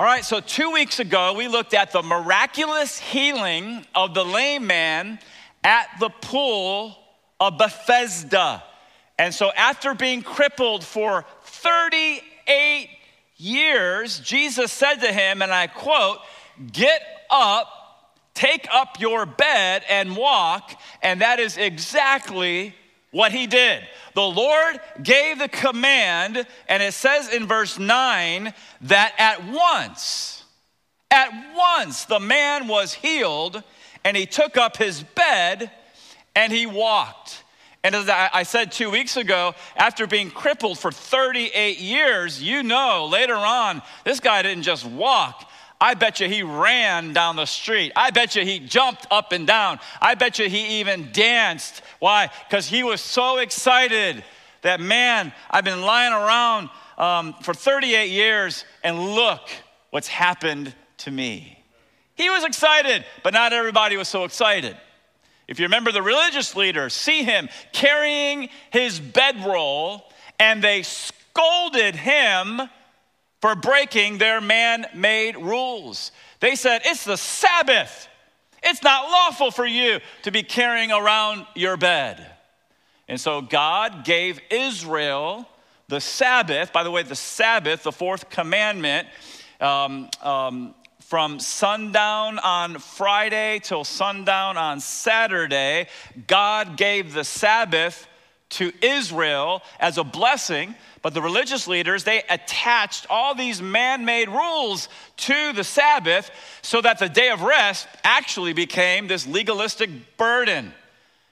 All 0.00 0.06
right, 0.06 0.24
so 0.24 0.40
two 0.40 0.70
weeks 0.70 0.98
ago, 0.98 1.34
we 1.34 1.46
looked 1.46 1.74
at 1.74 1.92
the 1.92 2.02
miraculous 2.02 2.98
healing 2.98 3.84
of 3.94 4.14
the 4.14 4.24
lame 4.24 4.66
man 4.66 5.18
at 5.62 5.88
the 6.00 6.08
pool 6.08 6.96
of 7.38 7.58
Bethesda. 7.58 8.62
And 9.18 9.34
so, 9.34 9.52
after 9.54 9.92
being 9.92 10.22
crippled 10.22 10.84
for 10.84 11.26
38 11.42 12.88
years, 13.36 14.20
Jesus 14.20 14.72
said 14.72 15.02
to 15.02 15.12
him, 15.12 15.42
and 15.42 15.52
I 15.52 15.66
quote, 15.66 16.20
Get 16.72 17.02
up, 17.28 17.68
take 18.32 18.66
up 18.72 18.98
your 19.00 19.26
bed, 19.26 19.82
and 19.86 20.16
walk. 20.16 20.80
And 21.02 21.20
that 21.20 21.40
is 21.40 21.58
exactly 21.58 22.74
what 23.10 23.32
he 23.32 23.46
did. 23.46 23.82
The 24.14 24.22
Lord 24.22 24.80
gave 25.02 25.38
the 25.38 25.48
command, 25.48 26.46
and 26.68 26.82
it 26.82 26.94
says 26.94 27.32
in 27.32 27.46
verse 27.46 27.78
9 27.78 28.52
that 28.82 29.14
at 29.18 29.44
once, 29.44 30.44
at 31.10 31.30
once 31.54 32.04
the 32.04 32.20
man 32.20 32.68
was 32.68 32.94
healed, 32.94 33.62
and 34.04 34.16
he 34.16 34.26
took 34.26 34.56
up 34.56 34.76
his 34.76 35.02
bed 35.02 35.70
and 36.34 36.52
he 36.52 36.66
walked. 36.66 37.42
And 37.82 37.94
as 37.94 38.08
I 38.10 38.42
said 38.42 38.72
two 38.72 38.90
weeks 38.90 39.16
ago, 39.16 39.54
after 39.74 40.06
being 40.06 40.30
crippled 40.30 40.78
for 40.78 40.92
38 40.92 41.78
years, 41.78 42.42
you 42.42 42.62
know 42.62 43.08
later 43.10 43.36
on, 43.36 43.80
this 44.04 44.20
guy 44.20 44.42
didn't 44.42 44.64
just 44.64 44.84
walk, 44.84 45.49
I 45.80 45.94
bet 45.94 46.20
you 46.20 46.28
he 46.28 46.42
ran 46.42 47.14
down 47.14 47.36
the 47.36 47.46
street. 47.46 47.92
I 47.96 48.10
bet 48.10 48.36
you 48.36 48.44
he 48.44 48.58
jumped 48.58 49.06
up 49.10 49.32
and 49.32 49.46
down. 49.46 49.80
I 50.00 50.14
bet 50.14 50.38
you 50.38 50.48
he 50.48 50.80
even 50.80 51.10
danced. 51.12 51.82
Why? 52.00 52.30
Because 52.48 52.66
he 52.66 52.82
was 52.82 53.00
so 53.00 53.38
excited 53.38 54.22
that, 54.62 54.78
man, 54.78 55.32
I've 55.50 55.64
been 55.64 55.80
lying 55.80 56.12
around 56.12 56.68
um, 56.98 57.34
for 57.42 57.54
38 57.54 58.10
years 58.10 58.66
and 58.84 59.14
look 59.14 59.48
what's 59.88 60.08
happened 60.08 60.74
to 60.98 61.10
me. 61.10 61.64
He 62.14 62.28
was 62.28 62.44
excited, 62.44 63.06
but 63.22 63.32
not 63.32 63.54
everybody 63.54 63.96
was 63.96 64.08
so 64.08 64.24
excited. 64.24 64.76
If 65.48 65.58
you 65.58 65.64
remember, 65.64 65.90
the 65.92 66.02
religious 66.02 66.54
leaders 66.54 66.92
see 66.92 67.24
him 67.24 67.48
carrying 67.72 68.50
his 68.70 69.00
bedroll 69.00 70.04
and 70.38 70.62
they 70.62 70.82
scolded 70.82 71.96
him 71.96 72.60
for 73.40 73.54
breaking 73.54 74.18
their 74.18 74.40
man 74.40 74.86
made 74.94 75.36
rules. 75.36 76.12
They 76.40 76.54
said, 76.54 76.82
It's 76.84 77.04
the 77.04 77.16
Sabbath. 77.16 78.08
It's 78.62 78.82
not 78.82 79.10
lawful 79.10 79.50
for 79.50 79.66
you 79.66 80.00
to 80.22 80.30
be 80.30 80.42
carrying 80.42 80.92
around 80.92 81.46
your 81.54 81.76
bed. 81.76 82.26
And 83.08 83.18
so 83.18 83.40
God 83.40 84.04
gave 84.04 84.38
Israel 84.50 85.48
the 85.88 86.00
Sabbath. 86.00 86.72
By 86.72 86.84
the 86.84 86.90
way, 86.90 87.02
the 87.02 87.16
Sabbath, 87.16 87.82
the 87.82 87.92
fourth 87.92 88.28
commandment, 88.28 89.08
um, 89.60 90.10
um, 90.22 90.74
from 91.00 91.40
sundown 91.40 92.38
on 92.38 92.78
Friday 92.78 93.58
till 93.60 93.82
sundown 93.82 94.56
on 94.56 94.78
Saturday, 94.78 95.88
God 96.28 96.76
gave 96.76 97.12
the 97.12 97.24
Sabbath 97.24 98.06
to 98.50 98.72
Israel 98.80 99.62
as 99.80 99.98
a 99.98 100.04
blessing 100.04 100.74
but 101.02 101.14
the 101.14 101.22
religious 101.22 101.66
leaders, 101.66 102.04
they 102.04 102.22
attached 102.28 103.06
all 103.08 103.34
these 103.34 103.62
man 103.62 104.04
made 104.04 104.28
rules 104.28 104.88
to 105.18 105.52
the 105.52 105.64
Sabbath 105.64 106.30
so 106.62 106.80
that 106.80 106.98
the 106.98 107.08
day 107.08 107.30
of 107.30 107.42
rest 107.42 107.88
actually 108.04 108.52
became 108.52 109.08
this 109.08 109.26
legalistic 109.26 109.90
burden. 110.18 110.74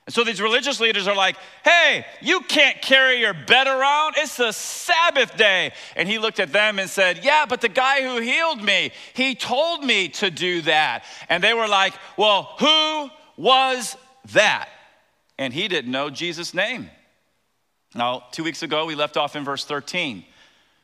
And 0.07 0.15
so 0.15 0.25
these 0.25 0.41
religious 0.41 0.81
leaders 0.81 1.07
are 1.07 1.15
like, 1.15 1.37
hey, 1.65 2.07
you 2.23 2.41
can't 2.41 2.81
carry 2.81 3.21
your 3.21 3.35
bed 3.35 3.67
around. 3.67 4.15
It's 4.17 4.39
the 4.39 4.53
Sabbath 4.53 5.37
day. 5.37 5.73
And 5.97 6.09
he 6.09 6.19
looked 6.19 6.41
at 6.41 6.51
them 6.51 6.79
and 6.79 6.89
said, 6.89 7.23
yeah, 7.23 7.45
but 7.47 7.61
the 7.61 7.69
guy 7.69 8.01
who 8.01 8.19
healed 8.19 8.63
me, 8.63 8.93
he 9.13 9.35
told 9.35 9.85
me 9.85 10.09
to 10.09 10.31
do 10.31 10.63
that. 10.63 11.05
And 11.29 11.45
they 11.45 11.53
were 11.53 11.69
like, 11.69 11.93
well, 12.17 12.55
who 12.59 13.11
was 13.37 13.99
that? 14.33 14.71
And 15.37 15.53
he 15.53 15.69
didn't 15.69 15.91
know 15.93 16.09
Jesus' 16.09 16.55
name. 16.55 16.89
Now, 17.99 18.23
two 18.31 18.45
weeks 18.45 18.63
ago, 18.63 18.87
we 18.87 18.95
left 18.95 19.17
off 19.17 19.35
in 19.35 19.45
verse 19.45 19.65
13. 19.65 20.25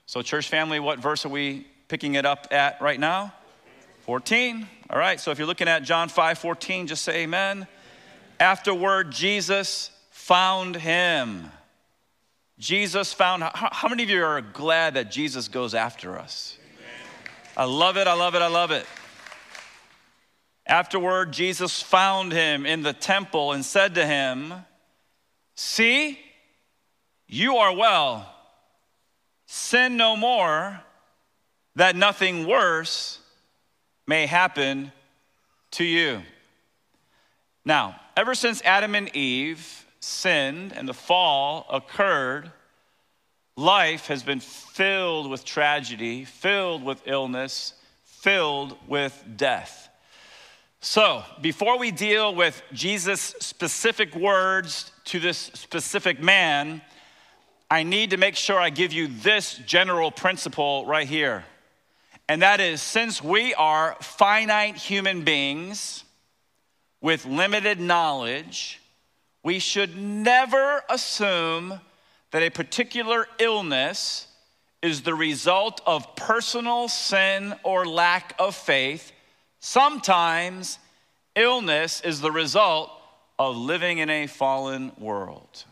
So, 0.04 0.20
church 0.20 0.48
family, 0.48 0.80
what 0.80 0.98
verse 0.98 1.24
are 1.24 1.28
we 1.28 1.64
picking 1.86 2.16
it 2.16 2.26
up 2.26 2.48
at 2.50 2.80
right 2.80 2.98
now? 2.98 3.32
14. 4.00 4.66
All 4.90 4.98
right, 4.98 5.20
so 5.20 5.30
if 5.30 5.38
you're 5.38 5.46
looking 5.46 5.68
at 5.68 5.84
John 5.84 6.08
5 6.08 6.38
14, 6.38 6.88
just 6.88 7.04
say 7.04 7.22
amen. 7.22 7.68
Afterward, 8.40 9.12
Jesus 9.12 9.92
found 10.10 10.74
him. 10.74 11.52
Jesus 12.58 13.12
found, 13.12 13.44
how, 13.44 13.88
many 13.88 14.02
of 14.02 14.10
you 14.10 14.24
are 14.24 14.40
glad 14.40 14.94
that 14.94 15.12
Jesus 15.12 15.46
goes 15.46 15.72
after 15.72 16.18
us? 16.18 16.58
I 17.56 17.64
love 17.64 17.96
it, 17.96 18.08
I 18.08 18.14
love 18.14 18.34
it, 18.34 18.42
I 18.42 18.48
love 18.48 18.72
it. 18.72 18.86
Afterward, 20.66 21.32
Jesus 21.32 21.80
found 21.80 22.32
him 22.32 22.66
in 22.66 22.82
the 22.82 22.92
temple 22.92 23.52
and 23.52 23.64
said 23.64 23.94
to 23.94 24.04
him, 24.04 24.52
See, 25.54 26.18
you 27.34 27.56
are 27.56 27.74
well. 27.74 28.32
Sin 29.46 29.96
no 29.96 30.16
more, 30.16 30.80
that 31.76 31.96
nothing 31.96 32.46
worse 32.46 33.18
may 34.06 34.26
happen 34.26 34.92
to 35.72 35.84
you. 35.84 36.22
Now, 37.64 38.00
ever 38.16 38.34
since 38.34 38.62
Adam 38.62 38.94
and 38.94 39.14
Eve 39.16 39.84
sinned 39.98 40.72
and 40.72 40.88
the 40.88 40.94
fall 40.94 41.66
occurred, 41.70 42.52
life 43.56 44.06
has 44.06 44.22
been 44.22 44.40
filled 44.40 45.28
with 45.28 45.44
tragedy, 45.44 46.24
filled 46.24 46.84
with 46.84 47.02
illness, 47.06 47.74
filled 48.04 48.76
with 48.86 49.24
death. 49.36 49.88
So, 50.80 51.24
before 51.40 51.78
we 51.78 51.90
deal 51.90 52.34
with 52.34 52.62
Jesus' 52.72 53.34
specific 53.40 54.14
words 54.14 54.92
to 55.06 55.18
this 55.18 55.38
specific 55.38 56.22
man, 56.22 56.82
I 57.74 57.82
need 57.82 58.10
to 58.10 58.16
make 58.16 58.36
sure 58.36 58.56
I 58.56 58.70
give 58.70 58.92
you 58.92 59.08
this 59.08 59.58
general 59.66 60.12
principle 60.12 60.86
right 60.86 61.08
here. 61.08 61.44
And 62.28 62.40
that 62.40 62.60
is 62.60 62.80
since 62.80 63.20
we 63.20 63.52
are 63.54 63.96
finite 64.00 64.76
human 64.76 65.24
beings 65.24 66.04
with 67.00 67.26
limited 67.26 67.80
knowledge, 67.80 68.80
we 69.42 69.58
should 69.58 69.96
never 69.96 70.84
assume 70.88 71.80
that 72.30 72.44
a 72.44 72.50
particular 72.50 73.26
illness 73.40 74.28
is 74.80 75.02
the 75.02 75.16
result 75.16 75.80
of 75.84 76.14
personal 76.14 76.86
sin 76.86 77.56
or 77.64 77.84
lack 77.84 78.36
of 78.38 78.54
faith. 78.54 79.10
Sometimes 79.58 80.78
illness 81.34 82.02
is 82.02 82.20
the 82.20 82.30
result 82.30 82.92
of 83.36 83.56
living 83.56 83.98
in 83.98 84.10
a 84.10 84.28
fallen 84.28 84.92
world. 84.96 85.64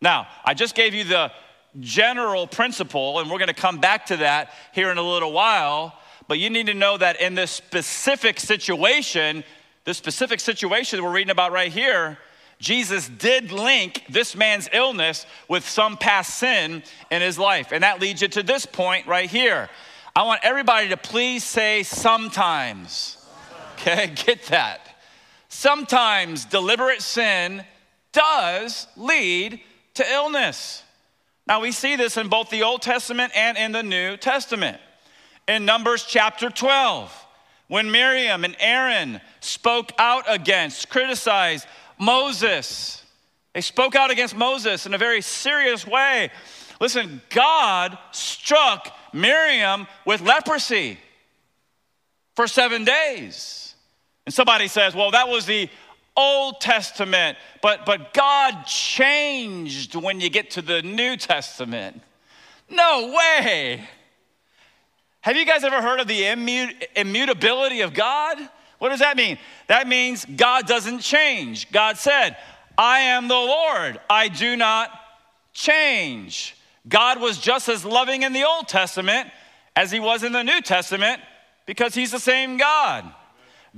Now, 0.00 0.28
I 0.44 0.54
just 0.54 0.74
gave 0.74 0.94
you 0.94 1.04
the 1.04 1.30
general 1.78 2.46
principle, 2.46 3.20
and 3.20 3.30
we're 3.30 3.38
going 3.38 3.48
to 3.48 3.54
come 3.54 3.78
back 3.78 4.06
to 4.06 4.16
that 4.18 4.52
here 4.72 4.90
in 4.90 4.98
a 4.98 5.02
little 5.02 5.32
while. 5.32 5.94
But 6.26 6.38
you 6.38 6.48
need 6.48 6.66
to 6.66 6.74
know 6.74 6.96
that 6.96 7.20
in 7.20 7.34
this 7.34 7.50
specific 7.50 8.40
situation, 8.40 9.44
this 9.84 9.98
specific 9.98 10.40
situation 10.40 11.02
we're 11.02 11.12
reading 11.12 11.30
about 11.30 11.52
right 11.52 11.72
here, 11.72 12.18
Jesus 12.58 13.08
did 13.08 13.52
link 13.52 14.04
this 14.08 14.36
man's 14.36 14.68
illness 14.72 15.26
with 15.48 15.68
some 15.68 15.96
past 15.96 16.38
sin 16.38 16.82
in 17.10 17.22
his 17.22 17.38
life. 17.38 17.72
And 17.72 17.82
that 17.82 18.00
leads 18.00 18.22
you 18.22 18.28
to 18.28 18.42
this 18.42 18.66
point 18.66 19.06
right 19.06 19.28
here. 19.28 19.68
I 20.14 20.24
want 20.24 20.40
everybody 20.42 20.88
to 20.90 20.96
please 20.96 21.44
say 21.44 21.82
sometimes. 21.82 23.16
Okay, 23.74 24.12
get 24.26 24.44
that. 24.46 24.80
Sometimes 25.48 26.44
deliberate 26.44 27.02
sin 27.02 27.64
does 28.12 28.86
lead 28.96 29.60
to 30.00 30.12
illness. 30.12 30.82
Now, 31.46 31.60
we 31.60 31.72
see 31.72 31.96
this 31.96 32.16
in 32.16 32.28
both 32.28 32.48
the 32.48 32.62
Old 32.62 32.80
Testament 32.80 33.32
and 33.36 33.58
in 33.58 33.72
the 33.72 33.82
New 33.82 34.16
Testament. 34.16 34.80
In 35.46 35.64
Numbers 35.64 36.04
chapter 36.04 36.48
12, 36.48 37.26
when 37.68 37.90
Miriam 37.90 38.44
and 38.44 38.56
Aaron 38.60 39.20
spoke 39.40 39.92
out 39.98 40.24
against, 40.26 40.88
criticized 40.88 41.66
Moses, 41.98 43.04
they 43.52 43.60
spoke 43.60 43.94
out 43.94 44.10
against 44.10 44.34
Moses 44.34 44.86
in 44.86 44.94
a 44.94 44.98
very 44.98 45.20
serious 45.20 45.86
way. 45.86 46.30
Listen, 46.80 47.20
God 47.28 47.98
struck 48.10 48.96
Miriam 49.12 49.86
with 50.06 50.22
leprosy 50.22 50.98
for 52.36 52.46
seven 52.46 52.84
days. 52.84 53.74
And 54.24 54.34
somebody 54.34 54.68
says, 54.68 54.94
well, 54.94 55.10
that 55.10 55.28
was 55.28 55.44
the 55.44 55.68
Old 56.20 56.60
Testament, 56.60 57.38
but, 57.62 57.86
but 57.86 58.12
God 58.14 58.66
changed 58.66 59.94
when 59.94 60.20
you 60.20 60.30
get 60.30 60.52
to 60.52 60.62
the 60.62 60.82
New 60.82 61.16
Testament. 61.16 62.00
No 62.68 63.14
way. 63.16 63.82
Have 65.22 65.36
you 65.36 65.44
guys 65.44 65.64
ever 65.64 65.82
heard 65.82 66.00
of 66.00 66.08
the 66.08 66.22
immut- 66.22 66.86
immutability 66.96 67.80
of 67.80 67.94
God? 67.94 68.38
What 68.78 68.90
does 68.90 69.00
that 69.00 69.16
mean? 69.16 69.38
That 69.66 69.86
means 69.86 70.24
God 70.24 70.66
doesn't 70.66 71.00
change. 71.00 71.70
God 71.70 71.98
said, 71.98 72.36
I 72.78 73.00
am 73.00 73.28
the 73.28 73.34
Lord, 73.34 74.00
I 74.08 74.28
do 74.28 74.56
not 74.56 74.90
change. 75.52 76.56
God 76.88 77.20
was 77.20 77.38
just 77.38 77.68
as 77.68 77.84
loving 77.84 78.22
in 78.22 78.32
the 78.32 78.44
Old 78.44 78.68
Testament 78.68 79.28
as 79.76 79.90
he 79.90 80.00
was 80.00 80.22
in 80.24 80.32
the 80.32 80.42
New 80.42 80.60
Testament 80.62 81.20
because 81.66 81.94
he's 81.94 82.10
the 82.10 82.18
same 82.18 82.56
God. 82.56 83.12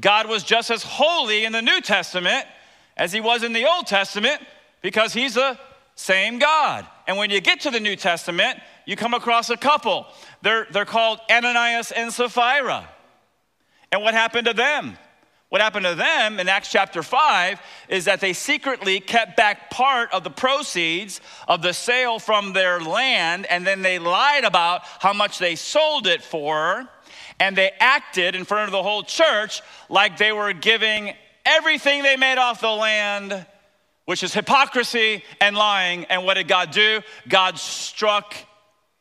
God 0.01 0.29
was 0.29 0.43
just 0.43 0.71
as 0.71 0.83
holy 0.83 1.45
in 1.45 1.53
the 1.53 1.63
New 1.63 1.81
Testament 1.81 2.45
as 2.97 3.13
he 3.13 3.21
was 3.21 3.43
in 3.43 3.53
the 3.53 3.69
Old 3.69 3.87
Testament 3.87 4.41
because 4.81 5.13
he's 5.13 5.35
the 5.35 5.59
same 5.95 6.39
God. 6.39 6.87
And 7.07 7.17
when 7.17 7.31
you 7.31 7.41
get 7.41 7.61
to 7.61 7.71
the 7.71 7.81
New 7.81 7.97
Testament, 7.97 8.59
you 8.87 8.97
come 8.97 9.15
across 9.15 9.51
a 9.51 9.57
couple. 9.57 10.07
They're, 10.43 10.67
they're 10.71 10.85
called 10.85 11.21
Ananias 11.31 11.93
and 11.93 12.13
Sapphira. 12.13 12.89
And 13.91 14.03
what 14.03 14.15
happened 14.15 14.47
to 14.47 14.55
them? 14.55 14.97
What 15.51 15.61
happened 15.61 15.85
to 15.85 15.95
them 15.95 16.41
in 16.41 16.49
Acts 16.49 16.71
chapter 16.71 17.03
5 17.03 17.61
is 17.91 18.07
that 18.07 18.21
they 18.21 18.33
secretly 18.33 19.01
kept 19.01 19.37
back 19.37 19.69
part 19.69 20.11
of 20.11 20.25
the 20.25 20.31
proceeds 20.31 21.21
of 21.47 21.61
the 21.61 21.75
sale 21.75 22.19
from 22.19 22.55
their 22.55 22.81
land, 22.81 23.45
and 23.45 23.67
then 23.67 23.83
they 23.83 23.99
lied 23.99 24.45
about 24.45 24.81
how 25.01 25.13
much 25.13 25.39
they 25.39 25.55
sold 25.55 26.07
it 26.07 26.23
for, 26.23 26.89
and 27.41 27.57
they 27.57 27.71
acted 27.81 28.35
in 28.35 28.45
front 28.45 28.69
of 28.69 28.73
the 28.73 28.83
whole 28.83 29.03
church 29.03 29.63
like 29.89 30.17
they 30.17 30.33
were 30.33 30.53
giving 30.53 31.15
everything 31.45 32.03
they 32.03 32.17
made 32.17 32.39
off 32.39 32.61
the 32.61 32.71
land, 32.71 33.47
which 34.05 34.23
is 34.23 34.33
hypocrisy 34.33 35.25
and 35.41 35.57
lying. 35.57 36.05
And 36.07 36.25
what 36.25 36.35
did 36.35 36.49
God 36.49 36.71
do? 36.71 37.01
God 37.29 37.59
struck 37.59 38.35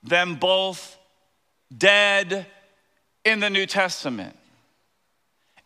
them 0.04 0.36
both 0.36 0.98
dead 1.76 2.48
in 3.24 3.40
the 3.40 3.50
New 3.50 3.66
Testament. 3.66 4.36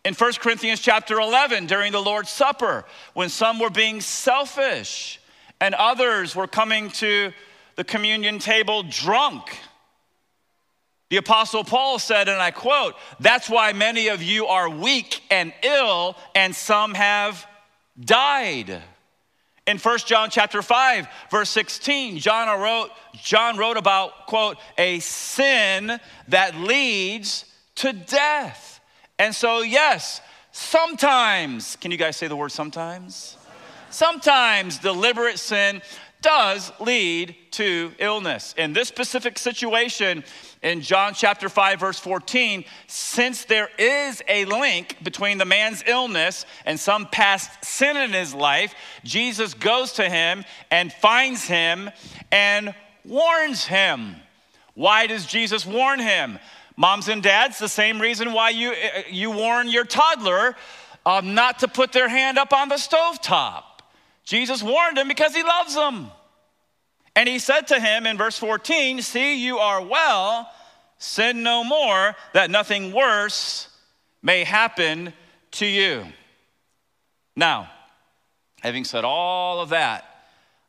In 0.04 0.14
1 0.14 0.32
Corinthians 0.34 0.80
chapter 0.80 1.18
11, 1.18 1.66
during 1.66 1.90
the 1.90 2.00
Lord's 2.00 2.30
Supper, 2.30 2.84
when 3.14 3.28
some 3.28 3.58
were 3.58 3.70
being 3.70 4.00
selfish 4.00 5.20
and 5.60 5.74
others 5.74 6.36
were 6.36 6.46
coming 6.46 6.90
to 6.90 7.32
the 7.74 7.82
communion 7.82 8.38
table 8.38 8.84
drunk, 8.84 9.58
the 11.08 11.18
Apostle 11.18 11.62
Paul 11.62 11.98
said, 11.98 12.28
and 12.28 12.40
I 12.40 12.50
quote, 12.50 12.94
That's 13.20 13.48
why 13.48 13.72
many 13.72 14.08
of 14.08 14.22
you 14.22 14.46
are 14.46 14.68
weak 14.68 15.22
and 15.30 15.52
ill, 15.62 16.16
and 16.34 16.54
some 16.54 16.94
have 16.94 17.46
died. 17.98 18.82
In 19.66 19.78
1 19.78 19.98
John 19.98 20.30
chapter 20.30 20.62
5, 20.62 21.08
verse 21.30 21.50
16, 21.50 22.18
John 22.18 22.60
wrote, 22.60 22.90
John 23.14 23.56
wrote 23.56 23.76
about, 23.76 24.26
quote, 24.26 24.58
a 24.78 25.00
sin 25.00 25.98
that 26.28 26.56
leads 26.56 27.44
to 27.76 27.92
death. 27.92 28.80
And 29.18 29.34
so, 29.34 29.62
yes, 29.62 30.20
sometimes, 30.52 31.76
can 31.76 31.90
you 31.90 31.96
guys 31.96 32.16
say 32.16 32.28
the 32.28 32.36
word 32.36 32.52
sometimes? 32.52 33.36
Sometimes 33.90 34.78
deliberate 34.78 35.38
sin 35.38 35.82
does 36.22 36.72
lead 36.80 37.34
to 37.52 37.92
illness. 37.98 38.54
In 38.58 38.72
this 38.72 38.88
specific 38.88 39.38
situation, 39.38 40.24
in 40.66 40.80
John 40.80 41.14
chapter 41.14 41.48
5, 41.48 41.78
verse 41.78 42.00
14, 42.00 42.64
since 42.88 43.44
there 43.44 43.68
is 43.78 44.20
a 44.28 44.44
link 44.46 44.96
between 45.00 45.38
the 45.38 45.44
man's 45.44 45.84
illness 45.86 46.44
and 46.64 46.78
some 46.78 47.06
past 47.06 47.64
sin 47.64 47.96
in 47.96 48.12
his 48.12 48.34
life, 48.34 48.74
Jesus 49.04 49.54
goes 49.54 49.92
to 49.92 50.08
him 50.08 50.44
and 50.72 50.92
finds 50.92 51.44
him 51.44 51.88
and 52.32 52.74
warns 53.04 53.64
him. 53.64 54.16
Why 54.74 55.06
does 55.06 55.24
Jesus 55.24 55.64
warn 55.64 56.00
him? 56.00 56.40
Moms 56.76 57.06
and 57.06 57.22
dads, 57.22 57.60
the 57.60 57.68
same 57.68 58.00
reason 58.00 58.32
why 58.32 58.50
you, 58.50 58.74
you 59.08 59.30
warn 59.30 59.68
your 59.68 59.84
toddler 59.84 60.56
um, 61.06 61.34
not 61.34 61.60
to 61.60 61.68
put 61.68 61.92
their 61.92 62.08
hand 62.08 62.38
up 62.38 62.52
on 62.52 62.68
the 62.68 62.76
stove 62.76 63.22
top. 63.22 63.82
Jesus 64.24 64.64
warned 64.64 64.98
him 64.98 65.06
because 65.06 65.32
he 65.32 65.44
loves 65.44 65.76
them. 65.76 66.10
And 67.14 67.28
he 67.28 67.38
said 67.38 67.68
to 67.68 67.80
him 67.80 68.04
in 68.04 68.18
verse 68.18 68.36
14, 68.36 69.00
See, 69.00 69.42
you 69.42 69.58
are 69.58 69.80
well, 69.80 70.50
sin 70.98 71.42
no 71.42 71.64
more, 71.64 72.14
that 72.32 72.50
nothing 72.50 72.92
worse 72.92 73.68
may 74.22 74.44
happen 74.44 75.12
to 75.52 75.66
you. 75.66 76.04
Now, 77.34 77.70
having 78.60 78.84
said 78.84 79.04
all 79.04 79.60
of 79.60 79.70
that, 79.70 80.04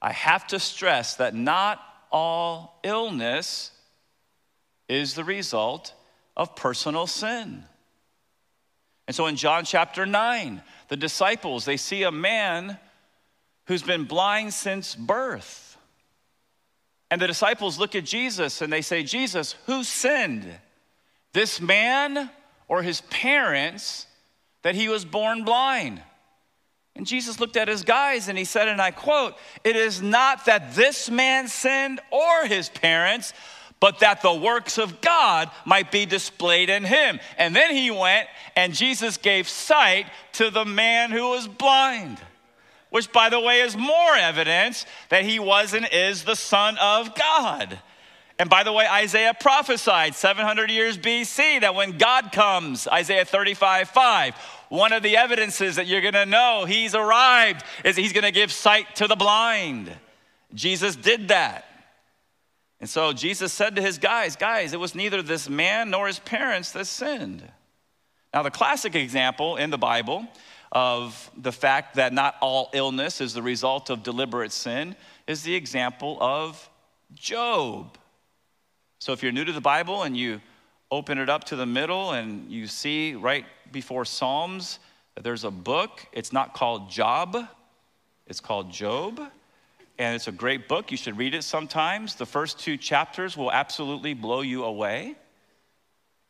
I 0.01 0.11
have 0.11 0.45
to 0.47 0.59
stress 0.59 1.15
that 1.15 1.33
not 1.33 1.81
all 2.11 2.79
illness 2.83 3.71
is 4.87 5.15
the 5.15 5.23
result 5.23 5.93
of 6.35 6.55
personal 6.55 7.07
sin. 7.07 7.63
And 9.07 9.15
so 9.15 9.25
in 9.25 9.35
John 9.35 9.65
chapter 9.65 10.05
9, 10.05 10.61
the 10.89 10.97
disciples, 10.97 11.65
they 11.65 11.77
see 11.77 12.03
a 12.03 12.11
man 12.11 12.77
who's 13.65 13.83
been 13.83 14.03
blind 14.03 14.53
since 14.53 14.95
birth. 14.95 15.66
And 17.09 17.21
the 17.21 17.27
disciples 17.27 17.79
look 17.79 17.95
at 17.95 18.03
Jesus 18.03 18.61
and 18.61 18.71
they 18.71 18.81
say, 18.81 19.03
Jesus, 19.03 19.55
who 19.65 19.83
sinned? 19.83 20.45
This 21.33 21.61
man 21.61 22.29
or 22.67 22.81
his 22.81 23.01
parents 23.01 24.07
that 24.63 24.75
he 24.75 24.89
was 24.89 25.05
born 25.05 25.43
blind? 25.43 26.01
And 26.95 27.05
Jesus 27.05 27.39
looked 27.39 27.57
at 27.57 27.67
his 27.67 27.83
guys 27.83 28.27
and 28.27 28.37
he 28.37 28.43
said, 28.43 28.67
and 28.67 28.81
I 28.81 28.91
quote, 28.91 29.35
It 29.63 29.75
is 29.75 30.01
not 30.01 30.45
that 30.45 30.73
this 30.73 31.09
man 31.09 31.47
sinned 31.47 32.01
or 32.11 32.45
his 32.47 32.69
parents, 32.69 33.33
but 33.79 33.99
that 33.99 34.21
the 34.21 34.33
works 34.33 34.77
of 34.77 34.99
God 34.99 35.51
might 35.63 35.91
be 35.91 36.05
displayed 36.05 36.69
in 36.69 36.83
him. 36.83 37.19
And 37.37 37.55
then 37.55 37.73
he 37.73 37.91
went 37.91 38.27
and 38.55 38.73
Jesus 38.73 39.17
gave 39.17 39.47
sight 39.47 40.07
to 40.33 40.49
the 40.49 40.65
man 40.65 41.11
who 41.11 41.29
was 41.29 41.47
blind, 41.47 42.17
which, 42.89 43.11
by 43.11 43.29
the 43.29 43.39
way, 43.39 43.61
is 43.61 43.75
more 43.75 44.15
evidence 44.15 44.85
that 45.09 45.25
he 45.25 45.39
was 45.39 45.73
and 45.73 45.87
is 45.91 46.23
the 46.23 46.35
Son 46.35 46.77
of 46.77 47.15
God. 47.15 47.79
And 48.39 48.49
by 48.49 48.63
the 48.63 48.71
way, 48.71 48.87
Isaiah 48.87 49.33
prophesied 49.39 50.13
700 50.13 50.69
years 50.69 50.97
BC 50.97 51.61
that 51.61 51.73
when 51.73 51.97
God 51.97 52.31
comes, 52.31 52.87
Isaiah 52.87 53.25
35 53.25 53.89
5, 53.89 54.35
one 54.69 54.93
of 54.93 55.01
the 55.01 55.17
evidences 55.17 55.77
that 55.77 55.87
you're 55.87 56.01
gonna 56.01 56.25
know 56.25 56.65
he's 56.65 56.93
arrived 56.93 57.63
is 57.83 57.95
he's 57.95 58.13
gonna 58.13 58.31
give 58.31 58.51
sight 58.51 58.95
to 58.97 59.07
the 59.07 59.15
blind. 59.15 59.91
Jesus 60.53 60.95
did 60.95 61.29
that. 61.29 61.65
And 62.79 62.89
so 62.89 63.11
Jesus 63.11 63.51
said 63.51 63.75
to 63.75 63.81
his 63.81 63.97
guys, 63.97 64.35
Guys, 64.35 64.73
it 64.73 64.79
was 64.79 64.93
neither 64.93 65.21
this 65.21 65.49
man 65.49 65.89
nor 65.89 66.05
his 66.07 66.19
parents 66.19 66.71
that 66.73 66.85
sinned. 66.85 67.43
Now, 68.33 68.43
the 68.43 68.51
classic 68.51 68.93
example 68.93 69.55
in 69.55 69.71
the 69.71 69.77
Bible 69.79 70.27
of 70.71 71.31
the 71.37 71.51
fact 71.51 71.95
that 71.95 72.13
not 72.13 72.35
all 72.41 72.69
illness 72.73 73.21
is 73.21 73.33
the 73.33 73.41
result 73.41 73.89
of 73.89 74.03
deliberate 74.03 74.51
sin 74.51 74.95
is 75.27 75.43
the 75.43 75.55
example 75.55 76.17
of 76.19 76.69
Job. 77.13 77.97
So, 78.99 79.13
if 79.13 79.23
you're 79.23 79.31
new 79.31 79.45
to 79.45 79.53
the 79.53 79.61
Bible 79.61 80.03
and 80.03 80.17
you 80.17 80.41
open 80.91 81.17
it 81.17 81.29
up 81.29 81.45
to 81.45 81.55
the 81.55 81.65
middle 81.65 82.11
and 82.11 82.49
you 82.51 82.67
see 82.67 83.15
right 83.15 83.45
before 83.71 84.05
Psalms 84.05 84.79
that 85.15 85.23
there's 85.23 85.43
a 85.43 85.51
book, 85.51 86.05
it's 86.11 86.33
not 86.33 86.53
called 86.53 86.89
Job, 86.89 87.37
it's 88.25 88.39
called 88.39 88.71
Job 88.71 89.21
and 89.99 90.15
it's 90.15 90.27
a 90.27 90.31
great 90.31 90.67
book. 90.67 90.91
You 90.91 90.97
should 90.97 91.17
read 91.17 91.33
it 91.33 91.43
sometimes. 91.43 92.15
The 92.15 92.25
first 92.25 92.59
two 92.59 92.77
chapters 92.77 93.35
will 93.35 93.51
absolutely 93.51 94.13
blow 94.13 94.41
you 94.41 94.63
away. 94.63 95.15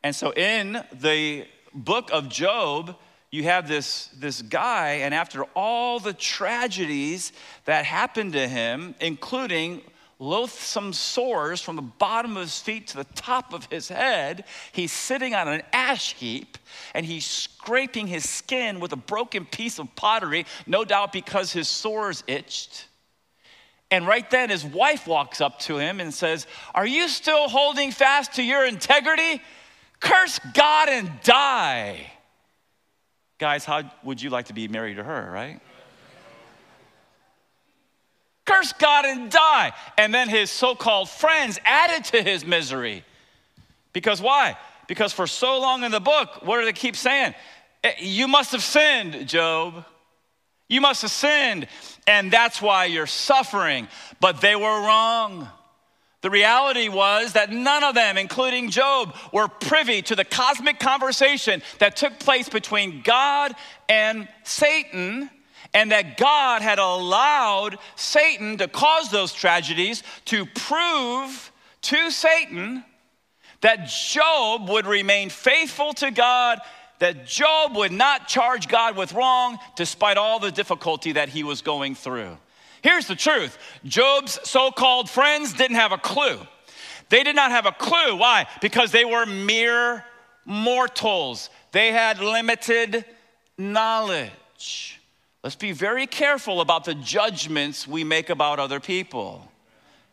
And 0.03 0.15
so, 0.15 0.32
in 0.32 0.84
the 0.94 1.46
book 1.74 2.10
of 2.13 2.29
Job, 2.29 2.96
you 3.31 3.43
have 3.43 3.67
this, 3.67 4.10
this 4.17 4.41
guy, 4.41 5.00
and 5.01 5.13
after 5.13 5.43
all 5.55 6.00
the 6.00 6.13
tragedies 6.13 7.34
that 7.65 7.86
happened 7.86 8.34
to 8.34 8.48
him, 8.48 8.96
including 9.01 9.81
loathsome 10.19 10.93
sores 10.93 11.62
from 11.62 11.75
the 11.75 11.81
bottom 11.81 12.38
of 12.38 12.43
his 12.43 12.60
feet 12.60 12.88
to 12.88 12.98
the 12.98 13.03
top 13.15 13.53
of 13.53 13.65
his 13.65 13.88
head. 13.88 14.46
He's 14.72 14.91
sitting 14.91 15.36
on 15.36 15.48
an 15.48 15.62
ash 15.72 16.15
heap 16.15 16.57
and 16.93 17.05
he's 17.05 17.25
scraping 17.25 18.07
his 18.07 18.27
skin 18.27 18.79
with 18.79 18.93
a 18.93 18.98
broken 18.98 19.46
piece 19.46 19.77
of 19.77 19.96
pottery, 19.96 20.46
no 20.65 20.84
doubt 20.84 21.12
because 21.12 21.51
his 21.51 21.67
sores 21.67 22.24
itched. 22.27 22.88
And 23.89 24.05
right 24.05 24.29
then, 24.29 24.50
his 24.50 24.65
wife 24.65 25.07
walks 25.07 25.39
up 25.39 25.60
to 25.60 25.77
him 25.77 26.01
and 26.01 26.13
says, 26.13 26.46
Are 26.75 26.86
you 26.86 27.07
still 27.07 27.48
holding 27.48 27.91
fast 27.91 28.34
to 28.34 28.43
your 28.43 28.65
integrity? 28.65 29.41
Curse 30.00 30.39
God 30.53 30.89
and 30.89 31.10
die. 31.24 32.12
Guys, 33.38 33.65
how 33.65 33.84
would 34.03 34.22
you 34.22 34.29
like 34.29 34.48
to 34.48 34.53
be 34.53 34.67
married 34.67 34.96
to 34.96 35.03
her, 35.03 35.29
right? 35.32 35.60
Curse 38.46 38.74
God 38.74 39.06
and 39.06 39.29
die. 39.29 39.74
And 39.98 40.13
then 40.13 40.29
his 40.29 40.50
so 40.50 40.74
called 40.74 41.10
friends 41.10 41.60
added 41.65 42.06
to 42.06 42.24
his 42.24 42.46
misery. 42.46 43.03
Because 43.94 44.22
why? 44.22 44.58
Because 44.88 45.12
for 45.12 45.27
so 45.27 45.60
long 45.60 45.84
in 45.84 45.91
the 45.91 46.00
book, 46.00 46.46
what 46.46 46.60
do 46.60 46.65
they 46.65 46.74
keep 46.74 46.96
saying? 46.96 47.36
Eh, 47.84 47.94
you 48.00 48.27
must 48.27 48.53
have 48.53 48.63
sinned, 48.63 49.27
Job. 49.27 49.86
You 50.70 50.82
must 50.82 51.01
have 51.01 51.12
sinned, 51.12 51.67
and 52.08 52.32
that's 52.32 52.62
why 52.62 52.86
you're 52.86 53.08
suffering. 53.08 53.88
But 54.20 54.41
they 54.41 54.56
were 54.56 54.63
wrong. 54.63 55.48
The 56.22 56.30
reality 56.30 56.90
was 56.90 57.34
that 57.34 57.52
none 57.52 57.84
of 57.84 57.94
them, 57.94 58.18
including 58.18 58.72
Job, 58.72 59.16
were 59.32 59.48
privy 59.48 60.02
to 60.04 60.16
the 60.16 60.26
cosmic 60.26 60.80
conversation 60.80 61.62
that 61.80 61.96
took 61.96 62.20
place 62.20 62.50
between 62.50 63.02
God 63.04 63.54
and 63.88 64.28
Satan, 64.44 65.30
and 65.74 65.92
that 65.92 66.18
God 66.18 66.62
had 66.62 66.80
allowed 66.80 67.78
Satan 67.96 68.58
to 68.58 68.68
cause 68.68 69.12
those 69.12 69.32
tragedies 69.32 70.02
to 70.26 70.46
prove 70.46 71.52
to 71.82 72.10
Satan 72.10 72.84
that 73.62 73.88
Job 73.88 74.70
would 74.70 74.86
remain 74.86 75.30
faithful 75.30 75.94
to 75.96 76.12
God, 76.12 76.60
that 77.00 77.28
Job 77.28 77.76
would 77.76 77.92
not 77.92 78.28
charge 78.28 78.68
God 78.68 78.96
with 78.96 79.14
wrong 79.14 79.58
despite 79.76 80.18
all 80.18 80.40
the 80.40 80.52
difficulty 80.52 81.14
that 81.14 81.30
he 81.30 81.44
was 81.44 81.62
going 81.62 81.96
through. 81.96 82.38
Here's 82.88 83.06
the 83.08 83.15
truth 83.15 83.58
Job's 83.84 84.39
so 84.50 84.72
called 84.72 85.10
friends 85.10 85.51
didn't 85.51 85.75
have 85.75 85.91
a 85.91 85.98
clue. 85.98 86.39
They 87.10 87.22
did 87.24 87.36
not 87.36 87.51
have 87.51 87.65
a 87.65 87.74
clue. 87.74 88.15
Why? 88.15 88.48
Because 88.62 88.94
they 88.94 89.03
were 89.03 89.25
mere 89.25 90.06
mortals, 90.46 91.50
they 91.74 91.91
had 91.91 92.20
limited 92.20 93.03
knowledge. 93.58 95.01
Let's 95.44 95.58
be 95.58 95.74
very 95.74 96.08
careful 96.08 96.62
about 96.62 96.86
the 96.86 96.96
judgments 96.96 97.86
we 97.86 98.06
make 98.06 98.29
about 98.29 98.58
other 98.58 98.79
people. 98.79 99.51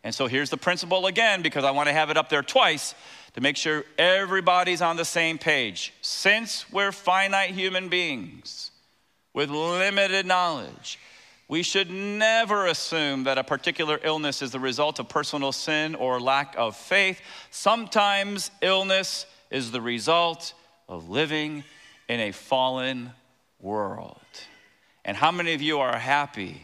And 0.02 0.12
so 0.12 0.26
here's 0.26 0.50
the 0.50 0.56
principle 0.56 1.06
again, 1.06 1.42
because 1.42 1.62
I 1.62 1.70
want 1.70 1.88
to 1.88 1.92
have 1.92 2.10
it 2.10 2.16
up 2.16 2.28
there 2.28 2.42
twice 2.42 2.96
to 3.34 3.40
make 3.40 3.56
sure 3.56 3.84
everybody's 3.98 4.82
on 4.82 4.96
the 4.96 5.04
same 5.04 5.38
page. 5.38 5.94
Since 6.02 6.70
we're 6.72 6.90
finite 6.90 7.50
human 7.50 7.88
beings 7.88 8.72
with 9.32 9.48
limited 9.48 10.26
knowledge, 10.26 10.98
we 11.48 11.62
should 11.62 11.90
never 11.90 12.66
assume 12.66 13.24
that 13.24 13.38
a 13.38 13.44
particular 13.44 14.00
illness 14.02 14.40
is 14.40 14.50
the 14.50 14.60
result 14.60 14.98
of 14.98 15.08
personal 15.08 15.52
sin 15.52 15.94
or 15.94 16.20
lack 16.20 16.54
of 16.56 16.76
faith. 16.76 17.20
Sometimes 17.50 18.50
illness 18.62 19.26
is 19.50 19.70
the 19.70 19.80
result 19.80 20.54
of 20.88 21.10
living 21.10 21.64
in 22.08 22.20
a 22.20 22.32
fallen 22.32 23.12
world. 23.60 24.20
And 25.04 25.16
how 25.16 25.30
many 25.30 25.52
of 25.52 25.60
you 25.60 25.80
are 25.80 25.98
happy 25.98 26.62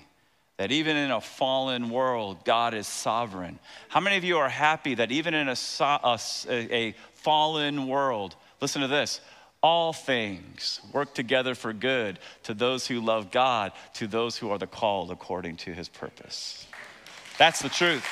that 0.57 0.73
even 0.73 0.97
in 0.97 1.11
a 1.11 1.21
fallen 1.21 1.91
world, 1.91 2.45
God 2.45 2.75
is 2.75 2.87
sovereign? 2.87 3.59
How 3.89 4.01
many 4.01 4.17
of 4.17 4.25
you 4.25 4.39
are 4.39 4.49
happy 4.49 4.95
that 4.95 5.13
even 5.13 5.35
in 5.35 5.49
a, 5.49 5.57
a, 5.81 6.19
a 6.49 6.95
fallen 7.15 7.87
world, 7.87 8.35
listen 8.61 8.81
to 8.83 8.89
this, 8.89 9.21
all 9.62 9.93
things 9.93 10.81
work 10.93 11.14
together 11.14 11.55
for 11.55 11.73
good 11.73 12.19
to 12.45 12.55
those 12.55 12.87
who 12.87 13.00
love 13.00 13.31
God, 13.31 13.73
to 13.95 14.07
those 14.07 14.37
who 14.37 14.50
are 14.50 14.59
the 14.59 14.67
called 14.67 15.11
according 15.11 15.57
to 15.57 15.75
his 15.75 15.88
purpose. 15.88 16.67
That's 17.38 17.61
the 17.61 17.69
truth. 17.69 18.05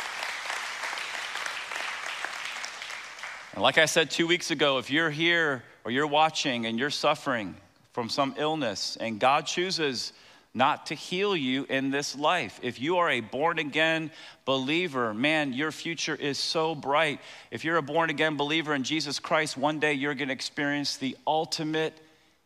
And 3.55 3.62
like 3.62 3.78
I 3.78 3.87
said 3.87 4.11
two 4.11 4.26
weeks 4.26 4.50
ago, 4.50 4.78
if 4.78 4.90
you're 4.90 5.11
here 5.11 5.64
or 5.85 5.90
you're 5.90 6.07
watching 6.07 6.67
and 6.67 6.78
you're 6.78 6.90
suffering 6.90 7.55
from 7.93 8.09
some 8.09 8.35
illness 8.38 8.97
and 9.00 9.19
God 9.19 9.47
chooses 9.47 10.12
not 10.55 10.87
to 10.87 10.95
heal 10.95 11.37
you 11.37 11.67
in 11.69 11.90
this 11.90 12.17
life. 12.17 12.59
If 12.62 12.81
you 12.81 12.99
are 12.99 13.11
a 13.11 13.21
born 13.21 13.59
again 13.59 14.11
believer, 14.45 15.12
man, 15.14 15.52
your 15.52 15.71
future 15.71 16.14
is 16.14 16.38
so 16.38 16.75
bright. 16.75 17.21
If 17.50 17.64
you're 17.64 17.76
a 17.76 17.83
born 17.83 18.11
again 18.11 18.37
believer 18.37 18.75
in 18.75 18.83
Jesus 18.83 19.19
Christ, 19.19 19.57
one 19.57 19.78
day 19.78 19.93
you're 19.93 20.14
going 20.14 20.28
to 20.28 20.35
experience 20.35 20.97
the 20.97 21.17
ultimate 21.26 21.95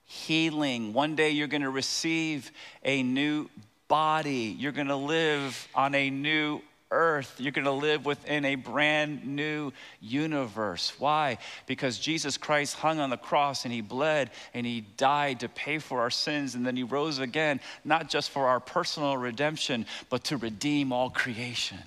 healing. 0.05 0.93
One 0.93 1.15
day 1.17 1.31
you're 1.31 1.47
going 1.47 1.63
to 1.63 1.71
receive 1.71 2.51
a 2.85 3.03
new 3.03 3.49
body. 3.89 4.57
You're 4.59 4.73
going 4.73 4.89
to 4.89 4.97
live 4.97 5.69
on 5.75 5.95
a 5.95 6.11
new 6.11 6.61
earth. 6.93 7.35
You're 7.39 7.53
going 7.53 7.65
to 7.65 7.73
live 7.73 8.05
within 8.05 8.45
a 8.45 8.55
brand 8.55 9.27
new 9.27 9.73
universe. 10.01 10.93
Why? 10.99 11.39
Because 11.67 11.99
Jesus 11.99 12.37
Christ 12.37 12.77
hung 12.77 13.01
on 13.01 13.11
the 13.11 13.17
cross 13.17 13.65
and 13.65 13.73
he 13.73 13.81
bled 13.81 14.31
and 14.55 14.65
he 14.65 14.83
died 14.97 15.41
to 15.41 15.49
pay 15.49 15.79
for 15.79 16.01
our 16.01 16.11
sins 16.11 16.55
and 16.55 16.65
then 16.65 16.77
he 16.77 16.85
rose 16.85 17.19
again, 17.19 17.61
not 17.85 18.09
just 18.09 18.31
for 18.31 18.47
our 18.47 18.61
personal 18.61 19.17
redemption, 19.17 19.87
but 20.11 20.25
to 20.25 20.37
redeem 20.37 20.93
all 20.93 21.11
creation. 21.11 21.79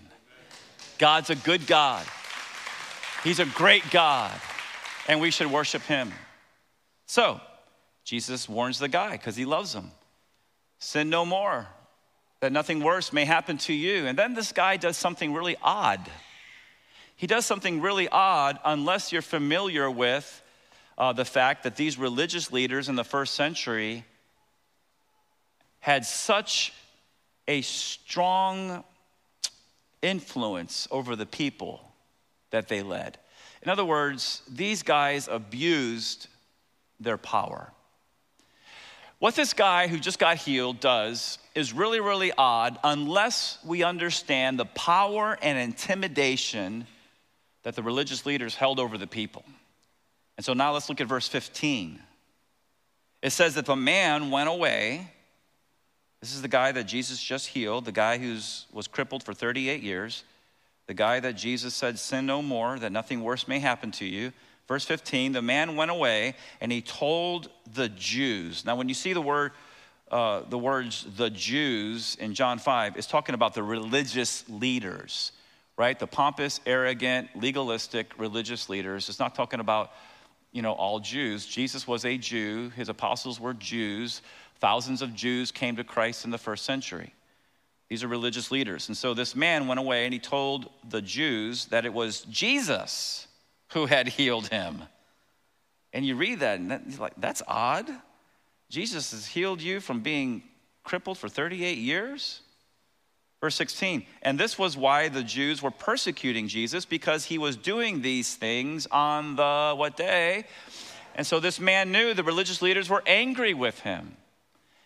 God's 0.98 1.30
a 1.30 1.36
good 1.36 1.68
God. 1.68 2.06
He's 3.24 3.40
a 3.40 3.46
great 3.46 3.90
God, 3.90 4.32
and 5.08 5.20
we 5.20 5.32
should 5.32 5.48
worship 5.48 5.82
him. 5.84 6.12
So, 7.08 7.42
Jesus 8.04 8.48
warns 8.48 8.78
the 8.78 8.88
guy 8.88 9.14
because 9.14 9.36
he 9.36 9.46
loves 9.46 9.74
him. 9.74 9.90
Sin 10.78 11.10
no 11.10 11.26
more 11.26 11.68
that 12.42 12.52
nothing 12.52 12.82
worse 12.82 13.14
may 13.14 13.26
happen 13.26 13.58
to 13.58 13.74
you. 13.74 14.06
And 14.06 14.18
then 14.18 14.34
this 14.34 14.52
guy 14.52 14.78
does 14.78 14.98
something 14.98 15.34
really 15.34 15.56
odd. 15.62 16.10
He 17.16 17.28
does 17.28 17.46
something 17.46 17.82
really 17.82 18.10
odd 18.10 18.60
unless 18.66 19.12
you're 19.12 19.22
familiar 19.22 19.90
with 19.90 20.42
uh, 20.98 21.14
the 21.14 21.26
fact 21.26 21.64
that 21.64 21.76
these 21.76 21.98
religious 21.98 22.52
leaders 22.52 22.90
in 22.90 22.96
the 22.96 23.04
first 23.04 23.36
century 23.36 24.06
had 25.80 26.06
such 26.06 26.74
a 27.48 27.62
strong 27.62 28.84
influence 30.02 30.88
over 30.92 31.16
the 31.16 31.26
people 31.26 31.92
that 32.52 32.68
they 32.68 32.82
led. 32.82 33.18
In 33.62 33.70
other 33.70 33.86
words, 33.86 34.42
these 34.50 34.84
guys 34.84 35.28
abused 35.28 36.28
their 37.00 37.18
power. 37.18 37.72
What 39.20 39.36
this 39.36 39.54
guy 39.54 39.88
who 39.88 40.00
just 40.00 40.20
got 40.20 40.38
healed 40.38 40.80
does 40.80 41.40
is 41.56 41.72
really, 41.72 42.02
really 42.02 42.34
odd 42.38 42.78
unless 42.84 43.58
we 43.66 43.82
understand 43.82 44.60
the 44.60 44.66
power 44.66 45.38
and 45.42 45.58
intimidation 45.58 46.86
that 47.64 47.76
the 47.76 47.82
religious 47.82 48.26
leaders 48.26 48.56
held 48.56 48.80
over 48.80 48.98
the 48.98 49.08
people. 49.08 49.44
And 50.38 50.46
so 50.46 50.54
now 50.54 50.74
let's 50.74 50.90
look 50.90 51.00
at 51.00 51.08
verse 51.08 51.28
15. 51.30 52.00
It 53.22 53.30
says 53.32 53.56
that 53.56 53.66
the 53.66 53.76
man 53.76 54.30
went 54.32 54.50
away. 54.50 55.10
This 56.20 56.36
is 56.36 56.42
the 56.42 56.48
guy 56.50 56.74
that 56.74 56.84
Jesus 56.84 57.24
just 57.24 57.48
healed, 57.48 57.86
the 57.86 57.92
guy 57.92 58.18
who 58.18 58.38
was 58.74 58.88
crippled 58.88 59.24
for 59.24 59.34
38 59.34 59.82
years, 59.82 60.24
the 60.88 60.94
guy 60.94 61.20
that 61.22 61.34
Jesus 61.34 61.74
said, 61.74 61.98
Sin 61.98 62.26
no 62.26 62.42
more, 62.42 62.78
that 62.78 62.92
nothing 62.92 63.24
worse 63.24 63.48
may 63.48 63.60
happen 63.60 63.92
to 63.94 64.06
you. 64.06 64.34
Verse 64.68 64.84
15, 64.84 65.32
the 65.32 65.42
man 65.42 65.76
went 65.76 65.92
away 65.92 66.36
and 66.60 66.72
he 66.72 66.82
told 66.82 67.50
the 67.74 67.88
Jews. 67.90 68.66
Now, 68.66 68.76
when 68.76 68.90
you 68.90 68.96
see 68.96 69.14
the 69.14 69.22
word, 69.22 69.52
uh, 70.12 70.42
the 70.50 70.58
words 70.58 71.06
the 71.18 71.30
Jews 71.30 72.16
in 72.20 72.34
John 72.34 72.60
5, 72.60 72.98
is 72.98 73.08
talking 73.08 73.36
about 73.36 73.54
the 73.54 73.64
religious 73.64 74.44
leaders, 74.48 75.32
right? 75.78 75.98
The 75.98 76.08
pompous, 76.08 76.60
arrogant, 76.66 77.30
legalistic 77.36 78.14
religious 78.18 78.70
leaders. 78.70 79.10
It's 79.10 79.20
not 79.20 79.36
talking 79.36 79.60
about, 79.60 79.92
you 80.52 80.62
know, 80.62 80.74
all 80.74 81.00
Jews. 81.00 81.46
Jesus 81.46 81.88
was 81.88 82.06
a 82.06 82.18
Jew, 82.18 82.70
his 82.76 82.90
apostles 82.90 83.40
were 83.40 83.54
Jews. 83.54 84.22
Thousands 84.60 85.02
of 85.02 85.14
Jews 85.14 85.52
came 85.52 85.76
to 85.76 85.84
Christ 85.84 86.24
in 86.24 86.32
the 86.32 86.38
first 86.38 86.66
century. 86.66 87.14
These 87.90 88.04
are 88.04 88.08
religious 88.08 88.52
leaders. 88.52 88.88
And 88.88 88.98
so 88.98 89.14
this 89.14 89.36
man 89.36 89.68
went 89.68 89.80
away 89.80 90.06
and 90.06 90.14
he 90.14 90.20
told 90.20 90.70
the 90.90 91.02
Jews 91.02 91.66
that 91.66 91.86
it 91.86 91.94
was 91.94 92.22
Jesus 92.22 93.28
who 93.74 93.86
had 93.86 94.08
healed 94.08 94.48
him. 94.48 94.84
And 95.94 96.06
you 96.06 96.16
read 96.16 96.40
that, 96.40 96.60
and 96.60 96.72
that, 96.72 97.00
like, 97.00 97.14
that's 97.18 97.42
odd. 97.48 97.90
Jesus 98.76 99.12
has 99.12 99.28
healed 99.28 99.62
you 99.62 99.80
from 99.80 100.02
being 100.02 100.44
crippled 100.84 101.18
for 101.18 101.30
38 101.30 101.78
years? 101.78 102.42
Verse 103.40 103.56
16, 103.56 104.06
and 104.22 104.38
this 104.38 104.60
was 104.60 104.76
why 104.76 105.08
the 105.08 105.24
Jews 105.24 105.62
were 105.62 105.72
persecuting 105.72 106.50
Jesus 106.50 106.84
because 106.84 107.24
he 107.24 107.38
was 107.38 107.56
doing 107.56 108.02
these 108.02 108.36
things 108.36 108.86
on 108.88 109.38
the 109.38 109.76
what 109.78 109.96
day? 109.96 110.44
And 111.16 111.26
so 111.26 111.40
this 111.40 111.58
man 111.58 111.94
knew 111.94 112.14
the 112.14 112.26
religious 112.26 112.62
leaders 112.62 112.90
were 112.90 113.02
angry 113.08 113.54
with 113.54 113.80
him. 113.80 114.18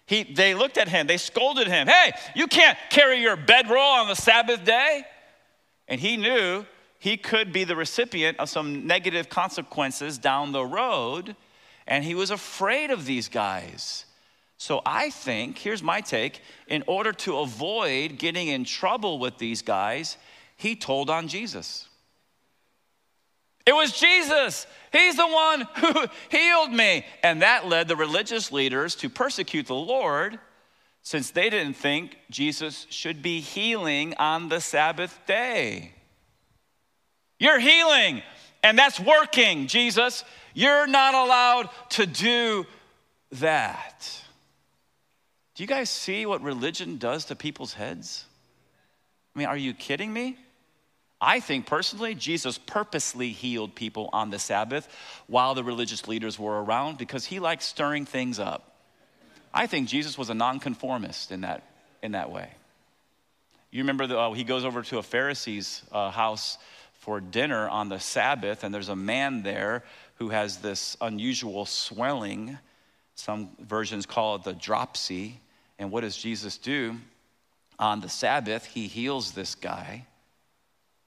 He, 0.06 0.22
they 0.22 0.54
looked 0.54 0.78
at 0.78 0.88
him, 0.88 1.08
they 1.08 1.18
scolded 1.18 1.66
him. 1.66 1.88
Hey, 1.88 2.12
you 2.36 2.46
can't 2.46 2.78
carry 2.92 3.20
your 3.24 3.38
bedroll 3.38 3.82
on 3.82 4.08
the 4.08 4.16
Sabbath 4.16 4.64
day. 4.64 5.04
And 5.88 6.00
he 6.00 6.16
knew 6.16 6.64
he 7.00 7.18
could 7.18 7.52
be 7.52 7.64
the 7.64 7.76
recipient 7.76 8.38
of 8.38 8.50
some 8.50 8.86
negative 8.86 9.30
consequences 9.30 10.20
down 10.20 10.52
the 10.52 10.64
road, 10.64 11.36
and 11.90 12.06
he 12.06 12.16
was 12.16 12.32
afraid 12.32 12.92
of 12.92 13.06
these 13.06 13.28
guys. 13.28 14.06
So 14.58 14.82
I 14.86 15.10
think, 15.10 15.58
here's 15.58 15.82
my 15.82 16.02
take 16.02 16.42
in 16.68 16.84
order 16.86 17.12
to 17.14 17.40
avoid 17.40 18.18
getting 18.18 18.48
in 18.48 18.64
trouble 18.64 19.18
with 19.20 19.38
these 19.40 19.62
guys, 19.62 20.16
he 20.56 20.76
told 20.76 21.10
on 21.10 21.28
Jesus. 21.28 21.88
It 23.66 23.74
was 23.74 24.00
Jesus. 24.00 24.68
He's 24.92 25.16
the 25.16 25.28
one 25.28 25.62
who 25.78 26.08
healed 26.30 26.72
me. 26.72 27.06
And 27.24 27.42
that 27.42 27.68
led 27.68 27.88
the 27.88 27.96
religious 27.96 28.52
leaders 28.52 28.96
to 28.96 29.10
persecute 29.10 29.66
the 29.66 29.76
Lord 29.76 30.40
since 31.02 31.32
they 31.32 31.50
didn't 31.50 31.76
think 31.76 32.18
Jesus 32.30 32.86
should 32.90 33.22
be 33.22 33.40
healing 33.40 34.14
on 34.20 34.50
the 34.50 34.60
Sabbath 34.60 35.20
day. 35.26 35.94
You're 37.40 37.60
healing, 37.60 38.22
and 38.62 38.78
that's 38.78 39.00
working, 39.00 39.68
Jesus. 39.68 40.26
You're 40.60 40.88
not 40.88 41.16
allowed 41.16 41.70
to 41.92 42.06
do 42.06 42.66
that. 43.32 44.22
Do 45.56 45.64
you 45.64 45.68
guys 45.68 45.90
see 45.90 46.26
what 46.26 46.42
religion 46.42 46.98
does 46.98 47.24
to 47.26 47.36
people's 47.38 47.72
heads? 47.72 48.26
I 49.34 49.40
mean, 49.40 49.48
are 49.48 49.56
you 49.56 49.74
kidding 49.74 50.12
me? 50.12 50.36
I 51.22 51.40
think 51.40 51.66
personally, 51.66 52.14
Jesus 52.14 52.58
purposely 52.58 53.30
healed 53.30 53.74
people 53.74 54.10
on 54.12 54.32
the 54.32 54.40
Sabbath 54.40 54.90
while 55.28 55.56
the 55.56 55.64
religious 55.64 56.10
leaders 56.10 56.38
were 56.38 56.62
around 56.62 56.98
because 56.98 57.24
he 57.24 57.40
liked 57.40 57.64
stirring 57.64 58.06
things 58.06 58.38
up. 58.38 58.76
I 59.54 59.66
think 59.66 59.88
Jesus 59.88 60.18
was 60.18 60.30
a 60.30 60.34
nonconformist 60.34 61.32
in 61.32 61.40
that, 61.42 61.64
in 62.04 62.12
that 62.12 62.32
way. 62.32 62.50
You 63.72 63.84
remember 63.84 64.08
the, 64.08 64.20
uh, 64.20 64.34
he 64.34 64.44
goes 64.44 64.66
over 64.66 64.82
to 64.82 64.98
a 64.98 65.04
Pharisee's 65.04 65.84
uh, 65.94 66.12
house 66.12 66.58
for 67.00 67.22
dinner 67.22 67.70
on 67.70 67.88
the 67.88 68.00
Sabbath, 68.00 68.66
and 68.66 68.74
there's 68.74 68.90
a 68.90 68.96
man 68.96 69.42
there 69.42 69.86
who 70.20 70.30
has 70.30 70.58
this 70.58 70.98
unusual 71.00 71.66
swelling. 71.66 72.58
Some 73.16 73.50
versions 73.60 74.06
call 74.06 74.36
it 74.36 74.44
the 74.44 74.54
dropsy. 74.54 75.40
And 75.80 75.92
what 75.92 76.02
does 76.02 76.18
Jesus 76.18 76.58
do? 76.58 76.98
On 77.80 78.02
the 78.02 78.10
Sabbath, 78.10 78.66
he 78.66 78.88
heals 78.88 79.32
this 79.32 79.56
guy. 79.56 80.06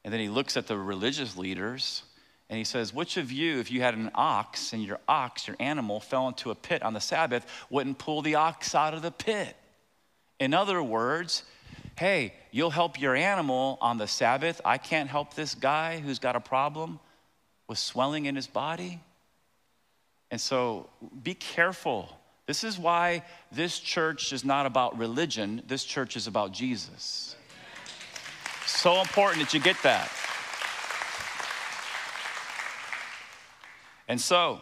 And 0.03 0.13
then 0.13 0.21
he 0.21 0.31
looks 0.31 0.57
at 0.57 0.67
the 0.67 0.77
religious 0.77 1.37
leaders 1.37 2.03
and 2.49 2.59
he 2.59 2.65
says, 2.65 2.93
Which 2.93 3.19
of 3.19 3.31
you, 3.31 3.61
if 3.61 3.71
you 3.71 3.83
had 3.83 3.95
an 3.95 4.11
ox 4.15 4.73
and 4.73 4.83
your 4.83 4.99
ox, 5.07 5.47
your 5.47 5.57
animal, 5.61 6.01
fell 6.01 6.29
into 6.29 6.51
a 6.51 6.55
pit 6.55 6.83
on 6.83 6.95
the 6.95 7.01
Sabbath, 7.01 7.47
wouldn't 7.71 7.99
pull 7.99 8.23
the 8.23 8.35
ox 8.35 8.75
out 8.75 8.95
of 8.95 9.03
the 9.03 9.11
pit? 9.11 9.55
In 10.41 10.55
other 10.55 10.83
words, 10.83 11.45
hey, 11.99 12.35
you'll 12.51 12.71
help 12.71 13.01
your 13.01 13.15
animal 13.15 13.79
on 13.81 13.99
the 13.99 14.09
Sabbath. 14.09 14.61
I 14.65 14.79
can't 14.79 15.09
help 15.09 15.35
this 15.35 15.55
guy 15.55 16.01
who's 16.01 16.19
got 16.19 16.35
a 16.35 16.41
problem 16.41 16.99
with 17.73 17.79
swelling 17.79 18.27
in 18.27 18.37
his 18.37 18.47
body. 18.47 19.01
And 20.31 20.39
so 20.39 20.91
be 21.23 21.33
careful. 21.33 22.07
This 22.45 22.65
is 22.65 22.79
why 22.79 23.25
this 23.51 23.79
church 23.79 24.35
is 24.35 24.45
not 24.45 24.67
about 24.67 24.99
religion, 24.99 25.63
this 25.69 25.83
church 25.83 26.15
is 26.15 26.27
about 26.27 26.53
Jesus. 26.53 27.35
So 28.67 29.01
important 29.01 29.43
that 29.43 29.55
you 29.55 29.61
get 29.61 29.77
that. 29.85 30.13
And 34.07 34.21
so, 34.21 34.61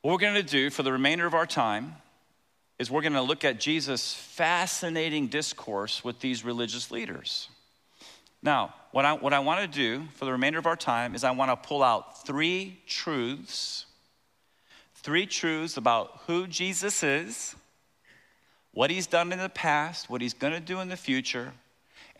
what 0.00 0.12
we're 0.12 0.18
going 0.18 0.36
to 0.36 0.42
do 0.42 0.70
for 0.70 0.84
the 0.84 0.92
remainder 0.92 1.26
of 1.26 1.34
our 1.34 1.44
time 1.44 1.96
is 2.78 2.90
we're 2.90 3.02
going 3.02 3.12
to 3.12 3.20
look 3.20 3.44
at 3.44 3.60
Jesus' 3.60 4.14
fascinating 4.14 5.26
discourse 5.26 6.02
with 6.02 6.18
these 6.20 6.46
religious 6.46 6.90
leaders. 6.90 7.50
Now, 8.46 8.72
what 8.92 9.04
I, 9.04 9.12
what 9.14 9.32
I 9.32 9.40
want 9.40 9.60
to 9.60 9.66
do 9.66 10.04
for 10.14 10.24
the 10.24 10.30
remainder 10.30 10.60
of 10.60 10.66
our 10.66 10.76
time 10.76 11.16
is 11.16 11.24
I 11.24 11.32
want 11.32 11.50
to 11.50 11.68
pull 11.68 11.82
out 11.82 12.24
three 12.24 12.78
truths, 12.86 13.86
three 14.94 15.26
truths 15.26 15.76
about 15.76 16.20
who 16.28 16.46
Jesus 16.46 17.02
is, 17.02 17.56
what 18.72 18.88
he's 18.88 19.08
done 19.08 19.32
in 19.32 19.40
the 19.40 19.48
past, 19.48 20.08
what 20.08 20.20
he's 20.20 20.32
going 20.32 20.52
to 20.52 20.60
do 20.60 20.78
in 20.78 20.88
the 20.88 20.96
future, 20.96 21.54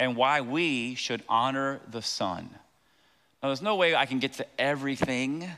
and 0.01 0.17
why 0.17 0.41
we 0.41 0.97
should 0.97 1.23
honor 1.29 1.81
the 1.89 2.03
Son. 2.03 2.51
Now, 3.41 3.51
there's 3.51 3.63
no 3.63 3.77
way 3.77 3.95
I 3.95 4.05
can 4.07 4.19
get 4.19 4.33
to 4.35 4.47
everything, 4.59 5.49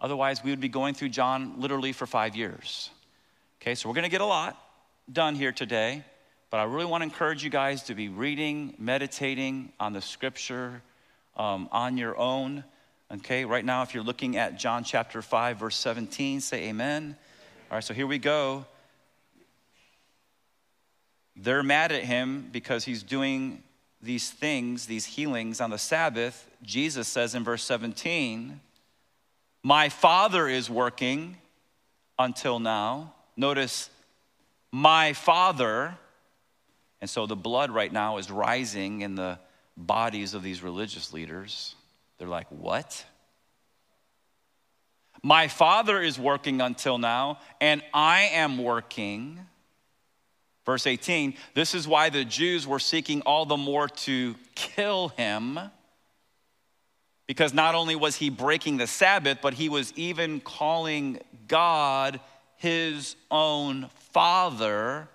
otherwise, 0.00 0.42
we 0.42 0.48
would 0.50 0.58
be 0.58 0.70
going 0.70 0.94
through 0.94 1.10
John 1.10 1.60
literally 1.60 1.92
for 1.92 2.06
five 2.06 2.34
years. 2.34 2.88
Okay, 3.60 3.74
so 3.74 3.90
we're 3.90 3.94
going 3.94 4.04
to 4.04 4.10
get 4.10 4.22
a 4.22 4.24
lot 4.24 4.56
done 5.12 5.34
here 5.34 5.52
today, 5.52 6.02
but 6.50 6.58
I 6.58 6.64
really 6.64 6.86
want 6.86 7.02
to 7.02 7.04
encourage 7.04 7.44
you 7.44 7.50
guys 7.50 7.84
to 7.84 7.94
be 7.94 8.08
reading, 8.08 8.74
meditating 8.78 9.72
on 9.78 9.92
the 9.92 10.00
scripture 10.00 10.82
um, 11.36 11.68
on 11.72 11.96
your 11.96 12.16
own. 12.18 12.64
Okay, 13.12 13.44
right 13.44 13.64
now, 13.64 13.82
if 13.82 13.94
you're 13.94 14.02
looking 14.02 14.36
at 14.36 14.58
John 14.58 14.84
chapter 14.84 15.22
5, 15.22 15.58
verse 15.58 15.76
17, 15.76 16.40
say 16.40 16.68
amen. 16.68 17.16
All 17.70 17.76
right, 17.76 17.84
so 17.84 17.94
here 17.94 18.06
we 18.06 18.18
go. 18.18 18.66
They're 21.36 21.62
mad 21.62 21.92
at 21.92 22.02
him 22.02 22.48
because 22.52 22.84
he's 22.84 23.02
doing 23.02 23.62
these 24.02 24.30
things, 24.30 24.86
these 24.86 25.04
healings 25.04 25.60
on 25.60 25.70
the 25.70 25.78
Sabbath. 25.78 26.48
Jesus 26.62 27.08
says 27.08 27.34
in 27.34 27.44
verse 27.44 27.62
17, 27.62 28.60
My 29.62 29.88
Father 29.88 30.48
is 30.48 30.68
working 30.68 31.36
until 32.18 32.58
now 32.58 33.14
Notice, 33.38 33.88
my 34.72 35.12
father, 35.12 35.96
and 37.00 37.08
so 37.08 37.26
the 37.26 37.36
blood 37.36 37.70
right 37.70 37.92
now 37.92 38.18
is 38.18 38.30
rising 38.30 39.02
in 39.02 39.14
the 39.14 39.38
bodies 39.76 40.34
of 40.34 40.42
these 40.42 40.62
religious 40.62 41.12
leaders. 41.12 41.74
They're 42.18 42.28
like, 42.28 42.48
what? 42.48 43.04
My 45.22 45.48
father 45.48 46.00
is 46.00 46.18
working 46.18 46.60
until 46.60 46.98
now, 46.98 47.38
and 47.60 47.82
I 47.92 48.30
am 48.32 48.58
working. 48.58 49.40
Verse 50.64 50.86
18, 50.86 51.34
this 51.54 51.74
is 51.74 51.88
why 51.88 52.10
the 52.10 52.24
Jews 52.24 52.66
were 52.66 52.78
seeking 52.78 53.22
all 53.22 53.46
the 53.46 53.56
more 53.56 53.88
to 53.88 54.34
kill 54.54 55.08
him. 55.08 55.58
Because 57.26 57.52
not 57.54 57.74
only 57.74 57.96
was 57.96 58.16
he 58.16 58.30
breaking 58.30 58.76
the 58.76 58.86
Sabbath, 58.86 59.38
but 59.42 59.54
he 59.54 59.68
was 59.68 59.92
even 59.96 60.40
calling 60.40 61.20
God 61.46 62.20
his 62.56 63.16
own 63.30 63.88
father, 64.12 65.08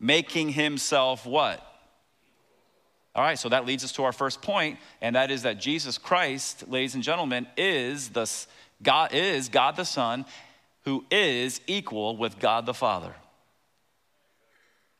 making 0.00 0.50
himself 0.50 1.26
what? 1.26 1.64
All 3.14 3.22
right, 3.22 3.38
so 3.38 3.48
that 3.48 3.64
leads 3.64 3.84
us 3.84 3.92
to 3.92 4.04
our 4.04 4.12
first 4.12 4.42
point, 4.42 4.78
and 5.00 5.14
that 5.14 5.30
is 5.30 5.42
that 5.42 5.60
Jesus 5.60 5.98
Christ, 5.98 6.68
ladies 6.68 6.94
and 6.94 7.02
gentlemen, 7.02 7.46
is 7.56 8.08
the 8.08 8.28
God 8.82 9.14
is 9.14 9.48
God 9.48 9.76
the 9.76 9.84
Son, 9.84 10.24
who 10.84 11.04
is 11.10 11.60
equal 11.66 12.16
with 12.16 12.40
God 12.40 12.66
the 12.66 12.74
Father. 12.74 13.14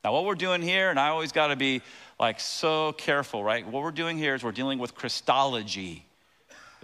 Now, 0.04 0.12
what 0.12 0.26
we're 0.26 0.34
doing 0.34 0.62
here, 0.62 0.90
and 0.90 1.00
I 1.00 1.08
always 1.08 1.32
got 1.32 1.48
to 1.48 1.56
be 1.56 1.82
like 2.20 2.38
so 2.38 2.92
careful, 2.92 3.42
right? 3.42 3.66
What 3.66 3.82
we're 3.82 3.90
doing 3.90 4.16
here 4.16 4.34
is 4.34 4.44
we're 4.44 4.52
dealing 4.52 4.78
with 4.78 4.94
Christology. 4.94 6.04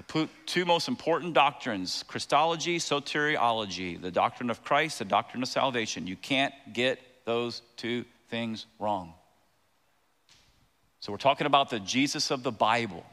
The 0.08 0.28
two 0.46 0.64
most 0.64 0.88
important 0.88 1.34
doctrines 1.34 2.02
Christology, 2.08 2.78
soteriology, 2.78 4.00
the 4.00 4.10
doctrine 4.10 4.48
of 4.48 4.64
Christ, 4.64 4.98
the 4.98 5.04
doctrine 5.04 5.42
of 5.42 5.48
salvation. 5.48 6.06
You 6.06 6.16
can't 6.16 6.54
get 6.72 6.98
those 7.30 7.62
two 7.76 8.04
things 8.28 8.66
wrong. 8.80 9.14
So, 10.98 11.12
we're 11.12 11.18
talking 11.18 11.46
about 11.46 11.70
the 11.70 11.78
Jesus 11.78 12.32
of 12.32 12.42
the 12.42 12.50
Bible. 12.50 13.04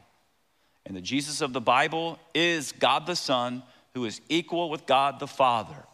And 0.84 0.96
the 0.96 1.00
Jesus 1.00 1.40
of 1.40 1.52
the 1.52 1.60
Bible 1.60 2.18
is 2.34 2.72
God 2.72 3.06
the 3.06 3.14
Son, 3.14 3.62
who 3.94 4.04
is 4.06 4.20
equal 4.28 4.70
with 4.70 4.86
God 4.86 5.20
the 5.20 5.28
Father. 5.28 5.84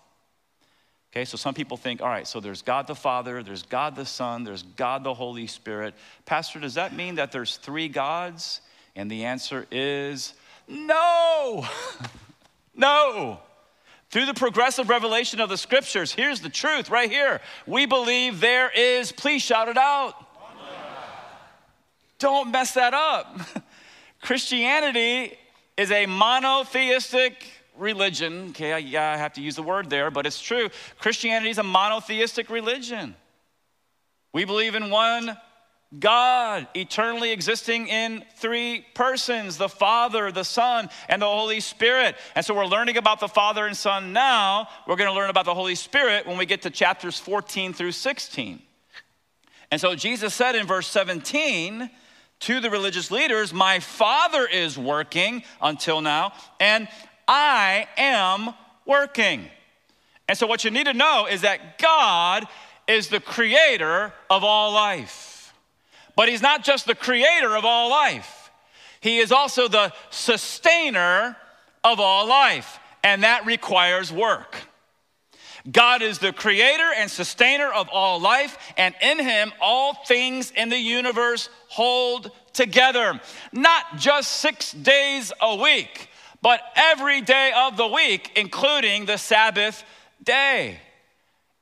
Okay, 1.13 1.27
so 1.27 1.37
some 1.37 1.53
people 1.53 1.77
think, 1.77 2.01
all 2.01 2.09
right, 2.09 2.27
so 2.27 2.41
there's 2.41 2.63
God 2.63 2.87
the 2.87 2.95
Father, 2.95 3.43
there's 3.43 3.63
God 3.63 3.95
the 3.95 4.07
Son, 4.07 4.43
there's 4.43 4.63
God 4.63 5.05
the 5.05 5.15
Holy 5.15 5.47
Spirit. 5.47 5.95
Pastor, 6.25 6.59
does 6.59 6.75
that 6.75 6.97
mean 6.97 7.17
that 7.17 7.31
there's 7.31 7.57
three 7.57 7.89
gods? 7.89 8.63
And 8.97 9.11
the 9.11 9.25
answer 9.25 9.67
is 9.71 10.33
no, 10.67 11.67
no. 12.75 13.41
Through 14.15 14.27
the 14.27 14.35
progressive 14.35 14.91
revelation 14.91 15.41
of 15.41 15.49
the 15.49 15.57
scriptures, 15.59 16.13
here's 16.13 16.41
the 16.41 16.49
truth 16.49 16.89
right 16.89 17.11
here. 17.11 17.41
We 17.67 17.85
believe 17.85 18.39
there 18.39 18.71
is, 18.71 19.11
please 19.11 19.43
shout 19.43 19.67
it 19.67 19.77
out. 19.77 20.15
Don't 22.21 22.53
mess 22.53 22.75
that 22.75 22.95
up. 22.95 23.41
Christianity 24.23 25.37
is 25.77 25.91
a 25.91 26.07
monotheistic 26.07 27.45
religion. 27.77 28.51
Okay, 28.51 28.79
yeah, 28.79 29.11
I 29.11 29.17
have 29.17 29.33
to 29.33 29.41
use 29.41 29.57
the 29.57 29.65
word 29.65 29.91
there, 29.91 30.13
but 30.13 30.27
it's 30.27 30.41
true. 30.41 30.69
Christianity 31.01 31.51
is 31.51 31.59
a 31.59 31.65
monotheistic 31.65 32.51
religion. 32.51 33.17
We 34.33 34.45
believe 34.45 34.77
in 34.77 34.91
one 34.91 35.37
God, 35.99 36.67
eternally 36.75 37.31
existing 37.33 37.89
in 37.89 38.25
three 38.37 38.87
persons 38.95 39.59
the 39.59 39.69
Father, 39.69 40.33
the 40.33 40.45
Son, 40.45 40.89
and 41.09 41.21
the 41.21 41.27
Holy 41.27 41.61
Spirit. 41.61 42.17
And 42.35 42.45
so 42.45 42.55
we're 42.55 42.67
learning 42.67 42.97
about 42.97 43.21
the 43.21 43.29
Father 43.29 43.67
and 43.67 43.77
Son 43.77 44.13
now. 44.13 44.69
We're 44.87 44.97
going 44.97 45.11
to 45.11 45.15
learn 45.15 45.31
about 45.31 45.45
the 45.45 45.55
Holy 45.55 45.75
Spirit 45.75 46.27
when 46.27 46.39
we 46.39 46.47
get 46.47 46.63
to 46.63 46.71
chapters 46.71 47.19
14 47.19 47.73
through 47.73 47.93
16. 47.93 48.63
And 49.71 49.81
so 49.81 49.95
Jesus 49.95 50.35
said 50.35 50.55
in 50.55 50.67
verse 50.67 50.87
17 50.87 51.91
to 52.41 52.61
the 52.61 52.71
religious 52.71 53.11
leaders, 53.11 53.53
My 53.53 53.81
Father 53.81 54.47
is 54.47 54.79
working 54.79 55.43
until 55.61 56.01
now, 56.01 56.33
and 56.61 56.89
I 57.27 57.89
am 57.97 58.55
working. 58.87 59.49
And 60.29 60.37
so 60.39 60.47
what 60.47 60.65
you 60.65 60.71
need 60.71 60.87
to 60.87 60.95
know 60.95 61.27
is 61.31 61.43
that 61.43 61.79
God 61.79 62.47
is 62.87 63.09
the 63.09 63.21
creator 63.21 64.13
of 64.31 64.45
all 64.45 64.73
life. 64.73 65.34
But 66.17 66.29
he's 66.29 66.43
not 66.43 66.65
just 66.65 66.87
the 66.87 66.95
creator 66.95 67.57
of 67.57 67.65
all 67.65 67.91
life, 67.91 68.51
he 69.01 69.19
is 69.19 69.33
also 69.33 69.69
the 69.69 69.93
sustainer 70.11 71.37
of 71.83 72.01
all 72.01 72.27
life, 72.27 72.79
and 73.03 73.23
that 73.23 73.45
requires 73.45 74.11
work. 74.11 74.57
God 75.71 76.03
is 76.03 76.19
the 76.19 76.33
creator 76.33 76.91
and 76.97 77.11
sustainer 77.11 77.71
of 77.73 77.89
all 77.91 78.21
life, 78.21 78.59
and 78.77 78.95
in 79.01 79.19
him 79.19 79.53
all 79.61 79.95
things 79.95 80.51
in 80.51 80.69
the 80.69 80.79
universe 80.79 81.49
hold 81.69 82.31
together. 82.53 83.19
Not 83.53 83.97
just 83.97 84.31
six 84.31 84.73
days 84.73 85.33
a 85.41 85.57
week, 85.57 86.09
but 86.43 86.61
every 86.77 87.23
day 87.23 87.53
of 87.57 87.79
the 87.79 87.87
week, 87.87 88.31
including 88.37 89.07
the 89.07 89.17
Sabbath 89.17 89.83
day. 90.23 90.79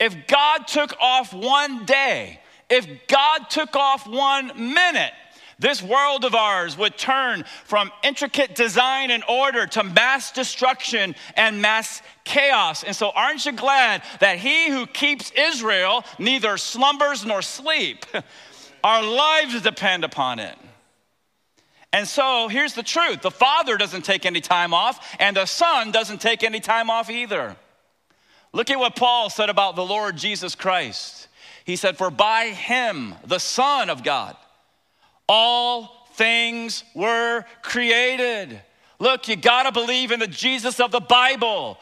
If 0.00 0.26
God 0.26 0.66
took 0.66 0.94
off 1.00 1.32
one 1.32 1.84
day, 1.84 2.40
if 2.72 3.06
God 3.06 3.50
took 3.50 3.76
off 3.76 4.06
one 4.06 4.74
minute, 4.74 5.12
this 5.58 5.82
world 5.82 6.24
of 6.24 6.34
ours 6.34 6.76
would 6.76 6.96
turn 6.96 7.44
from 7.64 7.92
intricate 8.02 8.54
design 8.54 9.10
and 9.10 9.22
order 9.28 9.66
to 9.66 9.84
mass 9.84 10.32
destruction 10.32 11.14
and 11.36 11.60
mass 11.60 12.00
chaos. 12.24 12.82
And 12.82 12.96
so, 12.96 13.10
aren't 13.10 13.44
you 13.44 13.52
glad 13.52 14.02
that 14.20 14.38
he 14.38 14.70
who 14.70 14.86
keeps 14.86 15.30
Israel 15.36 16.02
neither 16.18 16.56
slumbers 16.56 17.24
nor 17.24 17.42
sleep? 17.42 18.06
Our 18.84 19.02
lives 19.02 19.60
depend 19.60 20.02
upon 20.02 20.38
it. 20.40 20.56
And 21.92 22.08
so 22.08 22.48
here's 22.48 22.72
the 22.72 22.82
truth 22.82 23.20
the 23.20 23.30
Father 23.30 23.76
doesn't 23.76 24.02
take 24.02 24.24
any 24.24 24.40
time 24.40 24.72
off, 24.72 25.14
and 25.20 25.36
the 25.36 25.46
Son 25.46 25.92
doesn't 25.92 26.22
take 26.22 26.42
any 26.42 26.58
time 26.58 26.88
off 26.88 27.10
either. 27.10 27.54
Look 28.54 28.70
at 28.70 28.78
what 28.78 28.96
Paul 28.96 29.30
said 29.30 29.50
about 29.50 29.76
the 29.76 29.84
Lord 29.84 30.16
Jesus 30.16 30.54
Christ. 30.54 31.28
He 31.64 31.76
said, 31.76 31.96
For 31.96 32.10
by 32.10 32.46
him, 32.46 33.14
the 33.24 33.38
Son 33.38 33.90
of 33.90 34.02
God, 34.02 34.36
all 35.28 36.08
things 36.14 36.84
were 36.94 37.44
created. 37.62 38.60
Look, 38.98 39.28
you 39.28 39.36
gotta 39.36 39.72
believe 39.72 40.12
in 40.12 40.20
the 40.20 40.26
Jesus 40.26 40.80
of 40.80 40.92
the 40.92 41.00
Bible 41.00 41.78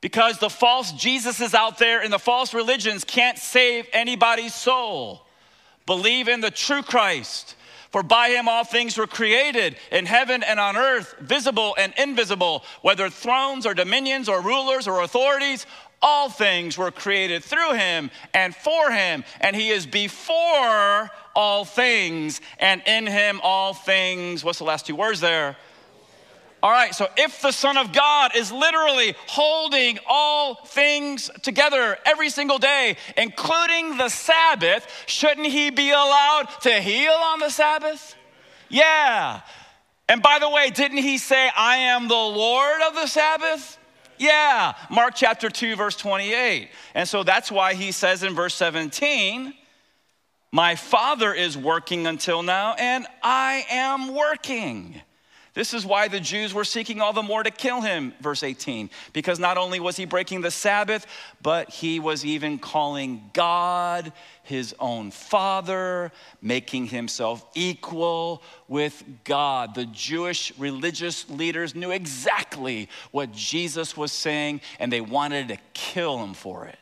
because 0.00 0.38
the 0.38 0.50
false 0.50 0.92
Jesuses 0.92 1.54
out 1.54 1.78
there 1.78 2.00
and 2.00 2.12
the 2.12 2.18
false 2.18 2.54
religions 2.54 3.04
can't 3.04 3.38
save 3.38 3.86
anybody's 3.92 4.54
soul. 4.54 5.26
Believe 5.86 6.28
in 6.28 6.40
the 6.40 6.50
true 6.50 6.82
Christ. 6.82 7.56
For 7.90 8.02
by 8.02 8.28
him 8.28 8.48
all 8.48 8.64
things 8.64 8.98
were 8.98 9.06
created 9.06 9.76
in 9.90 10.04
heaven 10.04 10.42
and 10.42 10.60
on 10.60 10.76
earth, 10.76 11.14
visible 11.20 11.74
and 11.78 11.94
invisible, 11.96 12.62
whether 12.82 13.08
thrones 13.08 13.64
or 13.64 13.72
dominions 13.72 14.28
or 14.28 14.42
rulers 14.42 14.86
or 14.86 15.00
authorities, 15.00 15.64
all 16.00 16.28
things 16.28 16.78
were 16.78 16.90
created 16.90 17.42
through 17.42 17.74
him 17.74 18.10
and 18.34 18.54
for 18.54 18.90
him, 18.90 19.24
and 19.40 19.54
he 19.54 19.70
is 19.70 19.86
before 19.86 21.10
all 21.34 21.64
things, 21.64 22.40
and 22.58 22.82
in 22.86 23.06
him 23.06 23.40
all 23.42 23.74
things. 23.74 24.44
What's 24.44 24.58
the 24.58 24.64
last 24.64 24.86
two 24.86 24.96
words 24.96 25.20
there? 25.20 25.56
All 26.60 26.72
right, 26.72 26.92
so 26.92 27.06
if 27.16 27.40
the 27.40 27.52
Son 27.52 27.76
of 27.76 27.92
God 27.92 28.32
is 28.34 28.50
literally 28.50 29.14
holding 29.28 30.00
all 30.08 30.56
things 30.56 31.30
together 31.42 31.96
every 32.04 32.30
single 32.30 32.58
day, 32.58 32.96
including 33.16 33.96
the 33.96 34.08
Sabbath, 34.08 35.04
shouldn't 35.06 35.46
he 35.46 35.70
be 35.70 35.90
allowed 35.90 36.48
to 36.62 36.80
heal 36.80 37.12
on 37.12 37.38
the 37.38 37.50
Sabbath? 37.50 38.16
Yeah. 38.68 39.40
And 40.08 40.20
by 40.20 40.40
the 40.40 40.50
way, 40.50 40.70
didn't 40.70 40.98
he 40.98 41.18
say, 41.18 41.48
I 41.56 41.76
am 41.76 42.08
the 42.08 42.14
Lord 42.14 42.80
of 42.88 42.94
the 42.94 43.06
Sabbath? 43.06 43.78
Yeah, 44.18 44.74
Mark 44.90 45.14
chapter 45.14 45.48
2, 45.48 45.76
verse 45.76 45.96
28. 45.96 46.70
And 46.94 47.08
so 47.08 47.22
that's 47.22 47.50
why 47.50 47.74
he 47.74 47.92
says 47.92 48.22
in 48.22 48.34
verse 48.34 48.54
17, 48.54 49.54
My 50.52 50.74
Father 50.76 51.32
is 51.32 51.56
working 51.56 52.06
until 52.06 52.42
now, 52.42 52.74
and 52.74 53.06
I 53.22 53.64
am 53.70 54.14
working. 54.14 55.00
This 55.58 55.74
is 55.74 55.84
why 55.84 56.06
the 56.06 56.20
Jews 56.20 56.54
were 56.54 56.62
seeking 56.62 57.00
all 57.00 57.12
the 57.12 57.20
more 57.20 57.42
to 57.42 57.50
kill 57.50 57.80
him, 57.80 58.14
verse 58.20 58.44
18, 58.44 58.90
because 59.12 59.40
not 59.40 59.58
only 59.58 59.80
was 59.80 59.96
he 59.96 60.04
breaking 60.04 60.40
the 60.40 60.52
Sabbath, 60.52 61.04
but 61.42 61.68
he 61.68 61.98
was 61.98 62.24
even 62.24 62.60
calling 62.60 63.28
God 63.32 64.12
his 64.44 64.72
own 64.78 65.10
father, 65.10 66.12
making 66.40 66.86
himself 66.86 67.44
equal 67.56 68.40
with 68.68 69.02
God. 69.24 69.74
The 69.74 69.86
Jewish 69.86 70.56
religious 70.58 71.28
leaders 71.28 71.74
knew 71.74 71.90
exactly 71.90 72.88
what 73.10 73.32
Jesus 73.32 73.96
was 73.96 74.12
saying, 74.12 74.60
and 74.78 74.92
they 74.92 75.00
wanted 75.00 75.48
to 75.48 75.58
kill 75.74 76.22
him 76.22 76.34
for 76.34 76.66
it. 76.66 76.78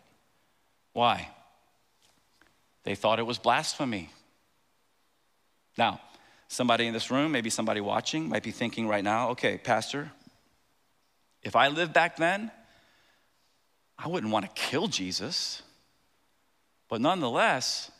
Why? 0.92 1.30
They 2.84 2.94
thought 2.94 3.20
it 3.20 3.26
was 3.26 3.38
blasphemy. 3.38 4.10
Now, 5.78 5.98
Somebody 6.48 6.86
in 6.86 6.92
this 6.92 7.10
room, 7.10 7.32
maybe 7.32 7.50
somebody 7.50 7.80
watching, 7.80 8.28
might 8.28 8.42
be 8.42 8.52
thinking 8.52 8.86
right 8.86 9.02
now, 9.02 9.30
okay, 9.30 9.58
Pastor, 9.58 10.10
if 11.42 11.56
I 11.56 11.68
lived 11.68 11.92
back 11.92 12.16
then, 12.16 12.50
I 13.98 14.08
wouldn't 14.08 14.32
want 14.32 14.46
to 14.46 14.52
kill 14.60 14.86
Jesus. 14.86 15.62
But 16.88 17.00
nonetheless, 17.00 17.90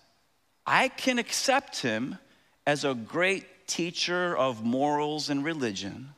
I 0.66 0.88
can 0.88 1.18
accept 1.18 1.80
him 1.80 2.18
as 2.66 2.84
a 2.84 2.94
great 2.94 3.66
teacher 3.66 4.36
of 4.36 4.64
morals 4.64 5.30
and 5.30 5.44
religion. 5.44 6.10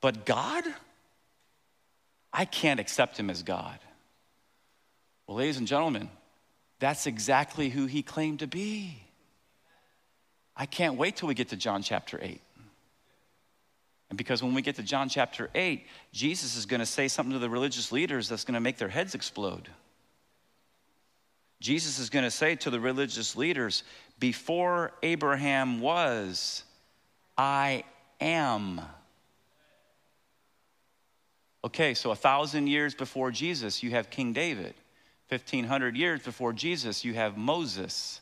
But 0.00 0.24
God, 0.24 0.64
I 2.32 2.44
can't 2.44 2.80
accept 2.80 3.18
him 3.18 3.30
as 3.30 3.42
God. 3.42 3.78
Well, 5.26 5.38
ladies 5.38 5.58
and 5.58 5.66
gentlemen, 5.66 6.08
that's 6.78 7.06
exactly 7.06 7.68
who 7.68 7.86
he 7.86 8.02
claimed 8.02 8.40
to 8.40 8.46
be. 8.46 9.02
I 10.60 10.66
can't 10.66 10.96
wait 10.96 11.16
till 11.16 11.26
we 11.26 11.32
get 11.32 11.48
to 11.48 11.56
John 11.56 11.82
chapter 11.82 12.18
8. 12.20 12.38
And 14.10 14.18
because 14.18 14.42
when 14.42 14.52
we 14.52 14.60
get 14.60 14.76
to 14.76 14.82
John 14.82 15.08
chapter 15.08 15.48
8, 15.54 15.86
Jesus 16.12 16.54
is 16.54 16.66
going 16.66 16.80
to 16.80 16.86
say 16.86 17.08
something 17.08 17.32
to 17.32 17.38
the 17.38 17.48
religious 17.48 17.90
leaders 17.92 18.28
that's 18.28 18.44
going 18.44 18.56
to 18.56 18.60
make 18.60 18.76
their 18.76 18.90
heads 18.90 19.14
explode. 19.14 19.70
Jesus 21.60 21.98
is 21.98 22.10
going 22.10 22.26
to 22.26 22.30
say 22.30 22.56
to 22.56 22.68
the 22.68 22.78
religious 22.78 23.36
leaders, 23.36 23.84
Before 24.18 24.92
Abraham 25.02 25.80
was, 25.80 26.62
I 27.38 27.84
am. 28.20 28.82
Okay, 31.64 31.94
so 31.94 32.10
a 32.10 32.16
thousand 32.16 32.66
years 32.66 32.94
before 32.94 33.30
Jesus, 33.30 33.82
you 33.82 33.92
have 33.92 34.10
King 34.10 34.34
David. 34.34 34.74
1500 35.30 35.96
years 35.96 36.20
before 36.20 36.52
Jesus, 36.52 37.02
you 37.02 37.14
have 37.14 37.38
Moses 37.38 38.20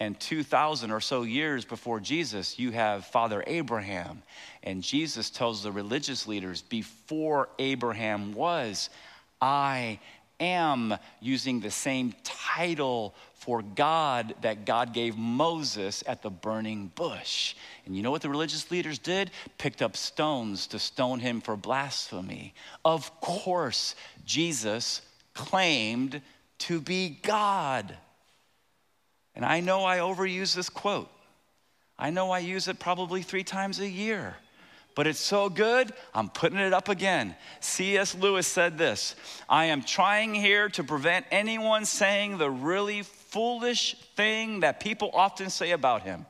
and 0.00 0.18
2,000 0.18 0.90
or 0.90 1.00
so 1.00 1.22
years 1.22 1.64
before 1.64 2.00
Jesus, 2.00 2.58
you 2.58 2.72
have 2.72 3.06
Father 3.06 3.44
Abraham. 3.46 4.22
And 4.62 4.82
Jesus 4.82 5.30
tells 5.30 5.62
the 5.62 5.72
religious 5.72 6.26
leaders, 6.26 6.62
Before 6.62 7.48
Abraham 7.58 8.32
was, 8.32 8.90
I 9.40 10.00
am, 10.40 10.94
using 11.20 11.60
the 11.60 11.70
same 11.70 12.14
title 12.24 13.14
for 13.34 13.62
God 13.62 14.34
that 14.42 14.64
God 14.64 14.92
gave 14.92 15.16
Moses 15.16 16.04
at 16.06 16.22
the 16.22 16.30
burning 16.30 16.92
bush. 16.94 17.54
And 17.86 17.96
you 17.96 18.02
know 18.02 18.10
what 18.10 18.22
the 18.22 18.28
religious 18.28 18.70
leaders 18.70 18.98
did? 18.98 19.30
Picked 19.58 19.82
up 19.82 19.96
stones 19.96 20.68
to 20.68 20.78
stone 20.78 21.20
him 21.20 21.40
for 21.40 21.56
blasphemy. 21.56 22.54
Of 22.84 23.20
course, 23.20 23.94
Jesus 24.24 25.02
claimed 25.34 26.20
to 26.58 26.80
be 26.80 27.18
God. 27.22 27.96
And 29.34 29.44
I 29.44 29.60
know 29.60 29.84
I 29.84 29.98
overuse 29.98 30.54
this 30.54 30.68
quote. 30.68 31.10
I 31.98 32.10
know 32.10 32.30
I 32.30 32.40
use 32.40 32.68
it 32.68 32.78
probably 32.78 33.22
three 33.22 33.44
times 33.44 33.78
a 33.78 33.88
year, 33.88 34.36
but 34.94 35.06
it's 35.06 35.20
so 35.20 35.48
good, 35.48 35.92
I'm 36.14 36.28
putting 36.28 36.58
it 36.58 36.72
up 36.72 36.88
again. 36.88 37.36
C.S. 37.60 38.14
Lewis 38.14 38.46
said 38.46 38.76
this 38.76 39.14
I 39.48 39.66
am 39.66 39.82
trying 39.82 40.34
here 40.34 40.68
to 40.70 40.84
prevent 40.84 41.26
anyone 41.30 41.84
saying 41.84 42.38
the 42.38 42.50
really 42.50 43.02
foolish 43.02 43.96
thing 44.16 44.60
that 44.60 44.80
people 44.80 45.10
often 45.14 45.48
say 45.48 45.70
about 45.70 46.02
him. 46.02 46.26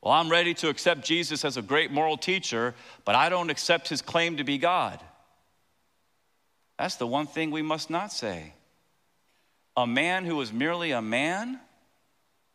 Well, 0.00 0.14
I'm 0.14 0.30
ready 0.30 0.54
to 0.54 0.68
accept 0.68 1.04
Jesus 1.04 1.44
as 1.44 1.56
a 1.56 1.62
great 1.62 1.90
moral 1.90 2.16
teacher, 2.16 2.74
but 3.04 3.14
I 3.14 3.28
don't 3.28 3.50
accept 3.50 3.88
his 3.88 4.00
claim 4.00 4.36
to 4.36 4.44
be 4.44 4.56
God. 4.56 5.00
That's 6.78 6.96
the 6.96 7.06
one 7.06 7.26
thing 7.26 7.50
we 7.50 7.62
must 7.62 7.90
not 7.90 8.12
say. 8.12 8.52
A 9.76 9.86
man 9.86 10.24
who 10.24 10.40
is 10.40 10.52
merely 10.52 10.92
a 10.92 11.02
man 11.02 11.58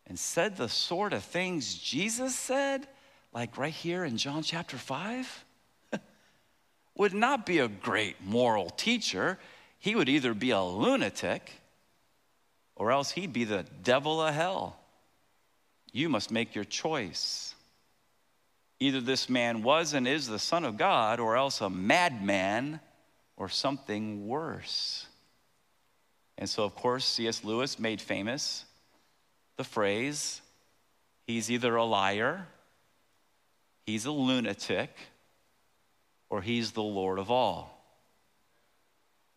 and 0.07 0.17
said 0.19 0.57
the 0.57 0.69
sort 0.69 1.13
of 1.13 1.23
things 1.23 1.75
Jesus 1.75 2.35
said, 2.35 2.87
like 3.33 3.57
right 3.57 3.73
here 3.73 4.03
in 4.03 4.17
John 4.17 4.43
chapter 4.43 4.77
5, 4.77 5.45
would 6.95 7.13
not 7.13 7.45
be 7.45 7.59
a 7.59 7.67
great 7.67 8.17
moral 8.23 8.69
teacher. 8.69 9.39
He 9.79 9.95
would 9.95 10.09
either 10.09 10.33
be 10.33 10.51
a 10.51 10.61
lunatic 10.61 11.51
or 12.75 12.91
else 12.91 13.11
he'd 13.11 13.33
be 13.33 13.43
the 13.43 13.65
devil 13.83 14.21
of 14.21 14.33
hell. 14.33 14.79
You 15.91 16.09
must 16.09 16.31
make 16.31 16.55
your 16.55 16.65
choice. 16.65 17.53
Either 18.79 18.99
this 18.99 19.29
man 19.29 19.63
was 19.63 19.93
and 19.93 20.07
is 20.07 20.27
the 20.27 20.39
Son 20.39 20.65
of 20.65 20.75
God, 20.75 21.19
or 21.19 21.37
else 21.37 21.61
a 21.61 21.69
madman 21.69 22.79
or 23.37 23.47
something 23.47 24.27
worse. 24.27 25.05
And 26.37 26.49
so, 26.49 26.63
of 26.63 26.75
course, 26.75 27.05
C.S. 27.05 27.43
Lewis 27.43 27.77
made 27.77 28.01
famous 28.01 28.65
the 29.57 29.63
phrase, 29.63 30.41
he's 31.27 31.51
either 31.51 31.75
a 31.75 31.85
liar, 31.85 32.47
he's 33.85 34.05
a 34.05 34.11
lunatic, 34.11 34.95
or 36.29 36.41
he's 36.41 36.71
the 36.71 36.81
Lord 36.81 37.19
of 37.19 37.29
all. 37.29 37.69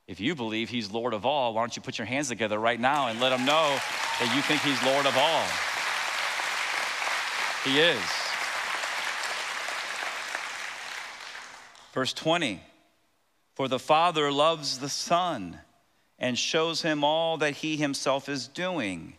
If 0.06 0.20
you 0.20 0.34
believe 0.34 0.68
he's 0.68 0.90
Lord 0.90 1.14
of 1.14 1.26
all, 1.26 1.54
why 1.54 1.62
don't 1.62 1.74
you 1.74 1.82
put 1.82 1.98
your 1.98 2.06
hands 2.06 2.28
together 2.28 2.58
right 2.58 2.78
now 2.78 3.08
and 3.08 3.20
let 3.20 3.32
him 3.32 3.44
know 3.44 3.76
that 4.20 4.32
you 4.34 4.42
think 4.42 4.62
he's 4.62 4.82
Lord 4.84 5.04
of 5.04 5.16
all? 5.16 5.46
He 7.64 7.80
is. 7.80 8.00
Verse 11.92 12.12
20 12.12 12.62
For 13.54 13.66
the 13.66 13.80
Father 13.80 14.30
loves 14.30 14.78
the 14.78 14.88
Son 14.88 15.58
and 16.18 16.38
shows 16.38 16.82
him 16.82 17.02
all 17.02 17.36
that 17.38 17.56
he 17.56 17.76
himself 17.76 18.28
is 18.28 18.46
doing 18.46 19.14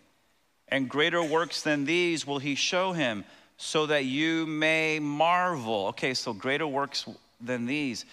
and 0.69 0.89
greater 0.89 1.23
works 1.23 1.61
than 1.61 1.85
these 1.85 2.27
will 2.27 2.39
he 2.39 2.55
show 2.55 2.93
him, 2.93 3.23
so 3.57 3.85
that 3.87 4.05
you 4.05 4.45
may 4.45 4.99
marvel. 4.99 5.87
Okay, 5.87 6.13
so 6.13 6.33
greater 6.33 6.67
works 6.67 7.05
than 7.41 7.65
these. 7.65 8.05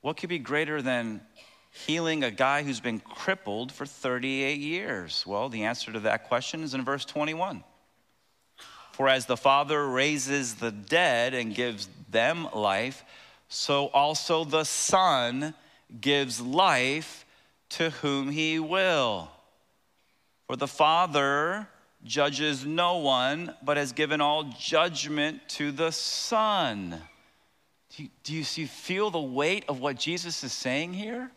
What 0.00 0.16
could 0.16 0.28
be 0.28 0.38
greater 0.38 0.82
than 0.82 1.20
healing 1.86 2.22
a 2.22 2.30
guy 2.30 2.62
who's 2.62 2.80
been 2.80 3.00
crippled 3.00 3.72
for 3.72 3.86
38 3.86 4.60
years? 4.60 5.24
Well, 5.26 5.48
the 5.48 5.64
answer 5.64 5.92
to 5.92 6.00
that 6.00 6.28
question 6.28 6.62
is 6.62 6.74
in 6.74 6.84
verse 6.84 7.04
21. 7.04 7.64
For 8.92 9.08
as 9.08 9.26
the 9.26 9.36
Father 9.36 9.88
raises 9.88 10.54
the 10.54 10.70
dead 10.70 11.34
and 11.34 11.52
gives 11.54 11.88
them 12.10 12.48
life, 12.54 13.04
so 13.48 13.86
also 13.88 14.44
the 14.44 14.64
Son 14.64 15.54
gives 16.00 16.40
life 16.40 17.24
to 17.70 17.90
whom 17.90 18.30
he 18.30 18.60
will. 18.60 19.30
For 20.46 20.54
the 20.54 20.68
Father 20.68 21.66
judges 22.04 22.66
no 22.66 22.98
one, 22.98 23.54
but 23.62 23.76
has 23.76 23.92
given 23.92 24.20
all 24.20 24.44
judgment 24.58 25.40
to 25.48 25.72
the 25.72 25.90
Son. 25.90 27.00
Do 27.96 28.02
you, 28.02 28.08
do 28.22 28.34
you, 28.34 28.66
feel 28.66 29.10
the 29.10 29.20
weight 29.20 29.64
of 29.68 29.80
what 29.80 29.96
Jesus 29.96 30.42
is 30.44 30.52
saying 30.52 30.94
here? 30.94 31.30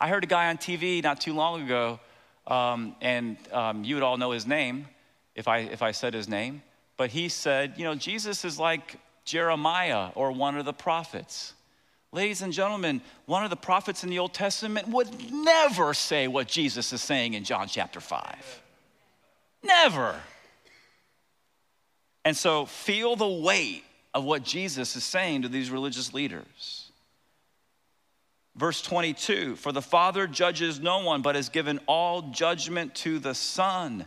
I 0.00 0.08
heard 0.08 0.24
a 0.24 0.26
guy 0.26 0.48
on 0.48 0.58
TV 0.58 1.02
not 1.02 1.20
too 1.20 1.34
long 1.34 1.62
ago, 1.62 2.00
um, 2.46 2.96
and 3.00 3.36
um, 3.52 3.84
you 3.84 3.94
would 3.94 4.02
all 4.02 4.16
know 4.16 4.32
his 4.32 4.46
name 4.46 4.88
if 5.34 5.48
I, 5.48 5.58
if 5.58 5.82
I 5.82 5.92
said 5.92 6.12
his 6.12 6.28
name, 6.28 6.62
but 6.96 7.10
he 7.10 7.28
said, 7.28 7.74
you 7.76 7.84
know, 7.84 7.94
Jesus 7.94 8.44
is 8.44 8.58
like 8.58 8.96
Jeremiah 9.24 10.10
or 10.14 10.32
one 10.32 10.58
of 10.58 10.64
the 10.64 10.72
prophets. 10.72 11.54
Ladies 12.12 12.42
and 12.42 12.52
gentlemen, 12.52 13.00
one 13.26 13.42
of 13.42 13.50
the 13.50 13.56
prophets 13.56 14.04
in 14.04 14.10
the 14.10 14.18
Old 14.18 14.34
Testament 14.34 14.88
would 14.88 15.32
never 15.32 15.94
say 15.94 16.28
what 16.28 16.46
Jesus 16.46 16.92
is 16.92 17.02
saying 17.02 17.34
in 17.34 17.42
John 17.44 17.66
chapter 17.66 18.00
5. 18.00 18.62
And 22.24 22.36
so 22.36 22.64
feel 22.66 23.16
the 23.16 23.28
weight 23.28 23.84
of 24.14 24.24
what 24.24 24.44
Jesus 24.44 24.96
is 24.96 25.04
saying 25.04 25.42
to 25.42 25.48
these 25.48 25.70
religious 25.70 26.14
leaders. 26.14 26.90
Verse 28.56 28.80
22 28.82 29.56
For 29.56 29.72
the 29.72 29.82
Father 29.82 30.26
judges 30.26 30.80
no 30.80 31.04
one, 31.04 31.22
but 31.22 31.34
has 31.34 31.48
given 31.48 31.80
all 31.86 32.22
judgment 32.22 32.94
to 32.96 33.18
the 33.18 33.34
Son, 33.34 34.06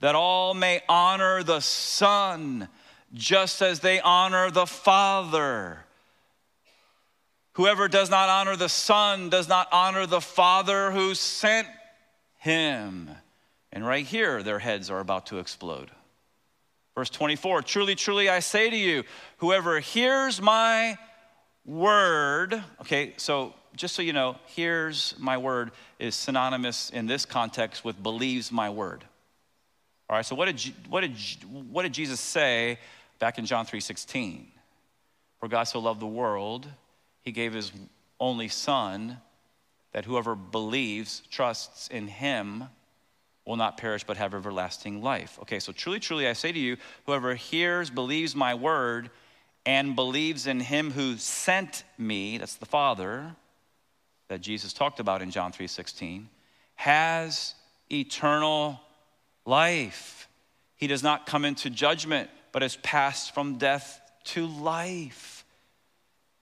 that 0.00 0.14
all 0.14 0.54
may 0.54 0.82
honor 0.88 1.42
the 1.42 1.60
Son, 1.60 2.68
just 3.14 3.62
as 3.62 3.80
they 3.80 4.00
honor 4.00 4.50
the 4.50 4.66
Father. 4.66 5.84
Whoever 7.54 7.86
does 7.86 8.08
not 8.08 8.30
honor 8.30 8.56
the 8.56 8.70
Son 8.70 9.28
does 9.28 9.46
not 9.46 9.68
honor 9.70 10.06
the 10.06 10.22
Father 10.22 10.90
who 10.90 11.14
sent 11.14 11.68
him. 12.38 13.10
And 13.72 13.86
right 13.86 14.04
here, 14.04 14.42
their 14.42 14.58
heads 14.58 14.90
are 14.90 15.00
about 15.00 15.26
to 15.26 15.38
explode. 15.38 15.90
Verse 16.94 17.10
24 17.10 17.62
Truly, 17.62 17.94
truly, 17.94 18.28
I 18.28 18.40
say 18.40 18.70
to 18.70 18.76
you, 18.76 19.04
whoever 19.38 19.80
hears 19.80 20.40
my 20.40 20.98
word, 21.64 22.62
okay, 22.80 23.14
so 23.16 23.54
just 23.74 23.94
so 23.94 24.02
you 24.02 24.12
know, 24.12 24.36
hears 24.46 25.14
my 25.18 25.38
word 25.38 25.70
is 25.98 26.14
synonymous 26.14 26.90
in 26.90 27.06
this 27.06 27.24
context 27.24 27.84
with 27.84 28.02
believes 28.02 28.52
my 28.52 28.68
word. 28.68 29.04
All 30.10 30.16
right, 30.16 30.26
so 30.26 30.34
what 30.34 30.54
did, 30.54 30.74
what 30.90 31.00
did, 31.00 31.16
what 31.70 31.82
did 31.82 31.94
Jesus 31.94 32.20
say 32.20 32.78
back 33.18 33.38
in 33.38 33.46
John 33.46 33.64
3 33.64 33.80
16? 33.80 34.48
For 35.40 35.48
God 35.48 35.64
so 35.64 35.80
loved 35.80 36.00
the 36.00 36.06
world, 36.06 36.68
he 37.22 37.32
gave 37.32 37.54
his 37.54 37.72
only 38.20 38.48
son, 38.48 39.18
that 39.92 40.04
whoever 40.04 40.34
believes, 40.34 41.22
trusts 41.30 41.88
in 41.88 42.08
him, 42.08 42.64
will 43.44 43.56
not 43.56 43.76
perish 43.76 44.04
but 44.04 44.16
have 44.16 44.34
everlasting 44.34 45.02
life. 45.02 45.38
Okay, 45.42 45.58
so 45.58 45.72
truly, 45.72 45.98
truly, 46.00 46.28
I 46.28 46.32
say 46.32 46.52
to 46.52 46.58
you, 46.58 46.76
whoever 47.06 47.34
hears, 47.34 47.90
believes 47.90 48.36
my 48.36 48.54
word, 48.54 49.10
and 49.66 49.94
believes 49.94 50.46
in 50.46 50.60
him 50.60 50.90
who 50.90 51.16
sent 51.16 51.84
me, 51.98 52.38
that's 52.38 52.56
the 52.56 52.66
Father, 52.66 53.34
that 54.28 54.40
Jesus 54.40 54.72
talked 54.72 55.00
about 55.00 55.22
in 55.22 55.30
John 55.30 55.52
3:16, 55.52 56.28
has 56.74 57.54
eternal 57.90 58.80
life. 59.44 60.28
He 60.76 60.86
does 60.86 61.02
not 61.02 61.26
come 61.26 61.44
into 61.44 61.70
judgment, 61.70 62.30
but 62.50 62.62
has 62.62 62.76
passed 62.76 63.34
from 63.34 63.58
death 63.58 64.00
to 64.24 64.46
life. 64.46 65.44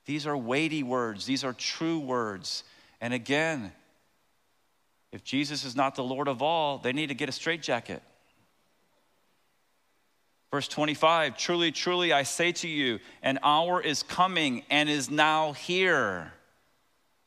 These 0.07 0.27
are 0.27 0.37
weighty 0.37 0.83
words, 0.83 1.27
these 1.27 1.45
are 1.45 1.53
true 1.53 1.99
words. 1.99 2.65
And 3.01 3.15
again, 3.15 3.73
if 5.12 5.25
Jesus 5.25 5.64
is 5.64 5.75
not 5.75 5.96
the 5.96 6.05
Lord 6.05 6.29
of 6.29 6.42
all, 6.42 6.79
they 6.79 6.92
need 6.92 7.09
to 7.09 7.14
get 7.14 7.29
a 7.29 7.33
straitjacket. 7.33 8.03
Verse 10.51 10.68
25 10.68 11.37
Truly, 11.37 11.73
truly, 11.73 12.12
I 12.12 12.23
say 12.23 12.53
to 12.53 12.68
you, 12.68 12.99
an 13.23 13.38
hour 13.42 13.81
is 13.81 14.03
coming 14.03 14.64
and 14.70 14.88
is 14.88 15.11
now 15.11 15.53
here 15.53 16.33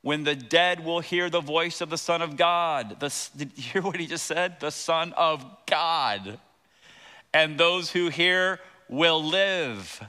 when 0.02 0.24
the 0.26 0.36
dead 0.36 0.84
will 0.84 1.00
hear 1.00 1.30
the 1.30 1.42
voice 1.42 1.80
of 1.80 1.90
the 1.90 1.98
Son 1.98 2.22
of 2.22 2.36
God. 2.36 3.00
The, 3.00 3.14
did 3.38 3.52
you 3.56 3.64
hear 3.64 3.82
what 3.82 4.00
he 4.00 4.06
just 4.06 4.26
said? 4.26 4.60
The 4.60 4.72
Son 4.72 5.14
of 5.14 5.46
God. 5.66 6.40
And 7.34 7.58
those 7.58 7.90
who 7.90 8.10
hear 8.10 8.60
will 8.90 9.24
live. 9.24 10.02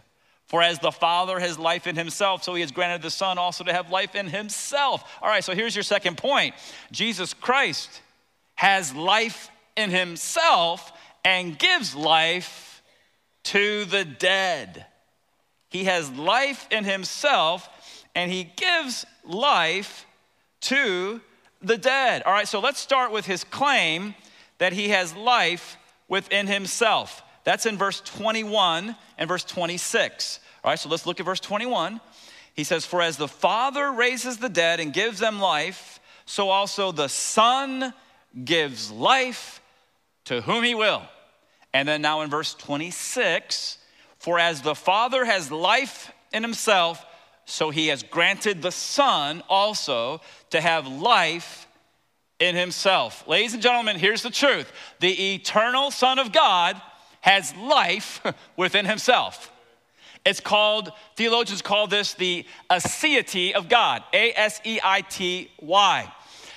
For 0.46 0.62
as 0.62 0.78
the 0.78 0.92
Father 0.92 1.40
has 1.40 1.59
life 1.59 1.87
in 1.87 1.96
himself, 1.96 2.44
so 2.44 2.54
he 2.54 2.61
has 2.61 2.70
granted 2.70 3.02
the 3.02 3.11
Son 3.11 3.38
also 3.38 3.64
to 3.64 3.72
have 3.72 3.90
life 3.90 4.14
in 4.14 4.26
himself. 4.26 5.18
All 5.22 5.28
right, 5.28 5.42
so 5.42 5.54
here's 5.54 5.74
your 5.74 5.83
second 5.83 6.18
point 6.18 6.54
Jesus 6.92 7.33
Christ 7.33 8.02
has 8.54 8.94
life 8.94 9.50
in 9.76 9.90
himself 9.90 10.92
and 11.24 11.59
gives 11.59 11.94
life 11.94 12.83
to 13.44 13.85
the 13.87 14.04
dead. 14.04 14.87
He 15.70 15.85
has 15.85 16.11
life 16.11 16.66
in 16.70 16.85
himself 16.85 17.68
and 18.14 18.30
he 18.30 18.44
gives 18.44 19.04
life 19.24 20.07
to 20.62 21.20
the 21.61 21.76
dead. 21.76 22.22
All 22.22 22.33
right, 22.33 22.46
so 22.46 22.61
let's 22.61 22.78
start 22.78 23.11
with 23.11 23.26
his 23.26 23.44
claim 23.44 24.14
that 24.59 24.72
he 24.72 24.90
has 24.90 25.14
life 25.16 25.76
within 26.09 26.46
himself. 26.46 27.22
That's 27.44 27.66
in 27.66 27.76
verse 27.76 28.00
21 28.00 28.96
and 29.18 29.28
verse 29.28 29.44
26. 29.44 30.40
All 30.62 30.70
right, 30.70 30.78
so 30.78 30.88
let's 30.88 31.07
look 31.07 31.20
at 31.20 31.26
verse 31.26 31.40
21. 31.40 32.00
He 32.54 32.64
says, 32.64 32.87
For 32.87 33.02
as 33.02 33.16
the 33.16 33.28
Father 33.28 33.92
raises 33.92 34.38
the 34.38 34.48
dead 34.48 34.80
and 34.80 34.92
gives 34.92 35.18
them 35.18 35.40
life, 35.40 36.00
so 36.24 36.48
also 36.48 36.90
the 36.90 37.09
Son 37.09 37.92
gives 38.44 38.90
life 38.90 39.61
to 40.24 40.40
whom 40.40 40.64
he 40.64 40.74
will. 40.74 41.02
And 41.74 41.87
then 41.87 42.00
now 42.00 42.22
in 42.22 42.30
verse 42.30 42.54
26, 42.54 43.78
for 44.18 44.38
as 44.38 44.62
the 44.62 44.74
Father 44.74 45.24
has 45.24 45.50
life 45.50 46.11
in 46.33 46.42
himself, 46.42 47.04
so 47.44 47.68
he 47.68 47.88
has 47.88 48.02
granted 48.02 48.62
the 48.62 48.72
Son 48.72 49.42
also 49.48 50.22
to 50.50 50.61
have 50.61 50.87
life 50.87 51.68
in 52.38 52.57
himself. 52.57 53.26
Ladies 53.28 53.52
and 53.52 53.62
gentlemen, 53.62 53.98
here's 53.98 54.22
the 54.22 54.30
truth 54.30 54.72
the 55.00 55.35
eternal 55.35 55.90
Son 55.90 56.18
of 56.18 56.33
God 56.33 56.80
has 57.24 57.56
life 57.56 58.20
within 58.56 58.84
himself. 58.84 59.50
It's 60.26 60.40
called, 60.40 60.92
theologians 61.16 61.62
call 61.62 61.87
this 61.87 62.12
the 62.12 62.44
aseity 62.68 63.52
of 63.52 63.70
God, 63.70 64.04
A 64.12 64.32
S 64.32 64.60
E 64.64 64.78
I 64.84 65.00
T 65.00 65.50
Y. 65.60 66.12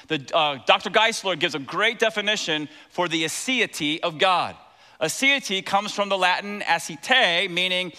The, 0.10 0.26
uh, 0.34 0.60
Dr. 0.66 0.90
Geisler 0.90 1.40
gives 1.40 1.56
a 1.56 1.60
great 1.60 2.00
definition 2.00 2.68
for 2.90 3.08
the 3.08 3.24
aseity 3.24 4.02
of 4.02 4.18
God. 4.18 4.58
Aseity 5.00 5.66
comes 5.66 5.94
from 5.94 6.10
the 6.10 6.18
Latin 6.18 6.62
acete, 6.62 7.50
meaning 7.50 7.94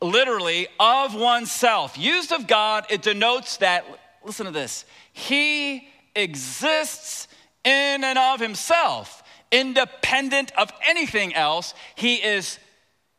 literally 0.00 0.66
of 0.80 1.14
oneself. 1.14 1.98
Used 1.98 2.32
of 2.32 2.46
God, 2.46 2.86
it 2.88 3.02
denotes 3.02 3.58
that, 3.58 3.84
listen 4.24 4.46
to 4.46 4.52
this, 4.52 4.86
He 5.12 5.88
exists 6.16 7.28
in 7.64 8.02
and 8.02 8.18
of 8.18 8.40
Himself, 8.40 9.22
independent 9.50 10.52
of 10.56 10.72
anything 10.86 11.34
else. 11.34 11.74
He 11.94 12.16
is 12.16 12.58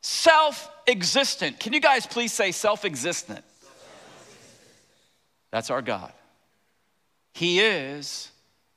self 0.02 0.70
existent. 0.88 1.60
Can 1.60 1.74
you 1.74 1.82
guys 1.82 2.06
please 2.06 2.32
say 2.32 2.52
self 2.52 2.86
existent? 2.86 3.44
That's 5.52 5.70
our 5.70 5.82
God. 5.82 6.12
He 7.34 7.60
is 7.60 8.30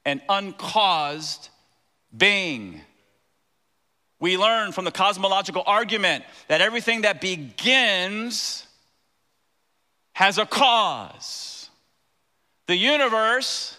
an 0.05 0.21
uncaused 0.29 1.49
being. 2.17 2.81
We 4.21 4.37
learn 4.37 4.73
from 4.73 4.85
the 4.85 4.91
cosmological 4.91 5.63
argument 5.67 6.25
that 6.49 6.61
everything 6.61 7.03
that 7.03 7.21
begins 7.21 8.67
has 10.13 10.39
a 10.39 10.47
cause. 10.47 11.71
The 12.67 12.77
universe 12.77 13.77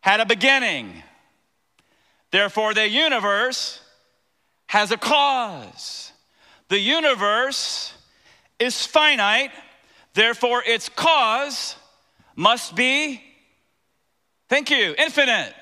had 0.00 0.20
a 0.20 0.26
beginning. 0.26 1.02
Therefore, 2.30 2.74
the 2.74 2.88
universe 2.88 3.80
has 4.66 4.92
a 4.92 4.96
cause. 4.96 6.12
The 6.68 6.78
universe 6.78 7.92
is 8.60 8.86
finite, 8.86 9.50
therefore, 10.14 10.62
its 10.64 10.88
cause 10.88 11.74
must 12.36 12.76
be, 12.76 13.20
thank 14.48 14.70
you, 14.70 14.94
infinite. 14.96 15.54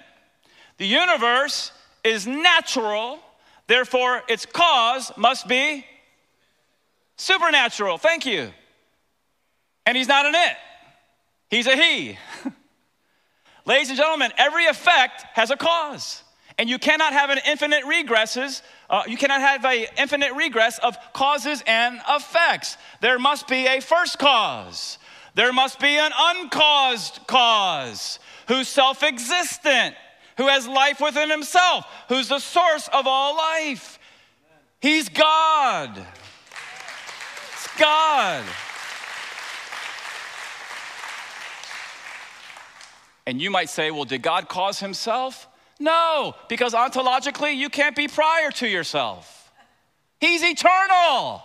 The 0.76 0.86
universe 0.86 1.72
is 2.04 2.26
natural, 2.26 3.18
therefore, 3.66 4.22
its 4.28 4.44
cause 4.44 5.10
must 5.16 5.48
be 5.48 5.86
supernatural. 7.16 7.96
Thank 7.96 8.26
you. 8.26 8.50
And 9.86 9.96
he's 9.96 10.08
not 10.08 10.26
an 10.26 10.34
it, 10.34 10.56
he's 11.48 11.66
a 11.66 11.76
he. 11.76 12.18
Ladies 13.64 13.88
and 13.88 13.96
gentlemen, 13.96 14.32
every 14.36 14.66
effect 14.66 15.24
has 15.32 15.50
a 15.50 15.56
cause. 15.56 16.22
And 16.58 16.68
you 16.68 16.78
cannot 16.78 17.12
have 17.12 17.30
an 17.30 17.38
infinite 17.46 17.84
regresses, 17.84 18.62
uh, 18.90 19.04
you 19.06 19.16
cannot 19.16 19.40
have 19.40 19.64
an 19.64 19.86
infinite 19.96 20.34
regress 20.34 20.78
of 20.80 20.96
causes 21.12 21.62
and 21.66 22.00
effects. 22.08 22.76
There 23.00 23.18
must 23.18 23.46
be 23.46 23.66
a 23.66 23.80
first 23.80 24.18
cause. 24.18 24.98
There 25.34 25.52
must 25.52 25.78
be 25.78 25.96
an 25.96 26.10
uncaused 26.18 27.20
cause 27.28 28.18
who's 28.48 28.66
self 28.66 29.04
existent, 29.04 29.94
who 30.36 30.48
has 30.48 30.66
life 30.66 31.00
within 31.00 31.30
himself, 31.30 31.86
who's 32.08 32.28
the 32.28 32.40
source 32.40 32.88
of 32.92 33.06
all 33.06 33.36
life. 33.36 34.00
He's 34.80 35.08
God. 35.08 35.96
It's 37.52 37.78
God. 37.78 38.44
And 43.26 43.40
you 43.40 43.50
might 43.50 43.68
say, 43.68 43.92
well, 43.92 44.04
did 44.04 44.22
God 44.22 44.48
cause 44.48 44.80
himself? 44.80 45.46
No, 45.78 46.34
because 46.48 46.74
ontologically, 46.74 47.56
you 47.56 47.68
can't 47.68 47.94
be 47.94 48.08
prior 48.08 48.50
to 48.52 48.66
yourself. 48.68 49.52
He's 50.20 50.42
eternal. 50.42 51.42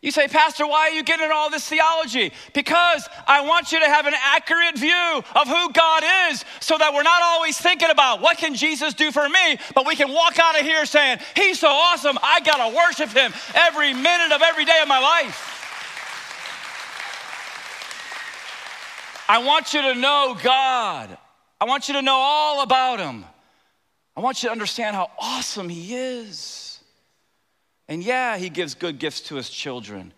You 0.00 0.12
say, 0.12 0.28
Pastor, 0.28 0.64
why 0.64 0.88
are 0.88 0.90
you 0.90 1.02
getting 1.02 1.30
all 1.32 1.50
this 1.50 1.68
theology? 1.68 2.32
Because 2.54 3.08
I 3.26 3.40
want 3.40 3.72
you 3.72 3.80
to 3.80 3.86
have 3.86 4.06
an 4.06 4.14
accurate 4.16 4.78
view 4.78 5.22
of 5.34 5.48
who 5.48 5.72
God 5.72 6.04
is 6.30 6.44
so 6.60 6.78
that 6.78 6.94
we're 6.94 7.02
not 7.02 7.20
always 7.20 7.58
thinking 7.58 7.90
about 7.90 8.20
what 8.20 8.38
can 8.38 8.54
Jesus 8.54 8.94
do 8.94 9.10
for 9.10 9.28
me, 9.28 9.58
but 9.74 9.86
we 9.86 9.96
can 9.96 10.12
walk 10.12 10.38
out 10.38 10.58
of 10.58 10.64
here 10.64 10.86
saying, 10.86 11.18
He's 11.34 11.58
so 11.58 11.68
awesome, 11.68 12.16
I 12.22 12.40
gotta 12.40 12.74
worship 12.74 13.10
Him 13.10 13.32
every 13.56 13.92
minute 13.92 14.32
of 14.32 14.40
every 14.40 14.64
day 14.64 14.78
of 14.80 14.86
my 14.86 15.00
life. 15.00 15.56
I 19.28 19.38
want 19.44 19.74
you 19.74 19.82
to 19.82 19.94
know 19.96 20.38
God. 20.40 21.18
I 21.60 21.64
want 21.64 21.88
you 21.88 21.94
to 21.94 22.02
know 22.02 22.14
all 22.14 22.62
about 22.62 23.00
Him. 23.00 23.24
I 24.16 24.20
want 24.20 24.42
you 24.42 24.48
to 24.48 24.52
understand 24.52 24.96
how 24.96 25.10
awesome 25.18 25.68
He 25.68 25.94
is. 25.94 26.80
And 27.88 28.02
yeah, 28.02 28.36
He 28.36 28.48
gives 28.48 28.74
good 28.74 28.98
gifts 28.98 29.22
to 29.22 29.36
His 29.36 29.50
children. 29.50 30.12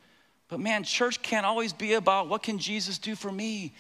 But 0.49 0.61
man, 0.61 0.85
church 0.85 1.23
can't 1.23 1.47
always 1.47 1.73
be 1.73 1.95
about 1.95 2.29
what 2.29 2.43
can 2.43 2.59
Jesus 2.59 2.99
do 2.99 3.15
for 3.15 3.31
me 3.31 3.73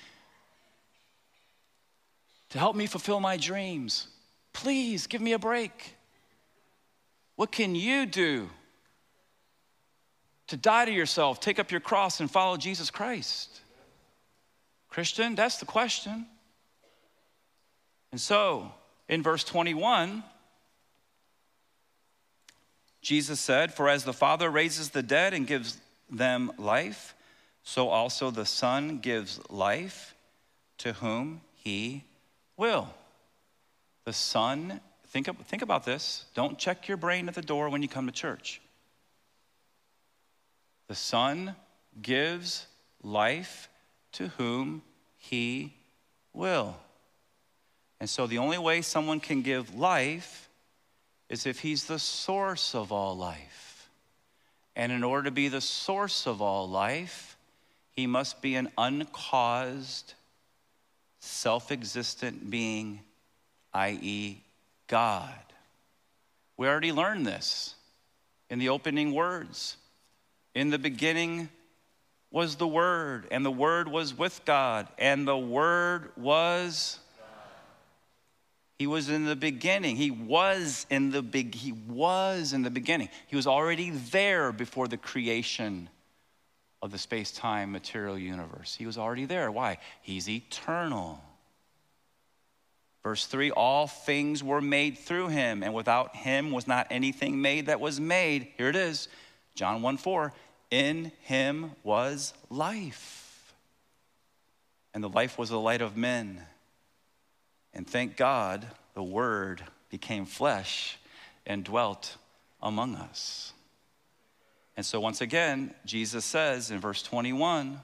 to 2.50 2.58
help 2.58 2.76
me 2.76 2.86
fulfill 2.86 3.20
my 3.20 3.36
dreams. 3.36 4.08
Please 4.52 5.06
give 5.06 5.20
me 5.20 5.32
a 5.32 5.38
break. 5.38 5.96
What 7.36 7.50
can 7.52 7.74
you 7.74 8.06
do 8.06 8.48
to 10.48 10.56
die 10.56 10.84
to 10.84 10.92
yourself, 10.92 11.40
take 11.40 11.58
up 11.58 11.70
your 11.70 11.80
cross, 11.80 12.20
and 12.20 12.30
follow 12.30 12.56
Jesus 12.56 12.90
Christ? 12.90 13.60
Christian, 14.88 15.34
that's 15.36 15.58
the 15.58 15.66
question. 15.66 16.26
And 18.12 18.20
so, 18.20 18.72
in 19.08 19.22
verse 19.22 19.44
21, 19.44 20.24
Jesus 23.02 23.40
said, 23.40 23.72
For 23.72 23.88
as 23.88 24.04
the 24.04 24.12
Father 24.12 24.50
raises 24.50 24.90
the 24.90 25.02
dead 25.02 25.32
and 25.32 25.46
gives 25.46 25.78
them 26.10 26.52
life, 26.58 27.14
so 27.62 27.88
also 27.88 28.30
the 28.30 28.46
Son 28.46 28.98
gives 28.98 29.40
life 29.48 30.14
to 30.78 30.94
whom 30.94 31.40
he 31.54 32.04
will. 32.56 32.88
The 34.04 34.12
Son, 34.12 34.80
think, 35.08 35.28
think 35.46 35.62
about 35.62 35.84
this. 35.84 36.24
Don't 36.34 36.58
check 36.58 36.88
your 36.88 36.96
brain 36.96 37.28
at 37.28 37.34
the 37.34 37.42
door 37.42 37.68
when 37.68 37.82
you 37.82 37.88
come 37.88 38.06
to 38.06 38.12
church. 38.12 38.60
The 40.88 40.94
Son 40.94 41.54
gives 42.02 42.66
life 43.02 43.68
to 44.12 44.28
whom 44.28 44.82
he 45.16 45.74
will. 46.32 46.76
And 48.00 48.08
so 48.08 48.26
the 48.26 48.38
only 48.38 48.58
way 48.58 48.80
someone 48.80 49.20
can 49.20 49.42
give 49.42 49.74
life 49.74 50.48
is 51.28 51.46
if 51.46 51.60
he's 51.60 51.84
the 51.84 51.98
source 51.98 52.74
of 52.74 52.90
all 52.90 53.16
life. 53.16 53.88
And 54.74 54.90
in 54.90 55.04
order 55.04 55.24
to 55.24 55.30
be 55.30 55.48
the 55.48 55.60
source 55.60 56.26
of 56.26 56.40
all 56.40 56.68
life, 56.68 57.36
he 57.90 58.06
must 58.06 58.40
be 58.40 58.54
an 58.54 58.70
uncaused, 58.78 60.14
self 61.20 61.70
existent 61.70 62.50
being, 62.50 63.00
i.e., 63.74 64.40
God. 64.86 65.34
We 66.56 66.66
already 66.66 66.92
learned 66.92 67.26
this 67.26 67.74
in 68.48 68.58
the 68.58 68.70
opening 68.70 69.12
words. 69.12 69.76
In 70.54 70.70
the 70.70 70.78
beginning 70.78 71.50
was 72.30 72.56
the 72.56 72.66
Word, 72.66 73.26
and 73.30 73.44
the 73.44 73.50
Word 73.50 73.88
was 73.88 74.16
with 74.16 74.44
God, 74.44 74.88
and 74.98 75.28
the 75.28 75.36
Word 75.36 76.12
was 76.16 76.99
he 78.80 78.86
was 78.86 79.10
in 79.10 79.26
the 79.26 79.36
beginning. 79.36 79.94
He 79.96 80.10
was 80.10 80.86
in 80.88 81.10
the 81.10 81.20
big 81.20 81.54
he 81.54 81.72
was 81.72 82.54
in 82.54 82.62
the 82.62 82.70
beginning. 82.70 83.10
He 83.26 83.36
was 83.36 83.46
already 83.46 83.90
there 83.90 84.52
before 84.52 84.88
the 84.88 84.96
creation 84.96 85.90
of 86.80 86.90
the 86.90 86.96
space-time 86.96 87.72
material 87.72 88.16
universe. 88.16 88.74
He 88.74 88.86
was 88.86 88.96
already 88.96 89.26
there. 89.26 89.52
Why? 89.52 89.76
He's 90.00 90.30
eternal. 90.30 91.22
Verse 93.02 93.26
3 93.26 93.50
All 93.50 93.86
things 93.86 94.42
were 94.42 94.62
made 94.62 94.96
through 94.96 95.28
him, 95.28 95.62
and 95.62 95.74
without 95.74 96.16
him 96.16 96.50
was 96.50 96.66
not 96.66 96.86
anything 96.90 97.42
made 97.42 97.66
that 97.66 97.80
was 97.80 98.00
made. 98.00 98.48
Here 98.56 98.70
it 98.70 98.76
is 98.76 99.08
John 99.54 99.82
1 99.82 99.98
4. 99.98 100.32
In 100.70 101.12
him 101.24 101.72
was 101.82 102.32
life, 102.48 103.52
and 104.94 105.04
the 105.04 105.10
life 105.10 105.36
was 105.36 105.50
the 105.50 105.60
light 105.60 105.82
of 105.82 105.98
men. 105.98 106.46
And 107.74 107.86
thank 107.86 108.16
God 108.16 108.66
the 108.94 109.02
Word 109.02 109.62
became 109.90 110.26
flesh 110.26 110.98
and 111.46 111.64
dwelt 111.64 112.16
among 112.62 112.94
us. 112.94 113.52
And 114.76 114.86
so, 114.86 115.00
once 115.00 115.20
again, 115.20 115.74
Jesus 115.84 116.24
says 116.24 116.70
in 116.70 116.78
verse 116.78 117.02
21 117.02 117.80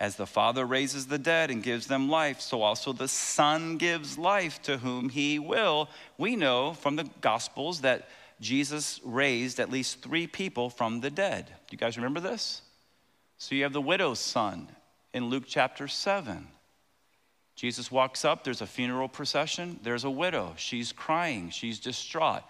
As 0.00 0.16
the 0.16 0.26
Father 0.26 0.64
raises 0.64 1.06
the 1.06 1.18
dead 1.18 1.50
and 1.50 1.62
gives 1.62 1.86
them 1.86 2.08
life, 2.08 2.40
so 2.40 2.62
also 2.62 2.92
the 2.92 3.08
Son 3.08 3.76
gives 3.78 4.18
life 4.18 4.60
to 4.62 4.78
whom 4.78 5.08
he 5.08 5.38
will. 5.38 5.88
We 6.18 6.36
know 6.36 6.74
from 6.74 6.96
the 6.96 7.08
Gospels 7.20 7.80
that 7.82 8.08
Jesus 8.40 9.00
raised 9.04 9.60
at 9.60 9.70
least 9.70 10.02
three 10.02 10.26
people 10.26 10.68
from 10.68 11.00
the 11.00 11.10
dead. 11.10 11.46
Do 11.46 11.52
you 11.70 11.78
guys 11.78 11.96
remember 11.96 12.20
this? 12.20 12.60
So, 13.38 13.54
you 13.54 13.62
have 13.62 13.72
the 13.72 13.80
widow's 13.80 14.20
son 14.20 14.68
in 15.12 15.26
Luke 15.26 15.44
chapter 15.46 15.88
7. 15.88 16.48
Jesus 17.56 17.90
walks 17.90 18.24
up, 18.24 18.42
there's 18.42 18.60
a 18.60 18.66
funeral 18.66 19.08
procession, 19.08 19.78
there's 19.82 20.04
a 20.04 20.10
widow. 20.10 20.54
She's 20.56 20.92
crying, 20.92 21.50
she's 21.50 21.78
distraught. 21.78 22.42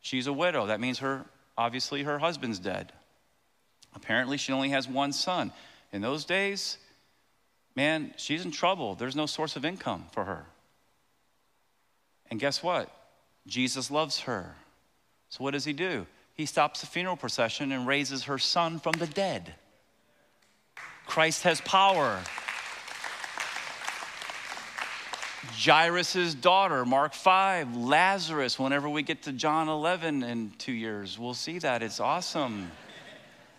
She's 0.00 0.28
a 0.28 0.32
widow. 0.32 0.66
That 0.66 0.80
means 0.80 1.00
her 1.00 1.26
obviously 1.58 2.04
her 2.04 2.18
husband's 2.18 2.60
dead. 2.60 2.92
Apparently 3.94 4.36
she 4.36 4.52
only 4.52 4.70
has 4.70 4.86
one 4.86 5.12
son. 5.12 5.52
In 5.92 6.02
those 6.02 6.24
days, 6.24 6.78
man, 7.74 8.14
she's 8.16 8.44
in 8.44 8.50
trouble. 8.50 8.94
There's 8.94 9.16
no 9.16 9.26
source 9.26 9.56
of 9.56 9.64
income 9.64 10.04
for 10.12 10.24
her. 10.24 10.46
And 12.30 12.38
guess 12.38 12.62
what? 12.62 12.90
Jesus 13.46 13.90
loves 13.90 14.20
her. 14.20 14.54
So 15.28 15.42
what 15.42 15.52
does 15.52 15.64
he 15.64 15.72
do? 15.72 16.06
He 16.34 16.46
stops 16.46 16.80
the 16.80 16.86
funeral 16.86 17.16
procession 17.16 17.72
and 17.72 17.86
raises 17.86 18.24
her 18.24 18.38
son 18.38 18.78
from 18.78 18.92
the 18.92 19.06
dead. 19.06 19.54
Christ 21.06 21.44
has 21.44 21.60
power. 21.62 22.20
Jairus' 25.54 26.34
daughter, 26.34 26.84
Mark 26.84 27.14
5, 27.14 27.76
Lazarus, 27.76 28.58
whenever 28.58 28.88
we 28.88 29.02
get 29.02 29.22
to 29.22 29.32
John 29.32 29.68
11 29.68 30.22
in 30.22 30.52
two 30.58 30.72
years, 30.72 31.18
we'll 31.18 31.34
see 31.34 31.58
that. 31.58 31.82
It's 31.82 32.00
awesome. 32.00 32.70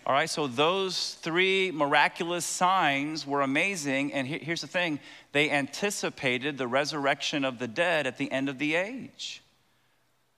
All 0.05 0.13
right, 0.13 0.29
so 0.29 0.47
those 0.47 1.15
three 1.15 1.69
miraculous 1.71 2.45
signs 2.45 3.27
were 3.27 3.41
amazing. 3.41 4.13
And 4.13 4.25
here's 4.25 4.61
the 4.61 4.67
thing 4.67 4.99
they 5.33 5.49
anticipated 5.49 6.57
the 6.57 6.67
resurrection 6.67 7.43
of 7.43 7.59
the 7.59 7.67
dead 7.67 8.07
at 8.07 8.17
the 8.17 8.31
end 8.31 8.47
of 8.47 8.57
the 8.57 8.75
age. 8.75 9.43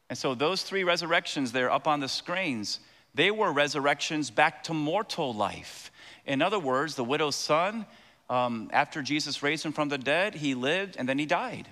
And 0.09 0.17
so 0.17 0.33
those 0.33 0.63
three 0.63 0.83
resurrections 0.83 1.51
there 1.51 1.71
up 1.71 1.87
on 1.87 1.99
the 1.99 2.09
screens, 2.09 2.79
they 3.13 3.29
were 3.29 3.51
resurrections 3.51 4.31
back 4.31 4.63
to 4.63 4.73
mortal 4.73 5.33
life. 5.33 5.91
In 6.25 6.41
other 6.41 6.59
words, 6.59 6.95
the 6.95 7.03
widow's 7.03 7.35
son, 7.35 7.85
um, 8.29 8.69
after 8.71 9.01
Jesus 9.01 9.41
raised 9.41 9.65
him 9.65 9.71
from 9.71 9.89
the 9.89 9.97
dead, 9.97 10.35
he 10.35 10.53
lived 10.53 10.95
and 10.97 11.09
then 11.09 11.17
he 11.17 11.25
died. 11.25 11.67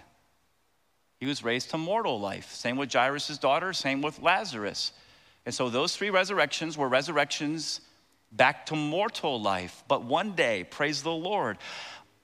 He 1.19 1.25
was 1.25 1.43
raised 1.43 1.71
to 1.71 1.77
mortal 1.77 2.19
life. 2.19 2.51
Same 2.51 2.77
with 2.77 2.91
Jairus' 2.91 3.37
daughter, 3.37 3.73
same 3.73 4.01
with 4.01 4.21
Lazarus. 4.21 4.91
And 5.45 5.53
so 5.53 5.69
those 5.69 5.95
three 5.95 6.09
resurrections 6.09 6.77
were 6.77 6.89
resurrections 6.89 7.81
back 8.31 8.65
to 8.67 8.75
mortal 8.75 9.41
life. 9.41 9.83
But 9.87 10.03
one 10.03 10.33
day, 10.33 10.63
praise 10.63 11.01
the 11.01 11.11
Lord, 11.11 11.57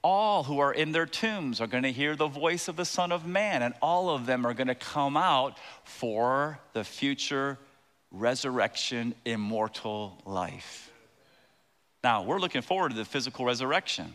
all 0.04 0.44
who 0.44 0.60
are 0.60 0.74
in 0.74 0.92
their 0.92 1.06
tombs 1.06 1.62
are 1.62 1.68
going 1.68 1.84
to 1.84 1.92
hear 1.92 2.16
the 2.16 2.28
voice 2.28 2.68
of 2.68 2.76
the 2.76 2.86
Son 2.86 3.12
of 3.12 3.26
Man, 3.26 3.62
and 3.62 3.74
all 3.82 4.10
of 4.10 4.26
them 4.26 4.46
are 4.46 4.54
going 4.54 4.68
to 4.68 4.76
come 4.76 5.16
out 5.16 5.58
for 5.86 6.60
the 6.74 6.84
future 6.84 7.58
resurrection, 8.12 9.16
immortal 9.26 10.22
life. 10.26 10.92
Now, 12.04 12.24
we're 12.24 12.40
looking 12.40 12.62
forward 12.62 12.90
to 12.90 12.96
the 12.96 13.06
physical 13.06 13.46
resurrection. 13.46 14.14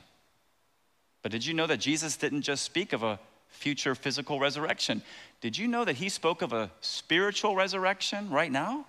But 1.23 1.33
did 1.33 1.45
you 1.45 1.55
know 1.55 1.67
that 1.67 1.79
Jesus 1.79 2.17
didn't 2.17 2.43
just 2.43 2.65
speak 2.65 2.93
of 2.93 3.03
a 3.03 3.19
future 3.49 3.95
physical 3.95 4.39
resurrection. 4.39 5.03
Did 5.41 5.59
you 5.59 5.67
know 5.69 5.85
that 5.85 5.97
he 5.97 6.09
spoke 6.09 6.43
of 6.43 6.53
a 6.53 6.71
spiritual 6.81 7.57
resurrection 7.57 8.31
right 8.31 8.51
now? 8.51 8.87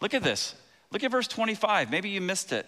Look 0.00 0.14
at 0.14 0.22
this. 0.22 0.54
Look 0.90 1.04
at 1.04 1.10
verse 1.10 1.28
25. 1.28 1.90
Maybe 1.90 2.08
you 2.08 2.20
missed 2.20 2.52
it. 2.52 2.66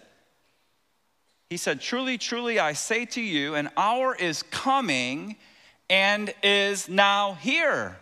He 1.49 1.57
said, 1.57 1.81
Truly, 1.81 2.17
truly, 2.17 2.59
I 2.59 2.73
say 2.73 3.05
to 3.05 3.21
you, 3.21 3.55
an 3.55 3.69
hour 3.77 4.15
is 4.15 4.43
coming 4.43 5.37
and 5.89 6.33
is 6.43 6.89
now 6.89 7.33
here 7.35 7.97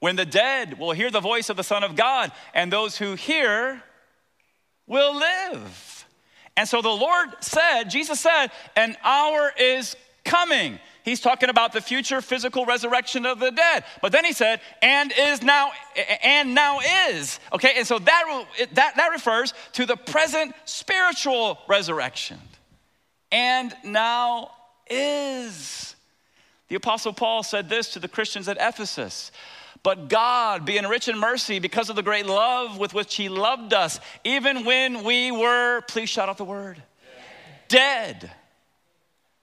when 0.00 0.16
the 0.16 0.24
dead 0.24 0.78
will 0.78 0.92
hear 0.92 1.10
the 1.10 1.20
voice 1.20 1.50
of 1.50 1.56
the 1.56 1.64
Son 1.64 1.82
of 1.82 1.96
God, 1.96 2.30
and 2.54 2.72
those 2.72 2.96
who 2.96 3.14
hear 3.14 3.82
will 4.86 5.16
live. 5.16 5.97
And 6.58 6.68
so 6.68 6.82
the 6.82 6.88
Lord 6.88 7.28
said, 7.38 7.84
Jesus 7.84 8.18
said, 8.18 8.48
an 8.74 8.96
hour 9.04 9.52
is 9.56 9.94
coming. 10.24 10.80
He's 11.04 11.20
talking 11.20 11.50
about 11.50 11.72
the 11.72 11.80
future 11.80 12.20
physical 12.20 12.66
resurrection 12.66 13.26
of 13.26 13.38
the 13.38 13.52
dead. 13.52 13.84
But 14.02 14.10
then 14.10 14.24
he 14.24 14.32
said, 14.32 14.60
and 14.82 15.12
is 15.16 15.40
now, 15.40 15.70
and 16.20 16.56
now 16.56 16.80
is. 17.10 17.38
Okay, 17.52 17.74
and 17.76 17.86
so 17.86 18.00
that, 18.00 18.44
that, 18.72 18.96
that 18.96 19.08
refers 19.12 19.54
to 19.74 19.86
the 19.86 19.94
present 19.94 20.52
spiritual 20.64 21.60
resurrection. 21.68 22.40
And 23.30 23.72
now 23.84 24.50
is. 24.90 25.94
The 26.66 26.74
Apostle 26.74 27.12
Paul 27.12 27.44
said 27.44 27.68
this 27.68 27.92
to 27.92 28.00
the 28.00 28.08
Christians 28.08 28.48
at 28.48 28.56
Ephesus 28.60 29.30
but 29.88 30.10
God, 30.10 30.66
being 30.66 30.84
rich 30.84 31.08
in 31.08 31.18
mercy, 31.18 31.60
because 31.60 31.88
of 31.88 31.96
the 31.96 32.02
great 32.02 32.26
love 32.26 32.76
with 32.76 32.92
which 32.92 33.14
He 33.14 33.30
loved 33.30 33.72
us, 33.72 34.00
even 34.22 34.66
when 34.66 35.02
we 35.02 35.32
were, 35.32 35.80
please 35.88 36.10
shout 36.10 36.28
out 36.28 36.36
the 36.36 36.44
word, 36.44 36.82
dead. 37.68 38.30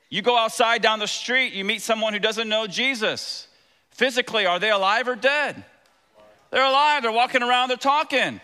You 0.07 0.21
go 0.21 0.37
outside 0.37 0.83
down 0.83 0.99
the 0.99 1.07
street, 1.07 1.53
you 1.53 1.65
meet 1.65 1.81
someone 1.81 2.13
who 2.13 2.19
doesn't 2.19 2.47
know 2.47 2.67
Jesus. 2.67 3.47
Physically, 3.89 4.45
are 4.45 4.59
they 4.59 4.69
alive 4.69 5.07
or 5.07 5.15
dead? 5.15 5.65
They're 6.51 6.63
alive, 6.63 7.01
they're 7.01 7.11
walking 7.11 7.41
around, 7.41 7.69
they're 7.69 7.77
talking. 7.77 8.39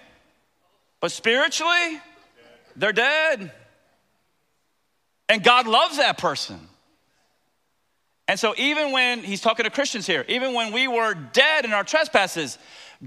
But 1.01 1.11
spiritually, 1.11 2.01
they're 2.75 2.93
dead. 2.93 3.51
And 5.29 5.43
God 5.43 5.67
loves 5.67 5.97
that 5.97 6.17
person. 6.17 6.67
And 8.31 8.39
so, 8.39 8.55
even 8.57 8.93
when 8.93 9.25
he's 9.25 9.41
talking 9.41 9.65
to 9.65 9.69
Christians 9.69 10.07
here, 10.07 10.23
even 10.29 10.53
when 10.53 10.71
we 10.71 10.87
were 10.87 11.13
dead 11.13 11.65
in 11.65 11.73
our 11.73 11.83
trespasses, 11.83 12.57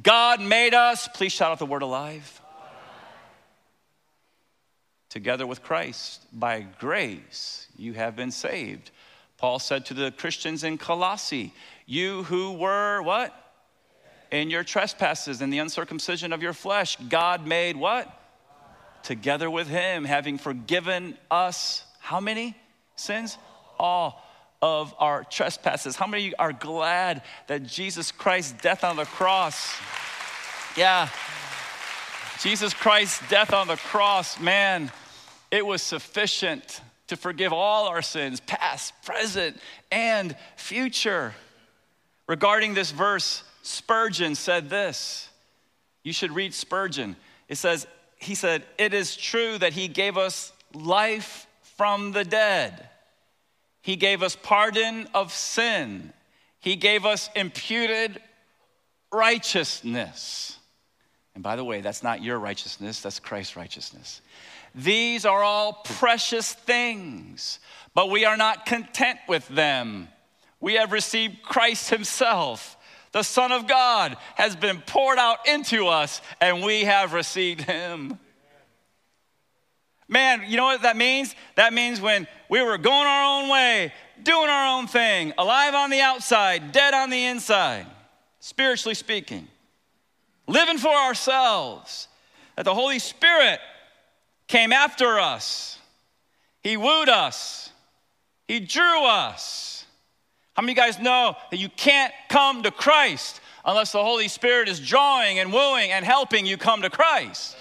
God 0.02 0.38
made 0.38 0.74
us, 0.74 1.08
please 1.08 1.32
shout 1.32 1.50
out 1.50 1.58
the 1.58 1.64
word 1.64 1.80
alive, 1.80 2.42
together 5.08 5.46
with 5.46 5.62
Christ. 5.62 6.26
By 6.30 6.66
grace, 6.78 7.68
you 7.74 7.94
have 7.94 8.16
been 8.16 8.32
saved. 8.32 8.90
Paul 9.38 9.58
said 9.60 9.86
to 9.86 9.94
the 9.94 10.10
Christians 10.10 10.62
in 10.62 10.76
Colossae, 10.76 11.54
You 11.86 12.24
who 12.24 12.52
were 12.52 13.00
what? 13.00 13.34
In 14.30 14.50
your 14.50 14.62
trespasses 14.62 15.40
and 15.40 15.50
the 15.50 15.58
uncircumcision 15.58 16.34
of 16.34 16.42
your 16.42 16.52
flesh, 16.52 16.98
God 17.08 17.46
made 17.46 17.78
what? 17.78 18.12
Together 19.02 19.50
with 19.50 19.68
him, 19.68 20.04
having 20.04 20.36
forgiven 20.36 21.16
us, 21.30 21.82
how 22.00 22.20
many 22.20 22.54
sins? 22.94 23.38
All 23.78 24.22
of 24.64 24.94
our 24.98 25.24
trespasses. 25.24 25.94
How 25.94 26.06
many 26.06 26.34
are 26.36 26.54
glad 26.54 27.20
that 27.48 27.64
Jesus 27.64 28.10
Christ's 28.10 28.54
death 28.62 28.82
on 28.82 28.96
the 28.96 29.04
cross? 29.04 29.74
Yeah. 30.74 31.10
Jesus 32.40 32.72
Christ's 32.72 33.20
death 33.28 33.52
on 33.52 33.68
the 33.68 33.76
cross, 33.76 34.40
man, 34.40 34.90
it 35.50 35.66
was 35.66 35.82
sufficient 35.82 36.80
to 37.08 37.16
forgive 37.16 37.52
all 37.52 37.88
our 37.88 38.00
sins, 38.00 38.40
past, 38.40 38.94
present, 39.04 39.60
and 39.92 40.34
future. 40.56 41.34
Regarding 42.26 42.72
this 42.72 42.90
verse, 42.90 43.44
Spurgeon 43.60 44.34
said 44.34 44.70
this. 44.70 45.28
You 46.04 46.14
should 46.14 46.32
read 46.32 46.54
Spurgeon. 46.54 47.16
It 47.50 47.56
says, 47.56 47.86
he 48.16 48.34
said, 48.34 48.64
It 48.78 48.94
is 48.94 49.14
true 49.14 49.58
that 49.58 49.74
he 49.74 49.88
gave 49.88 50.16
us 50.16 50.52
life 50.72 51.46
from 51.76 52.12
the 52.12 52.24
dead 52.24 52.88
he 53.84 53.96
gave 53.96 54.22
us 54.22 54.34
pardon 54.34 55.06
of 55.12 55.30
sin. 55.30 56.14
He 56.58 56.74
gave 56.74 57.04
us 57.04 57.28
imputed 57.36 58.18
righteousness. 59.12 60.56
And 61.34 61.44
by 61.44 61.54
the 61.56 61.64
way, 61.64 61.82
that's 61.82 62.02
not 62.02 62.22
your 62.22 62.38
righteousness, 62.38 63.02
that's 63.02 63.20
Christ's 63.20 63.56
righteousness. 63.56 64.22
These 64.74 65.26
are 65.26 65.42
all 65.42 65.74
precious 65.84 66.50
things, 66.50 67.60
but 67.92 68.08
we 68.08 68.24
are 68.24 68.38
not 68.38 68.64
content 68.64 69.18
with 69.28 69.46
them. 69.48 70.08
We 70.60 70.76
have 70.76 70.90
received 70.90 71.42
Christ 71.42 71.90
Himself. 71.90 72.78
The 73.12 73.22
Son 73.22 73.52
of 73.52 73.66
God 73.68 74.16
has 74.36 74.56
been 74.56 74.80
poured 74.80 75.18
out 75.18 75.46
into 75.46 75.88
us, 75.88 76.22
and 76.40 76.62
we 76.62 76.84
have 76.84 77.12
received 77.12 77.60
Him. 77.60 78.18
Man, 80.14 80.44
you 80.46 80.56
know 80.56 80.66
what 80.66 80.82
that 80.82 80.96
means? 80.96 81.34
That 81.56 81.72
means 81.74 82.00
when 82.00 82.28
we 82.48 82.62
were 82.62 82.78
going 82.78 83.08
our 83.08 83.42
own 83.42 83.48
way, 83.48 83.92
doing 84.22 84.48
our 84.48 84.78
own 84.78 84.86
thing, 84.86 85.32
alive 85.36 85.74
on 85.74 85.90
the 85.90 86.00
outside, 86.00 86.70
dead 86.70 86.94
on 86.94 87.10
the 87.10 87.24
inside, 87.24 87.84
spiritually 88.38 88.94
speaking, 88.94 89.48
living 90.46 90.78
for 90.78 90.94
ourselves, 90.94 92.06
that 92.54 92.64
the 92.64 92.72
Holy 92.72 93.00
Spirit 93.00 93.58
came 94.46 94.72
after 94.72 95.18
us. 95.18 95.80
He 96.62 96.76
wooed 96.76 97.08
us, 97.08 97.72
He 98.46 98.60
drew 98.60 99.04
us. 99.04 99.84
How 100.54 100.62
many 100.62 100.74
of 100.74 100.78
you 100.78 100.82
guys 100.84 101.00
know 101.00 101.34
that 101.50 101.56
you 101.56 101.70
can't 101.70 102.14
come 102.28 102.62
to 102.62 102.70
Christ 102.70 103.40
unless 103.64 103.90
the 103.90 104.04
Holy 104.04 104.28
Spirit 104.28 104.68
is 104.68 104.78
drawing 104.78 105.40
and 105.40 105.52
wooing 105.52 105.90
and 105.90 106.04
helping 106.04 106.46
you 106.46 106.56
come 106.56 106.82
to 106.82 106.90
Christ? 106.90 107.56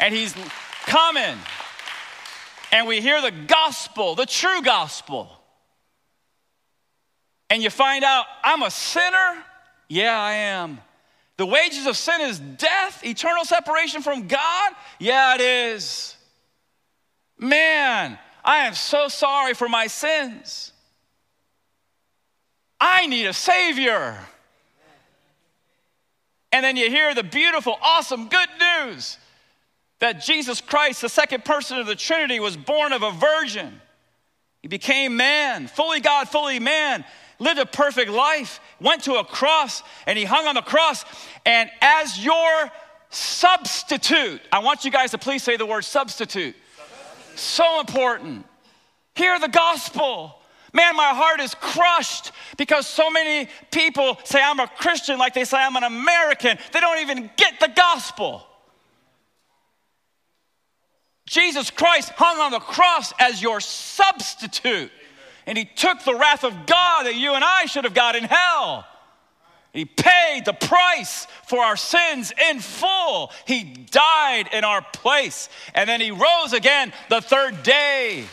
And 0.00 0.12
He's 0.12 0.34
coming. 0.90 1.38
And 2.72 2.86
we 2.86 3.00
hear 3.00 3.22
the 3.22 3.30
gospel, 3.30 4.16
the 4.16 4.26
true 4.26 4.60
gospel. 4.62 5.30
And 7.48 7.62
you 7.62 7.70
find 7.70 8.04
out, 8.04 8.26
I'm 8.42 8.62
a 8.62 8.70
sinner? 8.70 9.44
Yeah, 9.88 10.20
I 10.20 10.32
am. 10.32 10.80
The 11.36 11.46
wages 11.46 11.86
of 11.86 11.96
sin 11.96 12.20
is 12.20 12.38
death, 12.38 13.04
eternal 13.04 13.44
separation 13.44 14.02
from 14.02 14.28
God? 14.28 14.72
Yeah, 14.98 15.36
it 15.36 15.40
is. 15.40 16.16
Man, 17.38 18.18
I 18.44 18.66
am 18.66 18.74
so 18.74 19.08
sorry 19.08 19.54
for 19.54 19.68
my 19.68 19.86
sins. 19.86 20.72
I 22.80 23.06
need 23.06 23.26
a 23.26 23.32
Savior. 23.32 24.18
And 26.52 26.64
then 26.64 26.76
you 26.76 26.90
hear 26.90 27.14
the 27.14 27.22
beautiful, 27.22 27.78
awesome, 27.80 28.28
good 28.28 28.48
news 28.58 29.18
that 30.00 30.22
Jesus 30.22 30.60
Christ, 30.60 31.02
the 31.02 31.08
second 31.08 31.44
person 31.44 31.78
of 31.78 31.86
the 31.86 31.94
Trinity, 31.94 32.40
was 32.40 32.56
born 32.56 32.92
of 32.92 33.02
a 33.02 33.10
virgin. 33.12 33.80
He 34.62 34.68
became 34.68 35.16
man, 35.16 35.68
fully 35.68 36.00
God, 36.00 36.28
fully 36.28 36.58
man, 36.58 37.04
lived 37.38 37.58
a 37.58 37.66
perfect 37.66 38.10
life, 38.10 38.60
went 38.80 39.04
to 39.04 39.14
a 39.14 39.24
cross, 39.24 39.82
and 40.06 40.18
he 40.18 40.24
hung 40.24 40.46
on 40.46 40.54
the 40.54 40.62
cross. 40.62 41.04
And 41.46 41.70
as 41.80 42.22
your 42.22 42.70
substitute, 43.10 44.40
I 44.52 44.60
want 44.60 44.84
you 44.84 44.90
guys 44.90 45.10
to 45.12 45.18
please 45.18 45.42
say 45.42 45.56
the 45.56 45.66
word 45.66 45.84
substitute. 45.84 46.54
So 47.36 47.80
important. 47.80 48.44
Hear 49.14 49.38
the 49.38 49.48
gospel. 49.48 50.36
Man, 50.72 50.94
my 50.94 51.08
heart 51.08 51.40
is 51.40 51.54
crushed 51.54 52.32
because 52.56 52.86
so 52.86 53.10
many 53.10 53.50
people 53.72 54.18
say 54.24 54.40
I'm 54.42 54.60
a 54.60 54.68
Christian 54.68 55.18
like 55.18 55.34
they 55.34 55.44
say 55.44 55.58
I'm 55.58 55.76
an 55.76 55.84
American. 55.84 56.58
They 56.72 56.80
don't 56.80 57.00
even 57.00 57.30
get 57.36 57.58
the 57.58 57.72
gospel. 57.74 58.46
Jesus 61.30 61.70
Christ 61.70 62.10
hung 62.16 62.40
on 62.40 62.50
the 62.50 62.58
cross 62.58 63.12
as 63.20 63.40
your 63.40 63.60
substitute. 63.60 64.90
And 65.46 65.56
he 65.56 65.64
took 65.64 66.02
the 66.02 66.16
wrath 66.16 66.42
of 66.42 66.66
God 66.66 67.06
that 67.06 67.14
you 67.14 67.34
and 67.34 67.44
I 67.44 67.66
should 67.66 67.84
have 67.84 67.94
got 67.94 68.16
in 68.16 68.24
hell. 68.24 68.84
He 69.72 69.84
paid 69.84 70.42
the 70.44 70.52
price 70.52 71.28
for 71.46 71.60
our 71.60 71.76
sins 71.76 72.32
in 72.50 72.58
full. 72.58 73.30
He 73.46 73.62
died 73.62 74.48
in 74.52 74.64
our 74.64 74.82
place. 74.92 75.48
And 75.72 75.88
then 75.88 76.00
he 76.00 76.10
rose 76.10 76.52
again 76.52 76.92
the 77.08 77.20
third 77.20 77.62
day. 77.62 78.24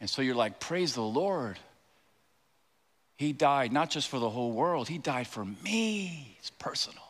And 0.00 0.08
so 0.08 0.22
you're 0.22 0.34
like, 0.34 0.58
praise 0.58 0.94
the 0.94 1.02
Lord. 1.02 1.58
He 3.16 3.32
died 3.32 3.72
not 3.72 3.90
just 3.90 4.08
for 4.08 4.18
the 4.18 4.30
whole 4.30 4.52
world, 4.52 4.88
He 4.88 4.98
died 4.98 5.26
for 5.26 5.44
me. 5.44 6.36
It's 6.38 6.50
personal. 6.50 7.00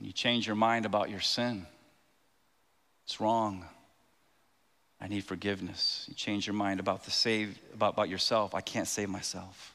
you 0.00 0.12
change 0.12 0.48
your 0.48 0.56
mind 0.56 0.84
about 0.84 1.10
your 1.10 1.20
sin, 1.20 1.66
it's 3.04 3.20
wrong. 3.20 3.64
I 5.00 5.08
need 5.08 5.24
forgiveness. 5.24 6.06
You 6.08 6.14
change 6.14 6.46
your 6.46 6.54
mind 6.54 6.78
about 6.78 7.04
the 7.04 7.10
save 7.10 7.58
about, 7.74 7.94
about 7.94 8.08
yourself. 8.08 8.54
I 8.54 8.60
can't 8.60 8.86
save 8.86 9.08
myself. 9.08 9.74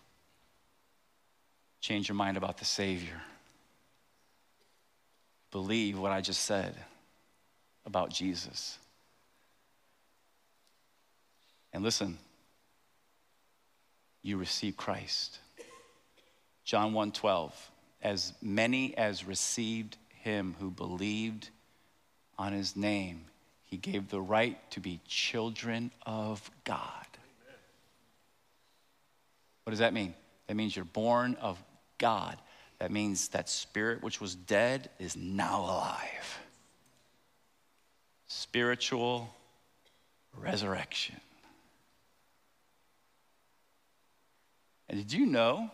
Change 1.81 2.07
your 2.07 2.15
mind 2.15 2.37
about 2.37 2.57
the 2.57 2.65
Savior. 2.65 3.21
believe 5.51 5.99
what 5.99 6.11
I 6.11 6.21
just 6.21 6.43
said 6.43 6.75
about 7.85 8.09
Jesus. 8.09 8.77
And 11.73 11.83
listen, 11.83 12.17
you 14.21 14.37
receive 14.37 14.77
Christ. 14.77 15.39
John 16.63 16.93
1:12 16.93 17.53
As 18.01 18.33
many 18.41 18.95
as 18.97 19.25
received 19.25 19.97
him 20.09 20.55
who 20.59 20.69
believed 20.69 21.49
on 22.37 22.53
his 22.53 22.75
name 22.75 23.25
he 23.67 23.77
gave 23.77 24.09
the 24.09 24.21
right 24.21 24.57
to 24.71 24.79
be 24.79 25.01
children 25.07 25.91
of 26.05 26.49
God. 26.63 27.05
What 29.63 29.71
does 29.71 29.79
that 29.79 29.93
mean? 29.93 30.13
That 30.47 30.55
means 30.55 30.73
you're 30.73 30.85
born 30.85 31.35
of 31.41 31.61
God. 31.97 32.37
That 32.79 32.91
means 32.91 33.27
that 33.29 33.49
spirit 33.49 34.01
which 34.01 34.21
was 34.21 34.35
dead 34.35 34.89
is 34.99 35.17
now 35.17 35.65
alive. 35.65 36.39
Spiritual 38.27 39.35
resurrection. 40.37 41.19
And 44.89 44.99
did 44.99 45.11
you 45.11 45.25
know 45.25 45.69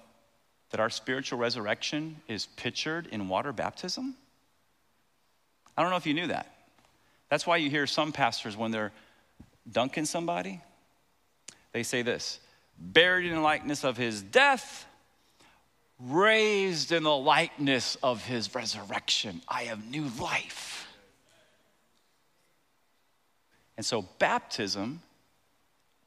that 0.71 0.79
our 0.79 0.89
spiritual 0.89 1.39
resurrection 1.39 2.17
is 2.27 2.47
pictured 2.55 3.07
in 3.07 3.27
water 3.29 3.53
baptism? 3.53 4.15
I 5.77 5.81
don't 5.81 5.91
know 5.91 5.97
if 5.97 6.05
you 6.05 6.13
knew 6.13 6.27
that. 6.27 6.47
That's 7.29 7.47
why 7.47 7.57
you 7.57 7.69
hear 7.69 7.87
some 7.87 8.11
pastors, 8.11 8.55
when 8.55 8.71
they're 8.71 8.91
dunking 9.71 10.05
somebody, 10.05 10.61
they 11.71 11.83
say 11.83 12.01
this 12.01 12.39
buried 12.77 13.27
in 13.27 13.35
the 13.35 13.41
likeness 13.41 13.83
of 13.83 13.97
his 13.97 14.21
death, 14.21 14.85
raised 15.99 16.91
in 16.91 17.03
the 17.03 17.15
likeness 17.15 17.97
of 18.03 18.23
his 18.25 18.53
resurrection. 18.53 19.41
I 19.47 19.63
have 19.63 19.89
new 19.89 20.09
life. 20.19 20.87
And 23.77 23.85
so, 23.85 24.03
baptism 24.19 25.01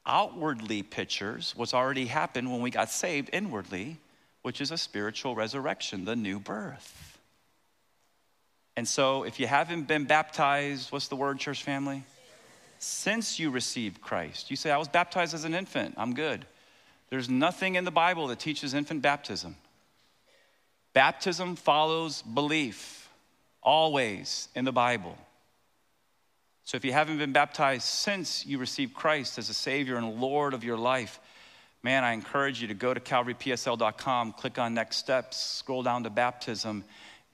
outwardly 0.07 0.81
pictures 0.81 1.53
what's 1.55 1.73
already 1.73 2.05
happened 2.05 2.51
when 2.51 2.61
we 2.61 2.71
got 2.71 2.89
saved 2.89 3.29
inwardly, 3.33 3.97
which 4.41 4.61
is 4.61 4.71
a 4.71 4.77
spiritual 4.77 5.35
resurrection, 5.35 6.05
the 6.05 6.15
new 6.15 6.39
birth. 6.39 7.19
And 8.77 8.87
so, 8.87 9.23
if 9.23 9.39
you 9.39 9.47
haven't 9.47 9.87
been 9.87 10.05
baptized, 10.05 10.91
what's 10.91 11.07
the 11.07 11.15
word, 11.15 11.39
church 11.39 11.63
family? 11.63 12.03
Since 12.79 13.39
you 13.39 13.49
received 13.49 14.01
Christ, 14.01 14.51
you 14.51 14.55
say, 14.55 14.71
I 14.71 14.77
was 14.77 14.87
baptized 14.87 15.33
as 15.33 15.45
an 15.45 15.55
infant, 15.55 15.95
I'm 15.97 16.13
good. 16.13 16.45
There's 17.09 17.29
nothing 17.29 17.75
in 17.75 17.85
the 17.85 17.91
Bible 17.91 18.27
that 18.27 18.39
teaches 18.39 18.73
infant 18.73 19.01
baptism. 19.01 19.55
Baptism 20.93 21.55
follows 21.55 22.21
belief, 22.21 23.09
always 23.63 24.49
in 24.55 24.65
the 24.65 24.71
Bible. 24.71 25.17
So 26.67 26.75
if 26.75 26.83
you 26.83 26.91
haven't 26.91 27.17
been 27.17 27.31
baptized 27.31 27.83
since 27.83 28.45
you 28.45 28.57
received 28.57 28.93
Christ 28.93 29.37
as 29.37 29.47
a 29.47 29.53
Savior 29.53 29.95
and 29.95 30.19
Lord 30.19 30.53
of 30.53 30.65
your 30.65 30.77
life, 30.77 31.17
man, 31.81 32.03
I 32.03 32.11
encourage 32.11 32.61
you 32.61 32.67
to 32.67 32.73
go 32.73 32.93
to 32.93 32.99
calvarypsl.com, 32.99 34.33
click 34.33 34.59
on 34.59 34.73
next 34.73 34.97
steps, 34.97 35.37
scroll 35.37 35.81
down 35.81 36.03
to 36.03 36.09
baptism, 36.09 36.83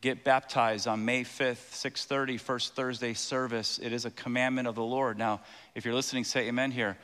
get 0.02 0.24
baptized 0.24 0.88
on 0.88 1.04
May 1.04 1.24
5th, 1.24 1.74
6:30, 1.74 2.38
first 2.38 2.76
Thursday 2.76 3.16
service. 3.16 3.80
It 3.80 3.92
is 3.92 4.06
a 4.06 4.12
commandment 4.12 4.68
of 4.68 4.76
the 4.76 4.84
Lord. 4.84 5.18
Now, 5.18 5.42
if 5.74 5.84
you're 5.84 5.96
listening, 5.96 6.26
say 6.26 6.48
amen 6.48 6.70
here. 6.70 6.96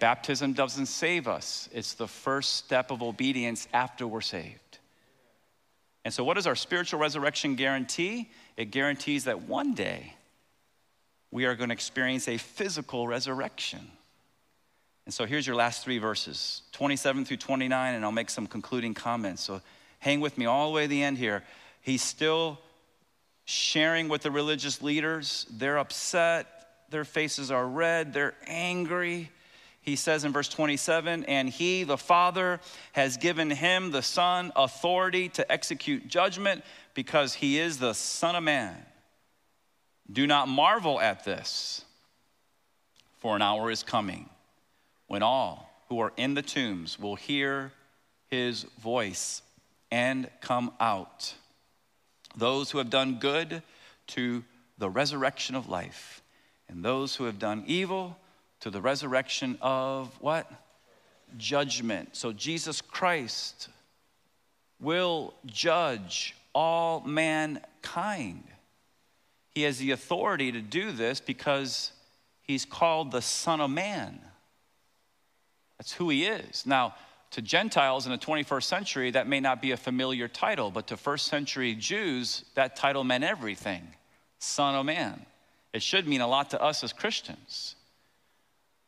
Baptism 0.00 0.54
doesn't 0.54 0.86
save 0.86 1.28
us. 1.28 1.68
It's 1.70 1.94
the 1.94 2.08
first 2.08 2.56
step 2.56 2.90
of 2.90 3.04
obedience 3.04 3.68
after 3.72 4.04
we're 4.04 4.20
saved. 4.20 4.78
And 6.04 6.12
so, 6.12 6.24
what 6.24 6.34
does 6.34 6.48
our 6.48 6.56
spiritual 6.56 6.98
resurrection 6.98 7.54
guarantee? 7.54 8.32
It 8.56 8.72
guarantees 8.72 9.26
that 9.26 9.42
one 9.42 9.74
day 9.74 10.16
we 11.32 11.46
are 11.46 11.56
going 11.56 11.70
to 11.70 11.72
experience 11.72 12.28
a 12.28 12.36
physical 12.36 13.08
resurrection. 13.08 13.90
And 15.06 15.12
so 15.12 15.24
here's 15.24 15.46
your 15.46 15.56
last 15.56 15.82
three 15.82 15.98
verses 15.98 16.62
27 16.72 17.24
through 17.24 17.38
29, 17.38 17.94
and 17.94 18.04
I'll 18.04 18.12
make 18.12 18.30
some 18.30 18.46
concluding 18.46 18.94
comments. 18.94 19.42
So 19.42 19.60
hang 19.98 20.20
with 20.20 20.38
me 20.38 20.46
all 20.46 20.68
the 20.68 20.74
way 20.74 20.82
to 20.82 20.88
the 20.88 21.02
end 21.02 21.18
here. 21.18 21.42
He's 21.80 22.02
still 22.02 22.60
sharing 23.46 24.08
with 24.08 24.22
the 24.22 24.30
religious 24.30 24.82
leaders. 24.82 25.46
They're 25.50 25.78
upset, 25.78 26.68
their 26.90 27.04
faces 27.04 27.50
are 27.50 27.66
red, 27.66 28.12
they're 28.12 28.34
angry. 28.46 29.30
He 29.80 29.96
says 29.96 30.24
in 30.24 30.32
verse 30.32 30.48
27 30.48 31.24
And 31.24 31.48
he, 31.48 31.82
the 31.82 31.98
Father, 31.98 32.60
has 32.92 33.16
given 33.16 33.50
him, 33.50 33.90
the 33.90 34.02
Son, 34.02 34.52
authority 34.54 35.30
to 35.30 35.50
execute 35.50 36.06
judgment 36.06 36.62
because 36.94 37.34
he 37.34 37.58
is 37.58 37.78
the 37.78 37.94
Son 37.94 38.36
of 38.36 38.44
Man. 38.44 38.76
Do 40.12 40.26
not 40.26 40.46
marvel 40.48 41.00
at 41.00 41.24
this, 41.24 41.84
for 43.18 43.34
an 43.34 43.42
hour 43.42 43.70
is 43.70 43.82
coming 43.82 44.28
when 45.06 45.22
all 45.22 45.70
who 45.88 46.00
are 46.00 46.12
in 46.16 46.34
the 46.34 46.42
tombs 46.42 46.98
will 46.98 47.16
hear 47.16 47.72
his 48.28 48.64
voice 48.82 49.42
and 49.90 50.28
come 50.40 50.72
out. 50.80 51.34
Those 52.36 52.70
who 52.70 52.78
have 52.78 52.90
done 52.90 53.18
good 53.20 53.62
to 54.08 54.44
the 54.78 54.90
resurrection 54.90 55.54
of 55.54 55.68
life, 55.68 56.22
and 56.68 56.84
those 56.84 57.14
who 57.14 57.24
have 57.24 57.38
done 57.38 57.64
evil 57.66 58.16
to 58.60 58.70
the 58.70 58.80
resurrection 58.80 59.58
of 59.60 60.08
what? 60.20 60.50
Judgment. 61.36 62.16
So 62.16 62.32
Jesus 62.32 62.80
Christ 62.80 63.68
will 64.80 65.34
judge 65.46 66.34
all 66.54 67.00
mankind. 67.00 68.44
He 69.54 69.62
has 69.62 69.78
the 69.78 69.90
authority 69.90 70.52
to 70.52 70.60
do 70.60 70.92
this 70.92 71.20
because 71.20 71.92
he's 72.42 72.64
called 72.64 73.10
the 73.10 73.22
Son 73.22 73.60
of 73.60 73.70
Man. 73.70 74.18
That's 75.78 75.92
who 75.92 76.08
he 76.08 76.24
is. 76.24 76.64
Now, 76.64 76.94
to 77.32 77.42
Gentiles 77.42 78.06
in 78.06 78.12
the 78.12 78.18
21st 78.18 78.62
century, 78.62 79.10
that 79.10 79.26
may 79.26 79.40
not 79.40 79.62
be 79.62 79.72
a 79.72 79.76
familiar 79.76 80.28
title, 80.28 80.70
but 80.70 80.86
to 80.88 80.96
first 80.96 81.26
century 81.26 81.74
Jews, 81.74 82.44
that 82.54 82.76
title 82.76 83.04
meant 83.04 83.24
everything 83.24 83.82
Son 84.38 84.74
of 84.74 84.86
Man. 84.86 85.24
It 85.72 85.82
should 85.82 86.06
mean 86.06 86.20
a 86.20 86.26
lot 86.26 86.50
to 86.50 86.60
us 86.60 86.84
as 86.84 86.92
Christians. 86.92 87.76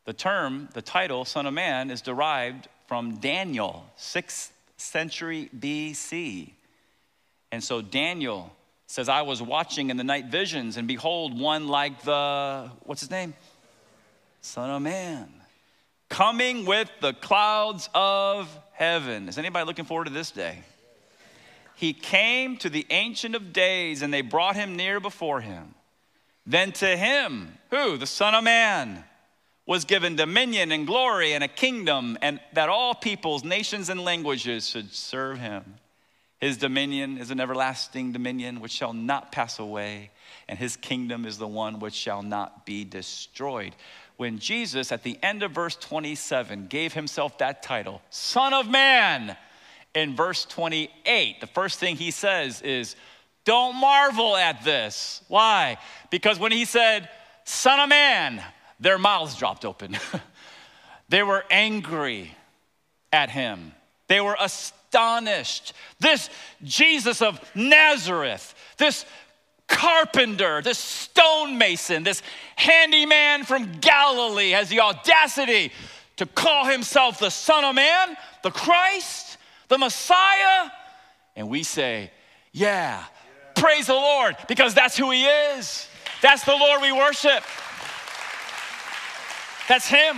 The 0.05 0.13
term, 0.13 0.69
the 0.73 0.81
title, 0.81 1.25
Son 1.25 1.47
of 1.47 1.53
Man, 1.53 1.89
is 1.89 2.01
derived 2.01 2.67
from 2.87 3.17
Daniel, 3.17 3.87
6th 3.97 4.51
century 4.77 5.49
BC. 5.57 6.51
And 7.51 7.63
so 7.63 7.81
Daniel 7.81 8.55
says, 8.87 9.09
I 9.09 9.23
was 9.23 9.41
watching 9.41 9.89
in 9.89 9.97
the 9.97 10.03
night 10.03 10.25
visions, 10.25 10.77
and 10.77 10.87
behold, 10.87 11.39
one 11.39 11.67
like 11.67 12.03
the, 12.03 12.71
what's 12.83 13.01
his 13.01 13.09
name? 13.09 13.33
Son 14.41 14.69
of 14.69 14.81
Man, 14.81 15.29
coming 16.09 16.65
with 16.65 16.89
the 17.01 17.13
clouds 17.13 17.89
of 17.95 18.47
heaven. 18.73 19.27
Is 19.27 19.37
anybody 19.37 19.65
looking 19.65 19.85
forward 19.85 20.05
to 20.05 20.13
this 20.13 20.31
day? 20.31 20.59
He 21.75 21.93
came 21.93 22.57
to 22.57 22.69
the 22.69 22.85
Ancient 22.89 23.35
of 23.35 23.51
Days, 23.51 24.01
and 24.01 24.13
they 24.13 24.21
brought 24.21 24.55
him 24.55 24.75
near 24.75 24.99
before 24.99 25.41
him. 25.41 25.73
Then 26.45 26.71
to 26.73 26.95
him, 26.95 27.57
who? 27.71 27.97
The 27.97 28.05
Son 28.05 28.35
of 28.35 28.43
Man, 28.43 29.03
was 29.65 29.83
given 29.83 30.15
dominion 30.15 30.71
and 30.71 30.85
glory 30.85 31.33
and 31.33 31.43
a 31.43 31.47
kingdom, 31.47 32.17
and 32.21 32.39
that 32.53 32.69
all 32.69 32.93
peoples, 32.93 33.43
nations, 33.43 33.89
and 33.89 33.99
languages 33.99 34.69
should 34.69 34.93
serve 34.93 35.39
him. 35.39 35.75
His 36.39 36.57
dominion 36.57 37.17
is 37.17 37.31
an 37.31 37.39
everlasting 37.39 38.11
dominion 38.11 38.59
which 38.59 38.71
shall 38.71 38.93
not 38.93 39.31
pass 39.31 39.57
away, 39.57 40.11
and 40.47 40.59
his 40.59 40.75
kingdom 40.75 41.25
is 41.25 41.37
the 41.37 41.47
one 41.47 41.79
which 41.79 41.93
shall 41.93 42.21
not 42.21 42.65
be 42.65 42.83
destroyed. 42.83 43.75
When 44.17 44.39
Jesus, 44.39 44.91
at 44.91 45.03
the 45.03 45.17
end 45.23 45.43
of 45.43 45.51
verse 45.51 45.75
27, 45.75 46.67
gave 46.67 46.93
himself 46.93 47.37
that 47.37 47.63
title, 47.63 48.01
Son 48.09 48.53
of 48.53 48.69
Man, 48.69 49.35
in 49.93 50.15
verse 50.15 50.45
28, 50.45 51.39
the 51.39 51.47
first 51.47 51.79
thing 51.79 51.95
he 51.95 52.11
says 52.11 52.61
is, 52.61 52.97
Don't 53.45 53.75
marvel 53.75 54.35
at 54.35 54.63
this. 54.63 55.21
Why? 55.29 55.77
Because 56.11 56.37
when 56.37 56.51
he 56.51 56.65
said, 56.65 57.09
Son 57.45 57.79
of 57.79 57.87
Man, 57.87 58.43
their 58.79 58.97
mouths 58.97 59.37
dropped 59.37 59.63
open. 59.63 59.97
they 61.09 61.23
were 61.23 61.45
angry 61.49 62.35
at 63.13 63.29
him. 63.29 63.71
They 64.07 64.19
were 64.19 64.35
astonished 64.39 64.84
astonished. 64.95 65.73
This 65.99 66.29
Jesus 66.63 67.21
of 67.21 67.39
Nazareth, 67.53 68.55
this 68.77 69.05
carpenter, 69.67 70.61
this 70.61 70.77
stonemason, 70.77 72.03
this 72.03 72.21
handyman 72.55 73.43
from 73.43 73.79
Galilee 73.79 74.51
has 74.51 74.69
the 74.69 74.79
audacity 74.79 75.71
to 76.17 76.25
call 76.25 76.65
himself 76.65 77.19
the 77.19 77.29
Son 77.29 77.65
of 77.65 77.75
Man, 77.75 78.15
the 78.43 78.51
Christ, 78.51 79.37
the 79.67 79.77
Messiah. 79.77 80.69
And 81.35 81.49
we 81.49 81.63
say, 81.63 82.11
yeah, 82.53 82.99
yeah. 82.99 83.03
praise 83.55 83.87
the 83.87 83.93
Lord, 83.93 84.37
because 84.47 84.73
that's 84.73 84.95
who 84.95 85.11
he 85.11 85.25
is. 85.25 85.89
That's 86.21 86.45
the 86.45 86.55
Lord 86.55 86.81
we 86.81 86.93
worship. 86.93 87.43
That's 89.67 89.87
him. 89.87 90.17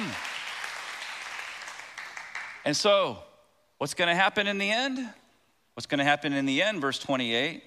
And 2.64 2.76
so, 2.76 3.20
What's 3.78 3.94
going 3.94 4.08
to 4.08 4.16
happen 4.16 4.48
in 4.48 4.58
the 4.58 4.72
end? 4.72 5.08
What's 5.76 5.86
going 5.86 6.00
to 6.00 6.06
happen 6.06 6.34
in 6.34 6.48
the 6.48 6.64
end, 6.64 6.82
verse 6.82 6.98
28, 6.98 7.64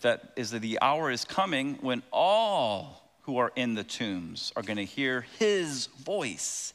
that 0.00 0.32
is 0.34 0.50
that 0.50 0.60
the 0.60 0.80
hour 0.82 1.10
is 1.10 1.24
coming 1.24 1.78
when 1.80 2.02
all 2.12 3.02
who 3.22 3.38
are 3.38 3.52
in 3.54 3.74
the 3.74 3.84
tombs 3.84 4.52
are 4.56 4.62
going 4.62 4.78
to 4.78 4.84
hear 4.84 5.24
his 5.38 5.86
voice. 5.86 6.74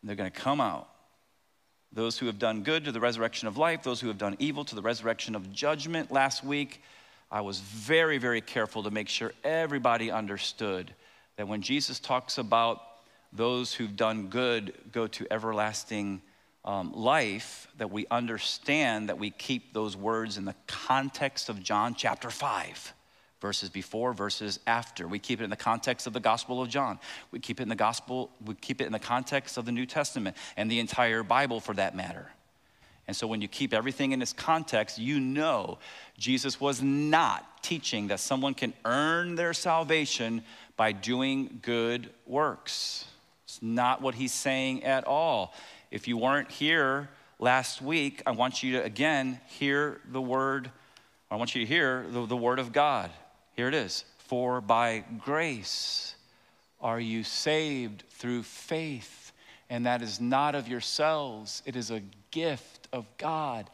And 0.00 0.08
they're 0.08 0.16
going 0.16 0.30
to 0.30 0.40
come 0.40 0.60
out. 0.60 0.88
Those 1.92 2.18
who 2.18 2.26
have 2.26 2.38
done 2.38 2.62
good 2.62 2.84
to 2.84 2.92
the 2.92 3.00
resurrection 3.00 3.48
of 3.48 3.56
life, 3.56 3.82
those 3.82 4.00
who 4.00 4.06
have 4.06 4.18
done 4.18 4.36
evil 4.38 4.64
to 4.64 4.76
the 4.76 4.82
resurrection 4.82 5.34
of 5.34 5.52
judgment. 5.52 6.12
Last 6.12 6.44
week, 6.44 6.82
I 7.30 7.40
was 7.40 7.58
very, 7.58 8.18
very 8.18 8.40
careful 8.40 8.84
to 8.84 8.90
make 8.92 9.08
sure 9.08 9.32
everybody 9.42 10.12
understood 10.12 10.94
that 11.36 11.48
when 11.48 11.62
Jesus 11.62 11.98
talks 11.98 12.38
about 12.38 12.80
those 13.32 13.74
who've 13.74 13.96
done 13.96 14.28
good 14.28 14.72
go 14.92 15.08
to 15.08 15.26
everlasting 15.32 16.22
um, 16.66 16.92
life, 16.92 17.68
that 17.78 17.90
we 17.90 18.06
understand 18.10 19.08
that 19.08 19.18
we 19.18 19.30
keep 19.30 19.72
those 19.72 19.96
words 19.96 20.36
in 20.36 20.44
the 20.44 20.54
context 20.66 21.48
of 21.48 21.62
John 21.62 21.94
chapter 21.94 22.30
5 22.30 22.92
verses 23.40 23.68
before, 23.68 24.12
verses 24.12 24.58
after. 24.66 25.06
We 25.06 25.18
keep 25.18 25.40
it 25.40 25.44
in 25.44 25.50
the 25.50 25.56
context 25.56 26.06
of 26.06 26.12
the 26.12 26.20
Gospel 26.20 26.62
of 26.62 26.68
John. 26.68 26.98
We 27.30 27.38
keep 27.38 27.60
it 27.60 27.64
in 27.64 27.68
the 27.68 27.74
Gospel, 27.74 28.30
we 28.44 28.54
keep 28.54 28.80
it 28.80 28.86
in 28.86 28.92
the 28.92 28.98
context 28.98 29.56
of 29.56 29.66
the 29.66 29.72
New 29.72 29.86
Testament 29.86 30.36
and 30.56 30.70
the 30.70 30.80
entire 30.80 31.22
Bible 31.22 31.60
for 31.60 31.74
that 31.74 31.94
matter. 31.94 32.30
And 33.06 33.16
so 33.16 33.26
when 33.26 33.40
you 33.40 33.46
keep 33.46 33.72
everything 33.72 34.12
in 34.12 34.20
its 34.20 34.32
context, 34.32 34.98
you 34.98 35.20
know 35.20 35.78
Jesus 36.18 36.60
was 36.60 36.82
not 36.82 37.62
teaching 37.62 38.08
that 38.08 38.18
someone 38.18 38.54
can 38.54 38.72
earn 38.84 39.36
their 39.36 39.52
salvation 39.52 40.42
by 40.76 40.92
doing 40.92 41.60
good 41.62 42.10
works. 42.26 43.04
It's 43.44 43.62
not 43.62 44.02
what 44.02 44.16
he's 44.16 44.32
saying 44.32 44.82
at 44.82 45.04
all. 45.04 45.54
If 45.90 46.08
you 46.08 46.16
weren't 46.16 46.50
here 46.50 47.08
last 47.38 47.80
week, 47.80 48.22
I 48.26 48.32
want 48.32 48.62
you 48.62 48.72
to 48.72 48.84
again 48.84 49.40
hear 49.46 50.00
the 50.10 50.20
word, 50.20 50.70
I 51.30 51.36
want 51.36 51.54
you 51.54 51.62
to 51.62 51.66
hear 51.66 52.06
the, 52.10 52.26
the 52.26 52.36
word 52.36 52.58
of 52.58 52.72
God. 52.72 53.10
Here 53.54 53.68
it 53.68 53.74
is 53.74 54.04
For 54.18 54.60
by 54.60 55.04
grace 55.18 56.14
are 56.80 57.00
you 57.00 57.24
saved 57.24 58.04
through 58.10 58.42
faith, 58.42 59.32
and 59.70 59.86
that 59.86 60.02
is 60.02 60.20
not 60.20 60.54
of 60.54 60.68
yourselves, 60.68 61.62
it 61.64 61.76
is 61.76 61.90
a 61.90 62.02
gift 62.30 62.88
of 62.92 63.06
God 63.18 63.70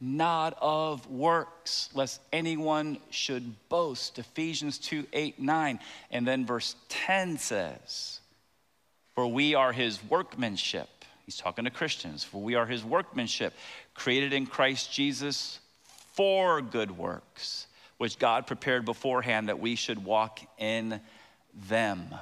not 0.00 0.56
of 0.60 1.08
works, 1.08 1.88
lest 1.94 2.20
anyone 2.32 2.98
should 3.10 3.54
boast. 3.68 4.18
Ephesians 4.18 4.78
2 4.78 5.06
8, 5.12 5.40
9. 5.40 5.80
And 6.10 6.26
then 6.26 6.44
verse 6.44 6.76
10 6.88 7.38
says, 7.38 8.20
For 9.14 9.26
we 9.26 9.54
are 9.54 9.72
his 9.72 10.02
workmanship. 10.04 10.88
He's 11.26 11.36
talking 11.36 11.64
to 11.64 11.70
Christians. 11.70 12.24
For 12.24 12.40
we 12.40 12.54
are 12.54 12.66
his 12.66 12.84
workmanship, 12.84 13.52
created 13.94 14.32
in 14.32 14.46
Christ 14.46 14.92
Jesus 14.92 15.58
for 16.14 16.62
good 16.62 16.96
works, 16.96 17.66
which 17.98 18.18
God 18.18 18.46
prepared 18.46 18.84
beforehand 18.84 19.48
that 19.48 19.58
we 19.58 19.74
should 19.74 20.04
walk 20.04 20.40
in 20.56 21.00
them. 21.68 22.14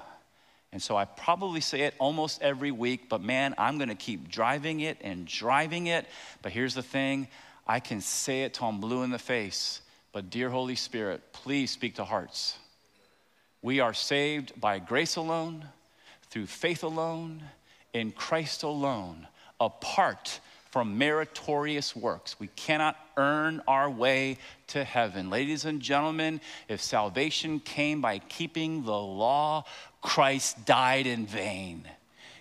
And 0.72 0.82
so 0.82 0.96
I 0.96 1.05
probably 1.05 1.61
say 1.61 1.82
it 1.82 1.94
almost 1.98 2.42
every 2.42 2.72
week, 2.72 3.09
but 3.09 3.20
man, 3.20 3.55
I'm 3.59 3.78
gonna 3.78 3.94
keep 3.94 4.28
driving 4.28 4.80
it 4.80 4.98
and 5.02 5.26
driving 5.26 5.86
it. 5.86 6.07
But 6.42 6.50
here's 6.50 6.74
the 6.74 6.82
thing 6.82 7.28
I 7.66 7.78
can 7.80 8.00
say 8.00 8.42
it 8.42 8.55
till 8.55 8.68
I'm 8.68 8.80
blue 8.80 9.02
in 9.05 9.11
the 9.11 9.18
face. 9.18 9.80
But, 10.12 10.30
dear 10.30 10.48
Holy 10.48 10.76
Spirit, 10.76 11.32
please 11.32 11.70
speak 11.70 11.96
to 11.96 12.05
hearts. 12.05 12.57
We 13.62 13.80
are 13.80 13.94
saved 13.94 14.59
by 14.61 14.78
grace 14.78 15.16
alone, 15.16 15.66
through 16.30 16.46
faith 16.46 16.84
alone, 16.84 17.42
in 17.95 18.12
Christ 18.12 18.62
alone, 18.64 19.26
apart 19.61 20.40
from 20.70 20.99
meritorious 20.99 21.95
works. 21.95 22.38
We 22.40 22.49
cannot 22.49 22.97
earn 23.16 23.62
our 23.68 23.88
way 23.88 24.38
to 24.66 24.82
heaven. 24.82 25.30
Ladies 25.30 25.64
and 25.64 25.80
gentlemen, 25.80 26.40
if 26.68 26.82
salvation 26.82 27.61
came 27.61 28.01
by 28.01 28.18
keeping 28.18 28.84
the 28.84 28.90
law, 28.90 29.64
Christ 30.03 30.66
died 30.66 31.07
in 31.07 31.26
vain. 31.26 31.88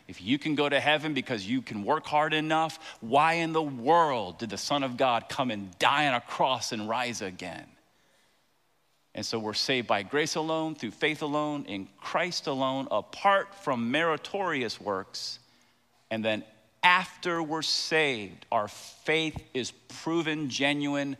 If 0.07 0.19
you 0.21 0.39
can 0.39 0.55
go 0.55 0.67
to 0.67 0.79
heaven 0.79 1.13
because 1.13 1.47
you 1.47 1.61
can 1.61 1.83
work 1.83 2.07
hard 2.07 2.33
enough, 2.33 2.97
why 3.01 3.33
in 3.33 3.53
the 3.53 3.61
world 3.61 4.39
did 4.39 4.49
the 4.49 4.57
Son 4.57 4.81
of 4.81 4.97
God 4.97 5.29
come 5.29 5.51
and 5.51 5.77
die 5.77 6.07
on 6.07 6.15
a 6.15 6.21
cross 6.21 6.71
and 6.71 6.89
rise 6.89 7.21
again? 7.21 7.67
And 9.15 9.23
so 9.23 9.37
we're 9.37 9.53
saved 9.53 9.87
by 9.87 10.01
grace 10.01 10.33
alone, 10.35 10.73
through 10.73 10.91
faith 10.91 11.21
alone, 11.21 11.65
in 11.67 11.87
Christ 12.01 12.47
alone, 12.47 12.87
apart 12.89 13.53
from 13.53 13.91
meritorious 13.91 14.81
works. 14.81 15.37
And 16.13 16.23
then 16.23 16.43
after 16.83 17.41
we're 17.41 17.63
saved, 17.63 18.45
our 18.51 18.67
faith 18.67 19.35
is 19.55 19.71
proven 19.71 20.47
genuine 20.47 21.17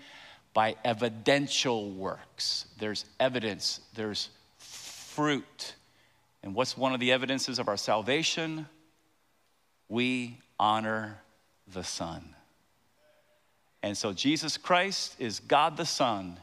by 0.54 0.76
evidential 0.86 1.90
works. 1.90 2.68
There's 2.78 3.04
evidence, 3.20 3.82
there's 3.96 4.30
fruit. 4.60 5.74
And 6.44 6.54
what's 6.54 6.78
one 6.78 6.94
of 6.94 7.00
the 7.00 7.12
evidences 7.12 7.58
of 7.58 7.70
our 7.70 7.76
salvation? 7.76 8.68
We 9.90 10.38
honor 10.60 11.18
the 11.74 11.84
Son. 11.84 12.36
And 13.82 13.98
so 13.98 14.14
Jesus 14.14 14.58
Christ 14.58 15.16
is 15.18 15.40
God 15.40 15.76
the 15.76 15.88
Son, 15.88 16.38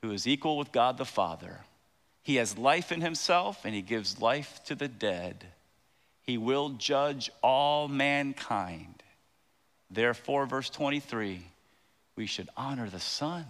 who 0.00 0.10
is 0.12 0.26
equal 0.26 0.56
with 0.56 0.72
God 0.72 0.96
the 0.96 1.04
Father. 1.04 1.60
He 2.22 2.36
has 2.36 2.56
life 2.56 2.92
in 2.92 3.02
himself 3.02 3.66
and 3.66 3.74
he 3.74 3.82
gives 3.82 4.22
life 4.22 4.64
to 4.64 4.74
the 4.74 4.88
dead. 4.88 5.44
He 6.28 6.36
will 6.36 6.68
judge 6.68 7.30
all 7.42 7.88
mankind. 7.88 9.02
Therefore, 9.90 10.44
verse 10.44 10.68
23, 10.68 11.42
we 12.16 12.26
should 12.26 12.50
honor 12.54 12.90
the 12.90 13.00
Son. 13.00 13.46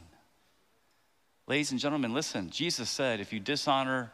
Ladies 1.48 1.72
and 1.72 1.80
gentlemen, 1.80 2.14
listen, 2.14 2.50
Jesus 2.50 2.88
said, 2.88 3.18
if 3.18 3.32
you 3.32 3.40
dishonor 3.40 4.12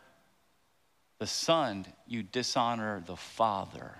the 1.18 1.26
Son, 1.26 1.84
you 2.06 2.22
dishonor 2.22 3.02
the 3.04 3.16
Father. 3.16 3.98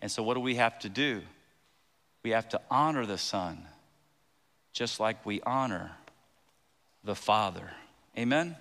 And 0.00 0.10
so, 0.10 0.24
what 0.24 0.34
do 0.34 0.40
we 0.40 0.56
have 0.56 0.76
to 0.80 0.88
do? 0.88 1.22
We 2.24 2.30
have 2.30 2.48
to 2.48 2.60
honor 2.68 3.06
the 3.06 3.16
Son, 3.16 3.64
just 4.72 4.98
like 4.98 5.24
we 5.24 5.40
honor 5.42 5.92
the 7.04 7.14
Father. 7.14 7.70
Amen? 8.18 8.56